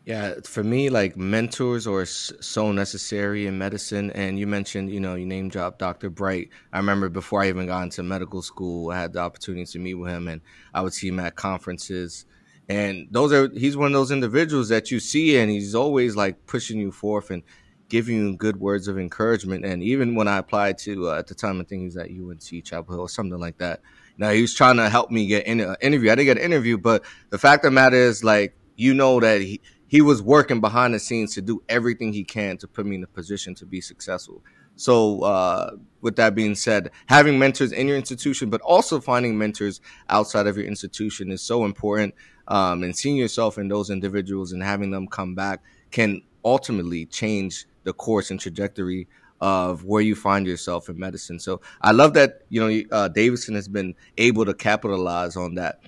Yeah, 0.08 0.36
for 0.44 0.64
me, 0.64 0.88
like 0.88 1.18
mentors 1.18 1.86
are 1.86 2.06
so 2.06 2.72
necessary 2.72 3.46
in 3.46 3.58
medicine. 3.58 4.10
And 4.12 4.38
you 4.38 4.46
mentioned, 4.46 4.90
you 4.90 5.00
know, 5.00 5.16
you 5.16 5.26
name 5.26 5.50
dropped 5.50 5.80
Dr. 5.80 6.08
Bright. 6.08 6.48
I 6.72 6.78
remember 6.78 7.10
before 7.10 7.42
I 7.42 7.48
even 7.48 7.66
got 7.66 7.82
into 7.82 8.02
medical 8.02 8.40
school, 8.40 8.90
I 8.90 8.98
had 8.98 9.12
the 9.12 9.18
opportunity 9.18 9.66
to 9.66 9.78
meet 9.78 9.94
with 9.94 10.10
him 10.10 10.26
and 10.26 10.40
I 10.72 10.80
would 10.80 10.94
see 10.94 11.08
him 11.08 11.20
at 11.20 11.34
conferences. 11.34 12.24
And 12.70 13.08
those 13.10 13.34
are, 13.34 13.50
he's 13.50 13.76
one 13.76 13.88
of 13.88 13.92
those 13.92 14.10
individuals 14.10 14.70
that 14.70 14.90
you 14.90 14.98
see 14.98 15.36
and 15.36 15.50
he's 15.50 15.74
always 15.74 16.16
like 16.16 16.46
pushing 16.46 16.78
you 16.80 16.90
forth 16.90 17.30
and 17.30 17.42
giving 17.88 18.16
you 18.16 18.36
good 18.36 18.58
words 18.58 18.88
of 18.88 18.98
encouragement. 18.98 19.64
And 19.64 19.82
even 19.82 20.14
when 20.14 20.28
I 20.28 20.38
applied 20.38 20.78
to 20.78 21.10
uh, 21.10 21.18
at 21.18 21.26
the 21.26 21.34
time, 21.34 21.60
I 21.60 21.64
think 21.64 21.80
he 21.80 21.86
was 21.86 21.96
at 21.96 22.10
UNC 22.10 22.64
Chapel 22.64 22.94
Hill 22.94 23.00
or 23.00 23.08
something 23.08 23.38
like 23.38 23.58
that. 23.58 23.80
Now 24.18 24.30
he 24.30 24.42
was 24.42 24.54
trying 24.54 24.76
to 24.76 24.88
help 24.88 25.10
me 25.10 25.26
get 25.26 25.46
in 25.46 25.60
an 25.60 25.70
uh, 25.70 25.76
interview. 25.80 26.10
I 26.10 26.16
didn't 26.16 26.26
get 26.26 26.38
an 26.38 26.44
interview, 26.44 26.76
but 26.76 27.04
the 27.30 27.38
fact 27.38 27.64
of 27.64 27.70
the 27.70 27.74
matter 27.74 27.96
is, 27.96 28.24
like, 28.24 28.54
you 28.76 28.94
know 28.94 29.20
that 29.20 29.40
he 29.40 29.60
he 29.88 30.02
was 30.02 30.22
working 30.22 30.60
behind 30.60 30.92
the 30.92 30.98
scenes 30.98 31.34
to 31.34 31.40
do 31.40 31.62
everything 31.68 32.12
he 32.12 32.22
can 32.22 32.58
to 32.58 32.68
put 32.68 32.84
me 32.84 32.96
in 32.96 33.02
a 33.02 33.06
position 33.06 33.54
to 33.54 33.64
be 33.64 33.80
successful. 33.80 34.42
So, 34.76 35.22
uh, 35.22 35.70
with 36.02 36.16
that 36.16 36.34
being 36.34 36.54
said, 36.54 36.90
having 37.06 37.38
mentors 37.38 37.72
in 37.72 37.88
your 37.88 37.96
institution, 37.96 38.50
but 38.50 38.60
also 38.60 39.00
finding 39.00 39.36
mentors 39.36 39.80
outside 40.08 40.46
of 40.46 40.56
your 40.56 40.66
institution 40.66 41.32
is 41.32 41.42
so 41.42 41.64
important. 41.64 42.14
Um, 42.46 42.82
and 42.82 42.96
seeing 42.96 43.16
yourself 43.16 43.58
in 43.58 43.68
those 43.68 43.90
individuals 43.90 44.52
and 44.52 44.62
having 44.62 44.90
them 44.90 45.06
come 45.06 45.34
back 45.34 45.62
can 45.90 46.22
ultimately 46.44 47.04
change 47.06 47.66
the 47.88 47.94
course 47.94 48.30
and 48.30 48.38
trajectory 48.38 49.08
of 49.40 49.84
where 49.84 50.02
you 50.02 50.14
find 50.14 50.46
yourself 50.46 50.90
in 50.90 50.98
medicine. 50.98 51.40
So 51.40 51.62
I 51.80 51.92
love 51.92 52.12
that 52.14 52.42
you 52.50 52.60
know 52.60 52.82
uh, 52.92 53.08
Davidson 53.08 53.54
has 53.54 53.66
been 53.66 53.94
able 54.18 54.44
to 54.44 54.52
capitalize 54.52 55.36
on 55.36 55.54
that. 55.54 55.80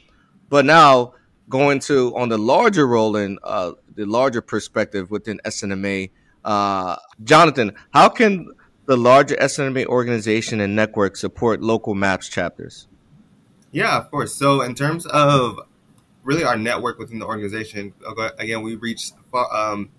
But 0.48 0.64
now 0.64 1.12
going 1.48 1.80
to 1.80 2.16
on 2.16 2.30
the 2.30 2.38
larger 2.38 2.86
role 2.86 3.16
and 3.16 3.38
uh, 3.42 3.72
the 3.94 4.06
larger 4.06 4.40
perspective 4.40 5.10
within 5.10 5.40
SNMA, 5.44 6.10
uh, 6.44 6.96
Jonathan, 7.22 7.74
how 7.92 8.08
can 8.08 8.48
the 8.86 8.96
larger 8.96 9.36
SNMA 9.36 9.84
organization 9.86 10.60
and 10.60 10.74
network 10.74 11.16
support 11.16 11.60
local 11.60 11.94
MAPS 11.94 12.28
chapters? 12.28 12.88
Yeah, 13.72 13.98
of 13.98 14.10
course. 14.10 14.34
So 14.34 14.62
in 14.62 14.74
terms 14.74 15.04
of 15.06 15.60
really 16.24 16.44
our 16.44 16.56
network 16.56 16.98
within 16.98 17.18
the 17.18 17.26
organization, 17.26 17.92
again, 18.38 18.62
we 18.62 18.76
reach 18.76 19.12
um, 19.52 19.90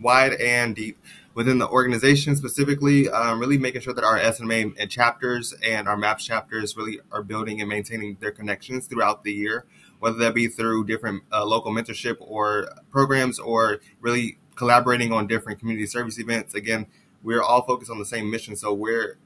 wide 0.00 0.34
and 0.34 0.74
deep 0.74 0.98
within 1.34 1.58
the 1.58 1.68
organization 1.68 2.36
specifically, 2.36 3.08
um, 3.08 3.40
really 3.40 3.58
making 3.58 3.80
sure 3.80 3.94
that 3.94 4.04
our 4.04 4.18
SNMA 4.18 4.74
and 4.78 4.90
chapters 4.90 5.54
and 5.62 5.88
our 5.88 5.96
MAPS 5.96 6.24
chapters 6.24 6.76
really 6.76 7.00
are 7.10 7.22
building 7.22 7.60
and 7.60 7.68
maintaining 7.68 8.16
their 8.20 8.30
connections 8.30 8.86
throughout 8.86 9.24
the 9.24 9.32
year, 9.32 9.64
whether 9.98 10.18
that 10.18 10.34
be 10.34 10.48
through 10.48 10.84
different 10.84 11.22
uh, 11.32 11.44
local 11.44 11.72
mentorship 11.72 12.16
or 12.20 12.68
programs 12.90 13.38
or 13.38 13.80
really 14.00 14.38
collaborating 14.56 15.12
on 15.12 15.26
different 15.26 15.58
community 15.58 15.86
service 15.86 16.18
events. 16.18 16.54
Again, 16.54 16.86
we're 17.22 17.42
all 17.42 17.62
focused 17.62 17.90
on 17.90 17.98
the 17.98 18.04
same 18.04 18.30
mission. 18.30 18.56
So 18.56 18.72
we're 18.74 19.18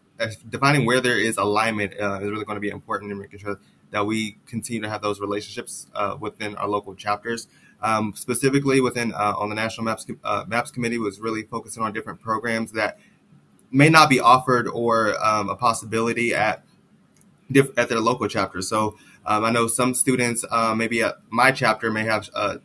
defining 0.48 0.86
where 0.86 1.00
there 1.00 1.18
is 1.18 1.36
alignment 1.36 1.94
uh, 2.00 2.20
is 2.20 2.30
really 2.30 2.44
going 2.44 2.56
to 2.56 2.60
be 2.60 2.70
important 2.70 3.10
in 3.10 3.18
making 3.18 3.40
sure 3.40 3.58
that 3.90 4.06
we 4.06 4.38
continue 4.46 4.82
to 4.82 4.88
have 4.88 5.02
those 5.02 5.20
relationships 5.20 5.86
uh, 5.94 6.16
within 6.18 6.56
our 6.56 6.68
local 6.68 6.94
chapters 6.94 7.48
um, 7.82 8.12
specifically 8.16 8.80
within 8.80 9.12
uh, 9.12 9.34
on 9.36 9.48
the 9.48 9.54
National 9.54 9.84
Maps 9.84 10.06
uh, 10.24 10.44
Maps 10.46 10.70
Committee 10.70 10.98
was 10.98 11.20
really 11.20 11.42
focusing 11.42 11.82
on 11.82 11.92
different 11.92 12.20
programs 12.20 12.72
that 12.72 12.98
may 13.70 13.88
not 13.88 14.08
be 14.08 14.20
offered 14.20 14.68
or 14.68 15.22
um, 15.24 15.48
a 15.48 15.56
possibility 15.56 16.34
at 16.34 16.64
diff- 17.50 17.76
at 17.78 17.88
their 17.88 18.00
local 18.00 18.28
chapter. 18.28 18.62
So 18.62 18.96
um, 19.24 19.44
I 19.44 19.50
know 19.50 19.66
some 19.66 19.94
students, 19.94 20.44
uh, 20.50 20.74
maybe 20.74 21.02
at 21.02 21.16
my 21.30 21.50
chapter, 21.52 21.90
may 21.90 22.04
have 22.04 22.28
uh, 22.34 22.56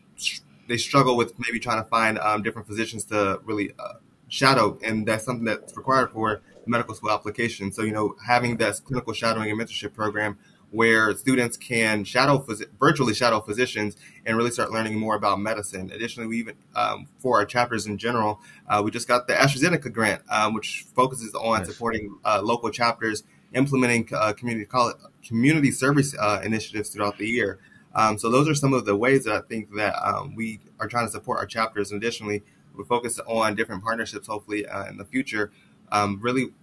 they 0.68 0.78
struggle 0.78 1.18
with 1.18 1.38
maybe 1.40 1.60
trying 1.60 1.84
to 1.84 1.90
find 1.90 2.18
um, 2.20 2.44
different 2.44 2.68
physicians 2.68 3.04
to 3.06 3.40
really 3.44 3.74
uh, 3.78 3.94
shadow, 4.28 4.80
and 4.84 5.08
that's 5.08 5.26
something 5.26 5.46
that's 5.46 5.76
required 5.76 6.12
for 6.12 6.42
medical 6.66 6.96
school 6.96 7.12
application. 7.12 7.72
So 7.72 7.82
you 7.82 7.92
know, 7.92 8.16
having 8.26 8.58
that 8.58 8.80
clinical 8.86 9.14
shadowing 9.14 9.52
and 9.52 9.60
mentorship 9.60 9.94
program 9.94 10.38
where 10.72 11.16
students 11.16 11.58
can 11.58 12.04
shadow 12.04 12.46
virtually 12.80 13.14
shadow 13.14 13.40
physicians 13.42 13.96
and 14.26 14.36
really 14.36 14.52
start 14.52 14.72
learning 14.72 14.98
more 14.98 15.16
about 15.16 15.40
medicine. 15.40 15.92
Additionally, 15.94 16.28
we 16.28 16.40
even 16.40 16.56
um, 16.76 17.08
for 17.20 17.38
our 17.38 17.46
chapters 17.46 17.86
in 17.86 17.98
general, 17.98 18.40
uh, 18.68 18.82
we 18.84 18.90
just 18.90 19.08
got 19.08 19.28
the 19.28 19.34
AstraZeneca 19.34 19.92
grant, 19.92 20.22
um, 20.30 20.54
which 20.54 20.86
focuses 20.96 21.34
on 21.36 21.60
nice. 21.60 21.68
supporting 21.68 22.18
uh, 22.26 22.42
local 22.42 22.70
chapters 22.70 23.24
implementing 23.54 24.08
uh, 24.14 24.34
community 24.34 24.66
college, 24.66 24.96
community 25.26 25.72
service 25.72 26.16
uh, 26.18 26.42
initiatives 26.44 26.90
throughout 26.90 27.18
the 27.18 27.28
year. 27.28 27.60
Um, 27.94 28.18
so 28.18 28.30
those 28.30 28.48
are 28.48 28.56
some 28.56 28.74
of 28.74 28.86
the 28.86 28.96
ways 28.96 29.26
that 29.26 29.34
I 29.34 29.42
think 29.42 29.76
that 29.76 29.96
um, 30.02 30.36
we 30.36 30.62
are 30.80 30.88
trying 30.88 31.06
to 31.06 31.12
support 31.12 31.40
our 31.40 31.46
chapters. 31.46 31.92
And 31.92 32.02
additionally, 32.02 32.44
we 32.76 32.86
focus 32.86 33.20
on 33.28 33.56
different 33.56 33.84
partnerships, 33.84 34.28
hopefully 34.28 34.66
uh, 34.66 34.86
in 34.86 34.98
the 34.98 35.06
future, 35.06 35.52
um, 35.92 36.20
really 36.22 36.54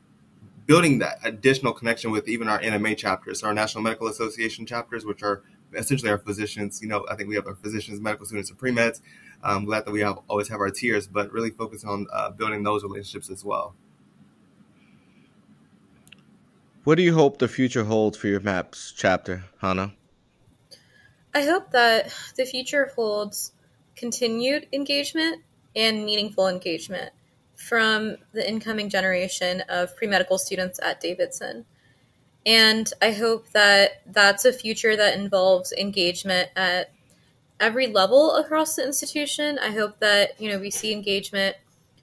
building 0.69 0.99
that 0.99 1.19
additional 1.25 1.73
connection 1.73 2.11
with 2.11 2.29
even 2.29 2.47
our 2.47 2.61
NMA 2.61 2.95
chapters, 2.95 3.43
our 3.43 3.55
National 3.55 3.83
Medical 3.83 4.07
Association 4.07 4.66
chapters, 4.66 5.07
which 5.07 5.23
are 5.23 5.43
essentially 5.73 6.11
our 6.11 6.19
physicians. 6.19 6.81
You 6.83 6.89
know, 6.89 7.07
I 7.11 7.16
think 7.16 7.31
we 7.31 7.35
have 7.37 7.47
our 7.47 7.55
physicians, 7.55 8.01
medical 8.01 8.27
students, 8.27 8.51
and 8.51 8.59
pre 8.59 8.71
meds. 8.71 9.01
I'm 9.43 9.64
glad 9.64 9.87
that 9.87 9.93
we 9.93 10.01
have 10.01 10.19
always 10.29 10.49
have 10.49 10.61
our 10.61 10.71
tiers, 10.71 11.07
but 11.07 11.33
really 11.33 11.51
focus 11.51 11.85
on 11.85 12.07
uh, 12.12 12.31
building 12.31 12.62
those 12.62 12.83
relationships 12.85 13.31
as 13.31 13.43
well. 13.43 13.75
What 16.85 16.97
do 16.97 17.03
you 17.03 17.14
hope 17.14 17.39
the 17.39 17.49
future 17.49 17.85
holds 17.85 18.19
for 18.19 18.29
your 18.29 18.41
MAPS 18.41 18.93
chapter, 18.95 19.45
Hana? 19.61 19.95
I 21.35 21.45
hope 21.45 21.71
that 21.71 22.14
the 22.37 22.45
future 22.45 22.93
holds 22.95 23.53
continued 23.97 24.66
engagement 24.73 25.43
and 25.75 26.05
meaningful 26.05 26.47
engagement 26.47 27.12
from 27.59 28.17
the 28.33 28.49
incoming 28.49 28.89
generation 28.89 29.63
of 29.69 29.95
pre 29.97 30.07
medical 30.07 30.39
students 30.39 30.79
at 30.83 31.01
Davidson. 31.01 31.65
And 32.47 32.91
I 33.03 33.11
hope 33.11 33.51
that 33.51 34.01
that's 34.07 34.45
a 34.45 34.53
future 34.53 34.97
that 34.97 35.19
involves 35.19 35.73
engagement 35.73 36.51
at 36.57 36.93
every 37.61 37.89
level 37.89 38.37
across 38.37 38.77
the 38.77 38.85
institution. 38.85 39.59
I 39.59 39.73
hope 39.73 39.99
that, 39.99 40.41
you 40.41 40.49
know, 40.51 40.59
we 40.59 40.71
see 40.71 40.93
engagement 40.93 41.57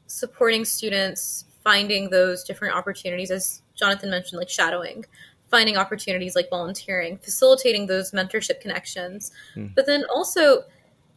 supporting 0.08 0.66
students 0.66 1.46
finding 1.64 2.10
those 2.10 2.44
different 2.44 2.76
opportunities 2.76 3.32
as 3.32 3.62
Jonathan 3.76 4.10
mentioned 4.10 4.38
like 4.38 4.50
shadowing, 4.50 5.06
finding 5.50 5.78
opportunities 5.78 6.36
like 6.36 6.50
volunteering, 6.50 7.18
facilitating 7.18 7.88
those 7.88 8.12
mentorship 8.12 8.60
connections. 8.60 9.32
Mm. 9.56 9.74
But 9.74 9.86
then 9.86 10.04
also 10.14 10.66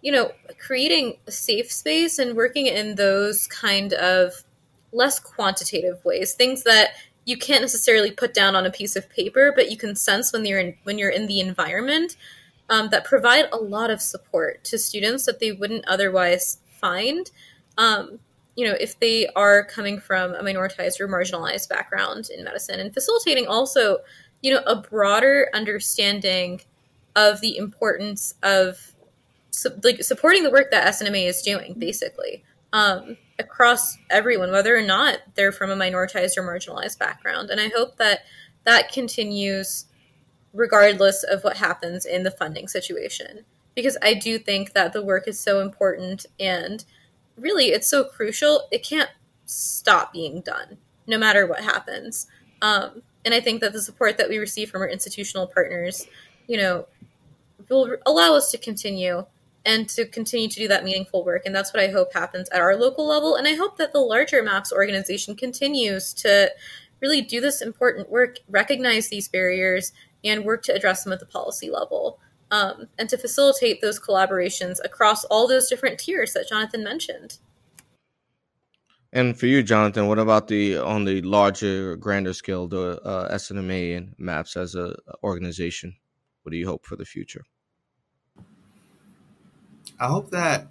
you 0.02 0.12
know, 0.12 0.32
creating 0.58 1.18
a 1.26 1.32
safe 1.32 1.70
space 1.72 2.18
and 2.18 2.36
working 2.36 2.66
in 2.66 2.94
those 2.94 3.46
kind 3.48 3.92
of 3.94 4.44
less 4.92 5.18
quantitative 5.18 6.04
ways, 6.04 6.34
things 6.34 6.62
that 6.64 6.90
you 7.24 7.36
can't 7.36 7.60
necessarily 7.60 8.10
put 8.10 8.32
down 8.32 8.56
on 8.56 8.64
a 8.64 8.70
piece 8.70 8.96
of 8.96 9.08
paper, 9.10 9.52
but 9.54 9.70
you 9.70 9.76
can 9.76 9.94
sense 9.94 10.32
when 10.32 10.46
you're 10.46 10.60
in 10.60 10.74
when 10.84 10.98
you're 10.98 11.10
in 11.10 11.26
the 11.26 11.40
environment 11.40 12.16
um, 12.70 12.88
that 12.90 13.04
provide 13.04 13.46
a 13.52 13.56
lot 13.56 13.90
of 13.90 14.00
support 14.00 14.64
to 14.64 14.78
students 14.78 15.26
that 15.26 15.40
they 15.40 15.52
wouldn't 15.52 15.86
otherwise 15.86 16.58
find. 16.66 17.30
Um, 17.76 18.18
you 18.56 18.66
know, 18.66 18.74
if 18.80 18.98
they 18.98 19.28
are 19.36 19.64
coming 19.64 20.00
from 20.00 20.34
a 20.34 20.42
minoritized 20.42 21.00
or 21.00 21.08
marginalized 21.08 21.68
background 21.68 22.28
in 22.30 22.44
medicine, 22.44 22.80
and 22.80 22.92
facilitating 22.92 23.46
also, 23.46 23.98
you 24.42 24.52
know, 24.52 24.62
a 24.66 24.76
broader 24.76 25.48
understanding 25.54 26.60
of 27.14 27.40
the 27.40 27.56
importance 27.56 28.34
of 28.42 28.94
su- 29.58 29.80
like 29.82 30.02
supporting 30.02 30.42
the 30.42 30.50
work 30.50 30.70
that 30.70 30.86
SNMA 30.94 31.26
is 31.26 31.42
doing, 31.42 31.74
basically, 31.78 32.44
um, 32.72 33.16
across 33.38 33.96
everyone, 34.10 34.50
whether 34.50 34.76
or 34.76 34.82
not 34.82 35.18
they're 35.34 35.52
from 35.52 35.70
a 35.70 35.76
minoritized 35.76 36.36
or 36.36 36.42
marginalized 36.42 36.98
background. 36.98 37.50
And 37.50 37.60
I 37.60 37.68
hope 37.68 37.96
that 37.96 38.20
that 38.64 38.92
continues 38.92 39.86
regardless 40.52 41.22
of 41.22 41.44
what 41.44 41.56
happens 41.56 42.06
in 42.06 42.22
the 42.22 42.30
funding 42.30 42.68
situation, 42.68 43.44
because 43.74 43.96
I 44.02 44.14
do 44.14 44.38
think 44.38 44.72
that 44.72 44.92
the 44.92 45.02
work 45.02 45.28
is 45.28 45.38
so 45.38 45.60
important 45.60 46.26
and 46.40 46.84
really 47.36 47.66
it's 47.66 47.88
so 47.88 48.04
crucial. 48.04 48.68
It 48.70 48.82
can't 48.82 49.10
stop 49.46 50.12
being 50.12 50.40
done, 50.40 50.78
no 51.06 51.18
matter 51.18 51.46
what 51.46 51.60
happens. 51.60 52.26
Um, 52.60 53.02
and 53.24 53.34
I 53.34 53.40
think 53.40 53.60
that 53.60 53.72
the 53.72 53.80
support 53.80 54.18
that 54.18 54.28
we 54.28 54.38
receive 54.38 54.70
from 54.70 54.82
our 54.82 54.88
institutional 54.88 55.46
partners, 55.46 56.06
you 56.46 56.56
know, 56.56 56.86
will 57.68 57.96
allow 58.06 58.34
us 58.34 58.50
to 58.50 58.58
continue 58.58 59.26
and 59.68 59.86
to 59.86 60.06
continue 60.06 60.48
to 60.48 60.60
do 60.60 60.66
that 60.66 60.82
meaningful 60.82 61.22
work. 61.22 61.42
And 61.44 61.54
that's 61.54 61.74
what 61.74 61.82
I 61.82 61.88
hope 61.88 62.14
happens 62.14 62.48
at 62.48 62.60
our 62.62 62.74
local 62.74 63.06
level. 63.06 63.36
And 63.36 63.46
I 63.46 63.54
hope 63.54 63.76
that 63.76 63.92
the 63.92 64.00
larger 64.00 64.42
MAPS 64.42 64.72
organization 64.72 65.36
continues 65.36 66.14
to 66.14 66.50
really 67.00 67.20
do 67.20 67.38
this 67.38 67.60
important 67.60 68.08
work, 68.08 68.38
recognize 68.48 69.10
these 69.10 69.28
barriers, 69.28 69.92
and 70.24 70.46
work 70.46 70.62
to 70.62 70.74
address 70.74 71.04
them 71.04 71.12
at 71.12 71.20
the 71.20 71.26
policy 71.26 71.70
level. 71.70 72.18
Um, 72.50 72.88
and 72.98 73.10
to 73.10 73.18
facilitate 73.18 73.82
those 73.82 74.00
collaborations 74.00 74.78
across 74.82 75.22
all 75.26 75.46
those 75.46 75.68
different 75.68 76.00
tiers 76.00 76.32
that 76.32 76.48
Jonathan 76.48 76.82
mentioned. 76.82 77.36
And 79.12 79.38
for 79.38 79.44
you, 79.44 79.62
Jonathan, 79.62 80.06
what 80.08 80.18
about 80.18 80.48
the 80.48 80.78
on 80.78 81.04
the 81.04 81.20
larger, 81.20 81.96
grander 81.96 82.32
scale, 82.32 82.66
the 82.66 83.02
uh, 83.02 83.34
SNMA 83.34 83.98
and 83.98 84.14
MAPS 84.16 84.56
as 84.56 84.74
a 84.74 84.96
organization? 85.22 85.94
What 86.42 86.52
do 86.52 86.56
you 86.56 86.66
hope 86.66 86.86
for 86.86 86.96
the 86.96 87.04
future? 87.04 87.44
I 90.00 90.06
hope 90.06 90.30
that 90.30 90.68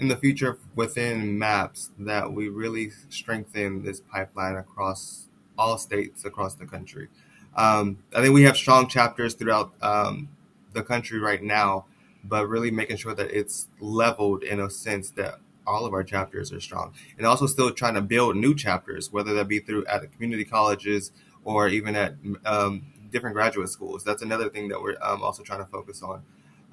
in 0.00 0.08
the 0.08 0.16
future 0.16 0.58
within 0.74 1.38
maps 1.38 1.90
that 1.98 2.32
we 2.32 2.48
really 2.48 2.90
strengthen 3.08 3.82
this 3.82 4.00
pipeline 4.00 4.56
across 4.56 5.28
all 5.58 5.76
states 5.76 6.24
across 6.24 6.54
the 6.54 6.64
country. 6.64 7.08
Um, 7.56 7.98
I 8.14 8.22
think 8.22 8.32
we 8.32 8.44
have 8.44 8.56
strong 8.56 8.88
chapters 8.88 9.34
throughout 9.34 9.72
um, 9.82 10.28
the 10.72 10.82
country 10.82 11.18
right 11.18 11.42
now, 11.42 11.86
but 12.24 12.46
really 12.46 12.70
making 12.70 12.96
sure 12.96 13.14
that 13.14 13.30
it's 13.30 13.68
leveled 13.80 14.44
in 14.44 14.60
a 14.60 14.70
sense 14.70 15.10
that 15.12 15.40
all 15.66 15.84
of 15.84 15.92
our 15.92 16.04
chapters 16.04 16.52
are 16.52 16.60
strong, 16.60 16.94
and 17.18 17.26
also 17.26 17.46
still 17.46 17.70
trying 17.70 17.94
to 17.94 18.00
build 18.00 18.36
new 18.36 18.54
chapters, 18.54 19.12
whether 19.12 19.34
that 19.34 19.48
be 19.48 19.58
through 19.58 19.84
at 19.86 20.10
community 20.12 20.44
colleges 20.44 21.12
or 21.44 21.68
even 21.68 21.94
at 21.94 22.14
um, 22.46 22.86
different 23.10 23.34
graduate 23.34 23.68
schools. 23.68 24.04
That's 24.04 24.22
another 24.22 24.48
thing 24.48 24.68
that 24.68 24.80
we're 24.80 24.96
um, 25.02 25.22
also 25.22 25.42
trying 25.42 25.60
to 25.60 25.70
focus 25.70 26.02
on. 26.02 26.22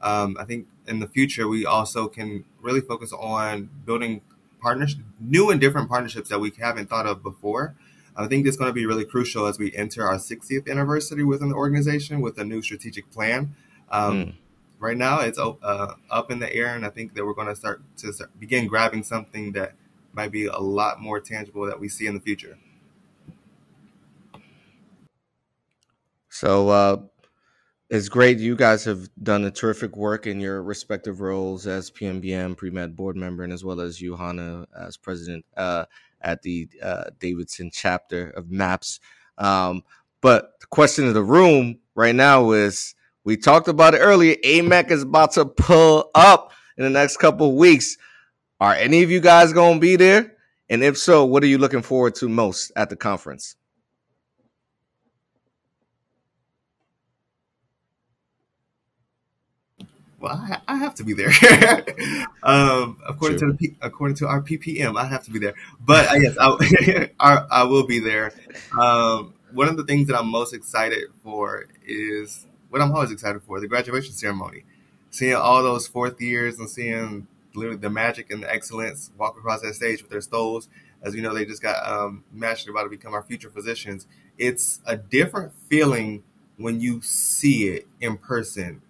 Um, 0.05 0.37
I 0.39 0.45
think 0.45 0.67
in 0.87 0.99
the 0.99 1.07
future 1.07 1.47
we 1.47 1.65
also 1.65 2.07
can 2.07 2.45
really 2.61 2.79
focus 2.79 3.11
on 3.11 3.71
building 3.85 4.21
partnerships, 4.61 5.01
new 5.19 5.49
and 5.49 5.59
different 5.59 5.89
partnerships 5.89 6.29
that 6.29 6.39
we 6.39 6.53
haven't 6.59 6.89
thought 6.89 7.07
of 7.07 7.23
before. 7.23 7.75
I 8.15 8.27
think 8.27 8.47
it's 8.47 8.55
going 8.55 8.69
to 8.69 8.73
be 8.73 8.85
really 8.85 9.03
crucial 9.03 9.45
as 9.47 9.59
we 9.59 9.75
enter 9.75 10.07
our 10.07 10.15
60th 10.15 10.69
anniversary 10.69 11.23
within 11.23 11.49
the 11.49 11.55
organization 11.55 12.21
with 12.21 12.37
a 12.37 12.45
new 12.45 12.61
strategic 12.61 13.11
plan. 13.11 13.55
Um, 13.89 14.13
mm. 14.13 14.35
Right 14.79 14.95
now, 14.95 15.21
it's 15.21 15.39
uh, 15.39 15.95
up 16.09 16.31
in 16.31 16.39
the 16.39 16.53
air, 16.53 16.75
and 16.75 16.85
I 16.85 16.89
think 16.89 17.15
that 17.15 17.25
we're 17.25 17.33
going 17.33 17.47
to 17.47 17.55
start 17.55 17.81
to 17.97 18.13
start, 18.13 18.39
begin 18.39 18.67
grabbing 18.67 19.03
something 19.03 19.53
that 19.53 19.73
might 20.13 20.31
be 20.31 20.45
a 20.45 20.59
lot 20.59 21.01
more 21.01 21.19
tangible 21.19 21.65
that 21.65 21.79
we 21.79 21.89
see 21.89 22.07
in 22.07 22.13
the 22.13 22.21
future. 22.21 22.57
So, 26.29 26.69
uh, 26.69 26.97
it's 27.89 28.09
great. 28.09 28.39
You 28.39 28.55
guys 28.55 28.83
have 28.85 29.09
done 29.21 29.43
a 29.45 29.51
terrific 29.51 29.95
work 29.95 30.25
in 30.25 30.39
your 30.39 30.63
respective 30.63 31.21
roles 31.21 31.67
as 31.67 31.91
PMBM, 31.91 32.57
pre 32.57 32.69
med 32.71 32.95
board 32.95 33.15
member, 33.15 33.43
and 33.43 33.53
as 33.53 33.63
well 33.63 33.79
as 33.79 34.01
you, 34.01 34.15
Hana, 34.15 34.65
as 34.77 34.97
president 34.97 35.45
uh, 35.55 35.85
at 36.21 36.41
the 36.41 36.67
uh, 36.81 37.05
Davidson 37.19 37.69
chapter 37.71 38.29
of 38.31 38.49
MAPS. 38.49 38.99
Um, 39.37 39.83
but 40.21 40.59
the 40.59 40.67
question 40.67 41.07
of 41.07 41.13
the 41.13 41.23
room 41.23 41.79
right 41.93 42.15
now 42.15 42.51
is 42.51 42.95
we 43.23 43.37
talked 43.37 43.67
about 43.67 43.93
it 43.93 43.99
earlier. 43.99 44.35
AMEC 44.43 44.89
is 44.89 45.03
about 45.03 45.33
to 45.33 45.45
pull 45.45 46.09
up 46.15 46.51
in 46.77 46.83
the 46.83 46.89
next 46.89 47.17
couple 47.17 47.49
of 47.49 47.55
weeks. 47.55 47.97
Are 48.59 48.73
any 48.73 49.03
of 49.03 49.11
you 49.11 49.19
guys 49.19 49.53
going 49.53 49.75
to 49.75 49.79
be 49.79 49.95
there? 49.95 50.33
And 50.69 50.83
if 50.83 50.97
so, 50.97 51.25
what 51.25 51.43
are 51.43 51.47
you 51.47 51.59
looking 51.59 51.83
forward 51.83 52.15
to 52.15 52.29
most 52.29 52.71
at 52.75 52.89
the 52.89 52.95
conference? 52.95 53.55
Well, 60.19 60.33
I, 60.33 60.59
I 60.67 60.77
have 60.77 60.95
to 60.95 61.03
be 61.03 61.13
there. 61.13 61.29
um, 62.43 62.97
according 63.07 63.39
to 63.39 63.53
the 63.53 63.75
according 63.81 64.15
to 64.17 64.27
our 64.27 64.41
PPM, 64.41 64.97
I 64.97 65.05
have 65.05 65.23
to 65.25 65.31
be 65.31 65.39
there. 65.39 65.53
But 65.79 66.09
uh, 66.09 66.15
yes, 66.15 66.37
I, 66.39 67.09
I, 67.19 67.45
I, 67.51 67.63
will 67.63 67.85
be 67.85 67.99
there. 67.99 68.31
Um, 68.79 69.33
one 69.51 69.67
of 69.67 69.77
the 69.77 69.83
things 69.83 70.07
that 70.07 70.17
I'm 70.17 70.27
most 70.27 70.53
excited 70.53 71.09
for 71.23 71.65
is 71.85 72.45
what 72.69 72.81
I'm 72.81 72.91
always 72.91 73.11
excited 73.11 73.43
for: 73.43 73.59
the 73.59 73.67
graduation 73.67 74.13
ceremony. 74.13 74.63
Seeing 75.09 75.35
all 75.35 75.63
those 75.63 75.87
fourth 75.87 76.19
years 76.19 76.59
and 76.59 76.69
seeing 76.69 77.27
literally 77.53 77.77
the 77.77 77.89
magic 77.89 78.31
and 78.31 78.43
the 78.43 78.51
excellence 78.51 79.11
walk 79.17 79.37
across 79.37 79.61
that 79.61 79.75
stage 79.75 80.01
with 80.01 80.11
their 80.11 80.21
stoles. 80.21 80.67
As 81.01 81.15
you 81.15 81.21
know, 81.21 81.33
they 81.33 81.45
just 81.45 81.61
got 81.61 81.85
um, 81.87 82.23
matched 82.33 82.67
about 82.67 82.83
to 82.83 82.89
become 82.89 83.13
our 83.13 83.23
future 83.23 83.49
physicians. 83.49 84.07
It's 84.37 84.81
a 84.85 84.97
different 84.97 85.53
feeling 85.69 86.23
when 86.57 86.81
you 86.81 87.01
see 87.01 87.69
it 87.69 87.87
in 88.01 88.17
person 88.17 88.81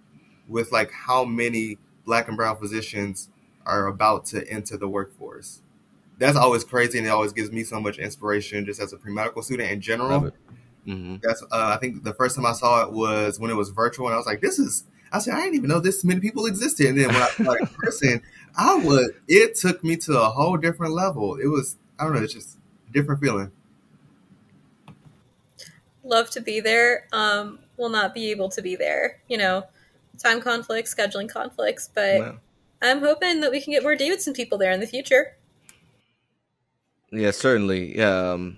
with 0.47 0.71
like 0.71 0.91
how 0.91 1.25
many 1.25 1.77
black 2.05 2.27
and 2.27 2.37
brown 2.37 2.57
physicians 2.57 3.29
are 3.65 3.87
about 3.87 4.25
to 4.27 4.47
enter 4.49 4.77
the 4.77 4.87
workforce. 4.87 5.61
That's 6.17 6.37
always 6.37 6.63
crazy, 6.63 6.97
and 6.97 7.07
it 7.07 7.09
always 7.09 7.33
gives 7.33 7.51
me 7.51 7.63
so 7.63 7.79
much 7.79 7.97
inspiration 7.97 8.65
just 8.65 8.79
as 8.79 8.93
a 8.93 8.97
pre 8.97 9.11
medical 9.11 9.41
student 9.41 9.71
in 9.71 9.81
general. 9.81 10.31
Mm-hmm. 10.87 11.17
That's 11.21 11.41
uh, 11.43 11.73
I 11.75 11.77
think 11.77 12.03
the 12.03 12.13
first 12.13 12.35
time 12.35 12.45
I 12.45 12.53
saw 12.53 12.83
it 12.83 12.91
was 12.91 13.39
when 13.39 13.51
it 13.51 13.55
was 13.55 13.69
virtual, 13.69 14.07
and 14.07 14.13
I 14.13 14.17
was 14.17 14.25
like, 14.25 14.41
"This 14.41 14.59
is." 14.59 14.85
I 15.11 15.19
said, 15.19 15.33
"I 15.33 15.41
didn't 15.41 15.55
even 15.55 15.69
know 15.69 15.79
this 15.79 16.03
many 16.03 16.19
people 16.19 16.45
existed." 16.45 16.87
And 16.87 16.97
then 16.97 17.07
when 17.07 17.21
I 17.21 17.29
saw 17.29 17.51
it 17.51 17.61
in 17.61 17.67
person, 17.75 18.21
I 18.55 18.75
would. 18.75 19.15
It 19.27 19.55
took 19.55 19.83
me 19.83 19.97
to 19.97 20.21
a 20.21 20.29
whole 20.29 20.57
different 20.57 20.93
level. 20.93 21.35
It 21.35 21.47
was 21.47 21.77
I 21.99 22.05
don't 22.05 22.13
know. 22.13 22.21
It's 22.21 22.33
just 22.33 22.57
a 22.89 22.93
different 22.93 23.19
feeling. 23.19 23.51
Love 26.03 26.29
to 26.31 26.41
be 26.41 26.59
there. 26.59 27.07
Um, 27.11 27.59
will 27.77 27.89
not 27.89 28.13
be 28.13 28.31
able 28.31 28.49
to 28.49 28.61
be 28.61 28.75
there. 28.75 29.19
You 29.27 29.37
know, 29.37 29.65
time 30.17 30.41
conflicts, 30.41 30.93
scheduling 30.93 31.29
conflicts, 31.29 31.89
but 31.93 32.19
wow. 32.19 32.37
I'm 32.81 32.99
hoping 32.99 33.41
that 33.41 33.51
we 33.51 33.61
can 33.61 33.73
get 33.73 33.83
more 33.83 33.95
Davidson 33.95 34.33
people 34.33 34.57
there 34.57 34.71
in 34.71 34.79
the 34.79 34.87
future. 34.87 35.37
Yeah, 37.11 37.31
certainly. 37.31 38.01
Um, 38.01 38.57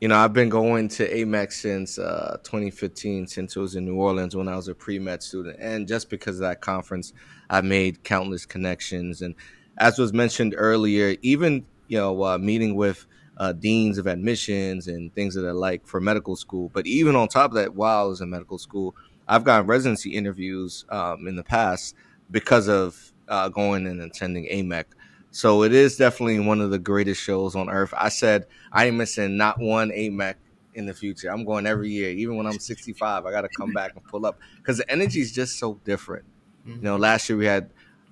you 0.00 0.08
know, 0.08 0.16
I've 0.16 0.32
been 0.32 0.48
going 0.48 0.88
to 0.88 1.08
AMEC 1.08 1.52
since 1.52 1.98
uh, 1.98 2.38
2015, 2.44 3.26
since 3.26 3.56
it 3.56 3.60
was 3.60 3.74
in 3.74 3.84
New 3.84 3.96
Orleans 3.96 4.36
when 4.36 4.48
I 4.48 4.56
was 4.56 4.68
a 4.68 4.74
pre 4.74 4.98
med 4.98 5.22
student. 5.22 5.56
And 5.60 5.88
just 5.88 6.10
because 6.10 6.36
of 6.36 6.42
that 6.42 6.60
conference, 6.60 7.12
I've 7.48 7.64
made 7.64 8.04
countless 8.04 8.44
connections. 8.44 9.22
And 9.22 9.34
as 9.78 9.98
was 9.98 10.12
mentioned 10.12 10.54
earlier, 10.56 11.16
even, 11.22 11.64
you 11.88 11.98
know, 11.98 12.22
uh, 12.22 12.38
meeting 12.38 12.74
with 12.74 13.06
uh, 13.38 13.52
deans 13.52 13.98
of 13.98 14.06
admissions 14.06 14.88
and 14.88 15.14
things 15.14 15.34
that 15.34 15.42
that 15.42 15.54
like 15.54 15.86
for 15.86 16.00
medical 16.00 16.36
school. 16.36 16.70
But 16.72 16.86
even 16.86 17.16
on 17.16 17.28
top 17.28 17.50
of 17.50 17.56
that, 17.56 17.74
while 17.74 18.04
I 18.04 18.08
was 18.08 18.20
in 18.20 18.30
medical 18.30 18.58
school, 18.58 18.94
I've 19.28 19.44
gotten 19.44 19.66
residency 19.66 20.14
interviews 20.14 20.84
um, 20.88 21.26
in 21.26 21.36
the 21.36 21.44
past 21.44 21.94
because 22.30 22.68
of 22.68 23.12
uh, 23.28 23.48
going 23.48 23.86
and 23.86 24.00
attending 24.02 24.46
AMEC. 24.46 24.84
So 25.30 25.64
it 25.64 25.72
is 25.72 25.96
definitely 25.96 26.38
one 26.40 26.60
of 26.60 26.70
the 26.70 26.78
greatest 26.78 27.20
shows 27.20 27.56
on 27.56 27.68
earth. 27.68 27.92
I 27.96 28.08
said 28.08 28.46
I 28.72 28.86
ain't 28.86 28.96
missing 28.96 29.36
not 29.36 29.58
one 29.58 29.90
AMEC 29.90 30.34
in 30.74 30.86
the 30.86 30.94
future. 30.94 31.28
I'm 31.28 31.44
going 31.44 31.66
every 31.66 31.90
year, 31.90 32.10
even 32.10 32.36
when 32.36 32.46
I'm 32.46 32.58
65. 32.58 33.26
I 33.26 33.30
got 33.30 33.42
to 33.42 33.48
come 33.56 33.72
back 33.72 33.92
and 33.96 34.04
pull 34.04 34.26
up 34.26 34.38
because 34.58 34.78
the 34.78 34.90
energy 34.90 35.20
is 35.20 35.32
just 35.32 35.58
so 35.58 35.80
different. 35.84 36.24
Mm-hmm. 36.66 36.76
You 36.76 36.82
know, 36.82 36.96
last 36.96 37.28
year 37.28 37.38
we 37.38 37.46
had 37.46 37.70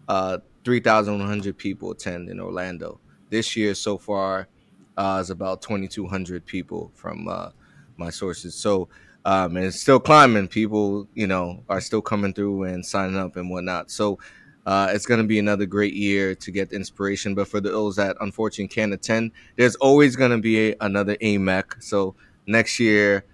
uh, 0.08 0.38
3,100 0.64 1.56
people 1.56 1.90
attend 1.90 2.28
in 2.28 2.40
Orlando. 2.40 3.00
This 3.30 3.56
year 3.56 3.74
so 3.74 3.98
far 3.98 4.48
uh, 4.96 5.18
is 5.20 5.30
about 5.30 5.62
2,200 5.62 6.44
people 6.44 6.90
from 6.94 7.28
uh, 7.28 7.50
my 7.96 8.10
sources. 8.10 8.54
So 8.54 8.88
um, 9.24 9.56
and 9.56 9.66
it's 9.66 9.80
still 9.80 10.00
climbing. 10.00 10.48
People, 10.48 11.08
you 11.14 11.26
know, 11.26 11.62
are 11.68 11.80
still 11.80 12.02
coming 12.02 12.32
through 12.32 12.64
and 12.64 12.84
signing 12.84 13.16
up 13.16 13.36
and 13.36 13.50
whatnot. 13.50 13.90
So 13.90 14.18
uh, 14.66 14.88
it's 14.92 15.06
going 15.06 15.20
to 15.20 15.26
be 15.26 15.38
another 15.38 15.66
great 15.66 15.94
year 15.94 16.34
to 16.36 16.50
get 16.50 16.72
inspiration. 16.72 17.34
But 17.34 17.48
for 17.48 17.60
the 17.60 17.70
those 17.70 17.96
that 17.96 18.16
unfortunately 18.20 18.74
can't 18.74 18.92
attend, 18.92 19.32
there's 19.56 19.76
always 19.76 20.16
going 20.16 20.30
to 20.30 20.38
be 20.38 20.70
a, 20.70 20.76
another 20.80 21.16
AMEC. 21.16 21.82
So 21.82 22.14
next 22.46 22.78
year, 22.78 23.24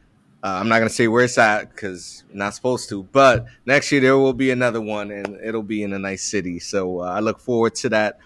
uh, 0.43 0.59
I'm 0.61 0.69
not 0.69 0.79
going 0.79 0.89
to 0.89 0.95
say 0.95 1.09
where 1.09 1.25
it's 1.25 1.37
at 1.37 1.71
because 1.71 2.25
not 2.33 2.55
supposed 2.55 2.89
to, 2.91 3.03
but 3.05 3.47
next 3.67 3.91
year 3.91 4.01
there 4.01 4.17
will 4.17 4.33
be 4.33 4.51
another 4.51 4.81
one 4.81 5.11
and 5.11 5.39
it'll 5.43 5.63
be 5.63 5.83
in 5.83 5.93
a 5.93 5.99
nice 5.99 6.23
city. 6.23 6.61
So 6.61 7.01
uh, 7.01 7.07
I 7.07 7.21
look 7.21 7.41
forward 7.41 7.75
to 7.77 7.89
that. 7.91 8.21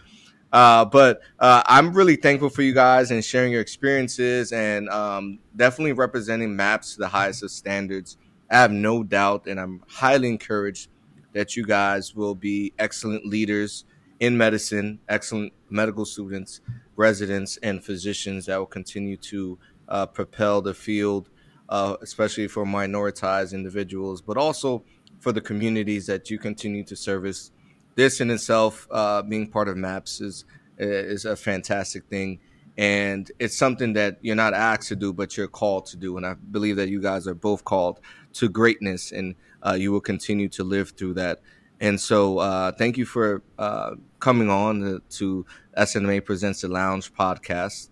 Uh, 0.52 0.84
but 0.84 1.22
uh, 1.38 1.62
I'm 1.66 1.94
really 1.94 2.16
thankful 2.16 2.50
for 2.50 2.62
you 2.62 2.74
guys 2.74 3.10
and 3.10 3.24
sharing 3.24 3.52
your 3.52 3.62
experiences 3.62 4.52
and 4.52 4.88
um, 4.90 5.38
definitely 5.56 5.92
representing 5.92 6.54
MAPS 6.54 6.94
to 6.94 7.00
the 7.00 7.08
highest 7.08 7.42
of 7.42 7.50
standards. 7.50 8.18
I 8.50 8.56
have 8.56 8.70
no 8.70 9.02
doubt, 9.02 9.46
and 9.46 9.58
I'm 9.58 9.82
highly 9.88 10.28
encouraged 10.28 10.90
that 11.32 11.56
you 11.56 11.64
guys 11.64 12.14
will 12.14 12.34
be 12.34 12.74
excellent 12.78 13.24
leaders 13.24 13.86
in 14.20 14.36
medicine, 14.36 14.98
excellent 15.08 15.54
medical 15.70 16.04
students, 16.04 16.60
residents, 16.96 17.56
and 17.62 17.82
physicians 17.82 18.44
that 18.46 18.58
will 18.58 18.66
continue 18.66 19.16
to 19.16 19.58
uh, 19.88 20.04
propel 20.06 20.60
the 20.60 20.74
field, 20.74 21.30
uh, 21.70 21.96
especially 22.02 22.46
for 22.46 22.66
minoritized 22.66 23.54
individuals, 23.54 24.20
but 24.20 24.36
also 24.36 24.84
for 25.18 25.32
the 25.32 25.40
communities 25.40 26.06
that 26.06 26.28
you 26.28 26.38
continue 26.38 26.84
to 26.84 26.94
service. 26.94 27.52
This 27.94 28.20
in 28.20 28.30
itself, 28.30 28.86
uh, 28.90 29.22
being 29.22 29.48
part 29.48 29.68
of 29.68 29.76
MAPS, 29.76 30.20
is 30.20 30.44
is 30.78 31.26
a 31.26 31.36
fantastic 31.36 32.06
thing, 32.06 32.40
and 32.78 33.30
it's 33.38 33.56
something 33.56 33.92
that 33.92 34.18
you're 34.22 34.36
not 34.36 34.54
asked 34.54 34.88
to 34.88 34.96
do, 34.96 35.12
but 35.12 35.36
you're 35.36 35.48
called 35.48 35.86
to 35.86 35.96
do. 35.96 36.16
And 36.16 36.26
I 36.26 36.34
believe 36.34 36.76
that 36.76 36.88
you 36.88 37.00
guys 37.00 37.26
are 37.26 37.34
both 37.34 37.64
called 37.64 38.00
to 38.34 38.48
greatness 38.48 39.12
and 39.12 39.34
uh, 39.62 39.74
you 39.74 39.92
will 39.92 40.00
continue 40.00 40.48
to 40.48 40.64
live 40.64 40.90
through 40.90 41.14
that. 41.14 41.40
And 41.80 42.00
so, 42.00 42.38
uh, 42.38 42.72
thank 42.72 42.96
you 42.96 43.04
for 43.04 43.42
uh, 43.58 43.96
coming 44.20 44.48
on 44.48 44.80
to, 44.80 45.02
to 45.18 45.46
SNMA 45.76 46.24
Presents 46.24 46.60
the 46.60 46.68
Lounge 46.68 47.12
podcast. 47.12 47.90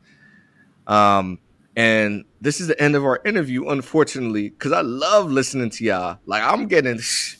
Um, 0.87 1.41
and 1.77 2.25
this 2.41 2.61
is 2.61 2.69
the 2.69 2.81
end 2.81 2.95
of 2.95 3.05
our 3.05 3.21
interview, 3.25 3.69
unfortunately, 3.69 4.51
because 4.51 4.73
I 4.73 4.81
love 4.83 5.31
listening 5.31 5.71
to 5.71 5.85
y'all. 5.85 6.19
Like, 6.25 6.43
I'm 6.43 6.67
getting, 6.67 7.01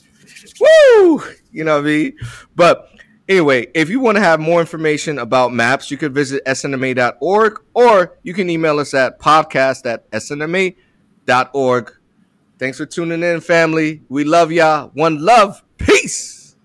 woo, 0.59 1.23
you 1.51 1.63
know 1.63 1.75
what 1.75 1.85
I 1.85 1.87
mean? 1.87 2.17
But 2.55 2.89
anyway, 3.27 3.67
if 3.73 3.89
you 3.89 3.99
want 3.99 4.17
to 4.17 4.21
have 4.21 4.39
more 4.39 4.59
information 4.59 5.19
about 5.19 5.53
maps, 5.53 5.91
you 5.91 5.97
could 5.97 6.13
visit 6.13 6.43
snma.org 6.45 7.61
or 7.73 8.17
you 8.23 8.33
can 8.33 8.49
email 8.49 8.79
us 8.79 8.93
at 8.93 9.19
podcast 9.19 9.85
at 9.85 10.09
snma.org. 10.11 11.91
Thanks 12.59 12.77
for 12.77 12.85
tuning 12.85 13.23
in, 13.23 13.41
family. 13.41 14.01
We 14.09 14.23
love 14.23 14.51
y'all. 14.51 14.91
One 14.93 15.23
love. 15.23 15.63
Peace. 15.77 16.55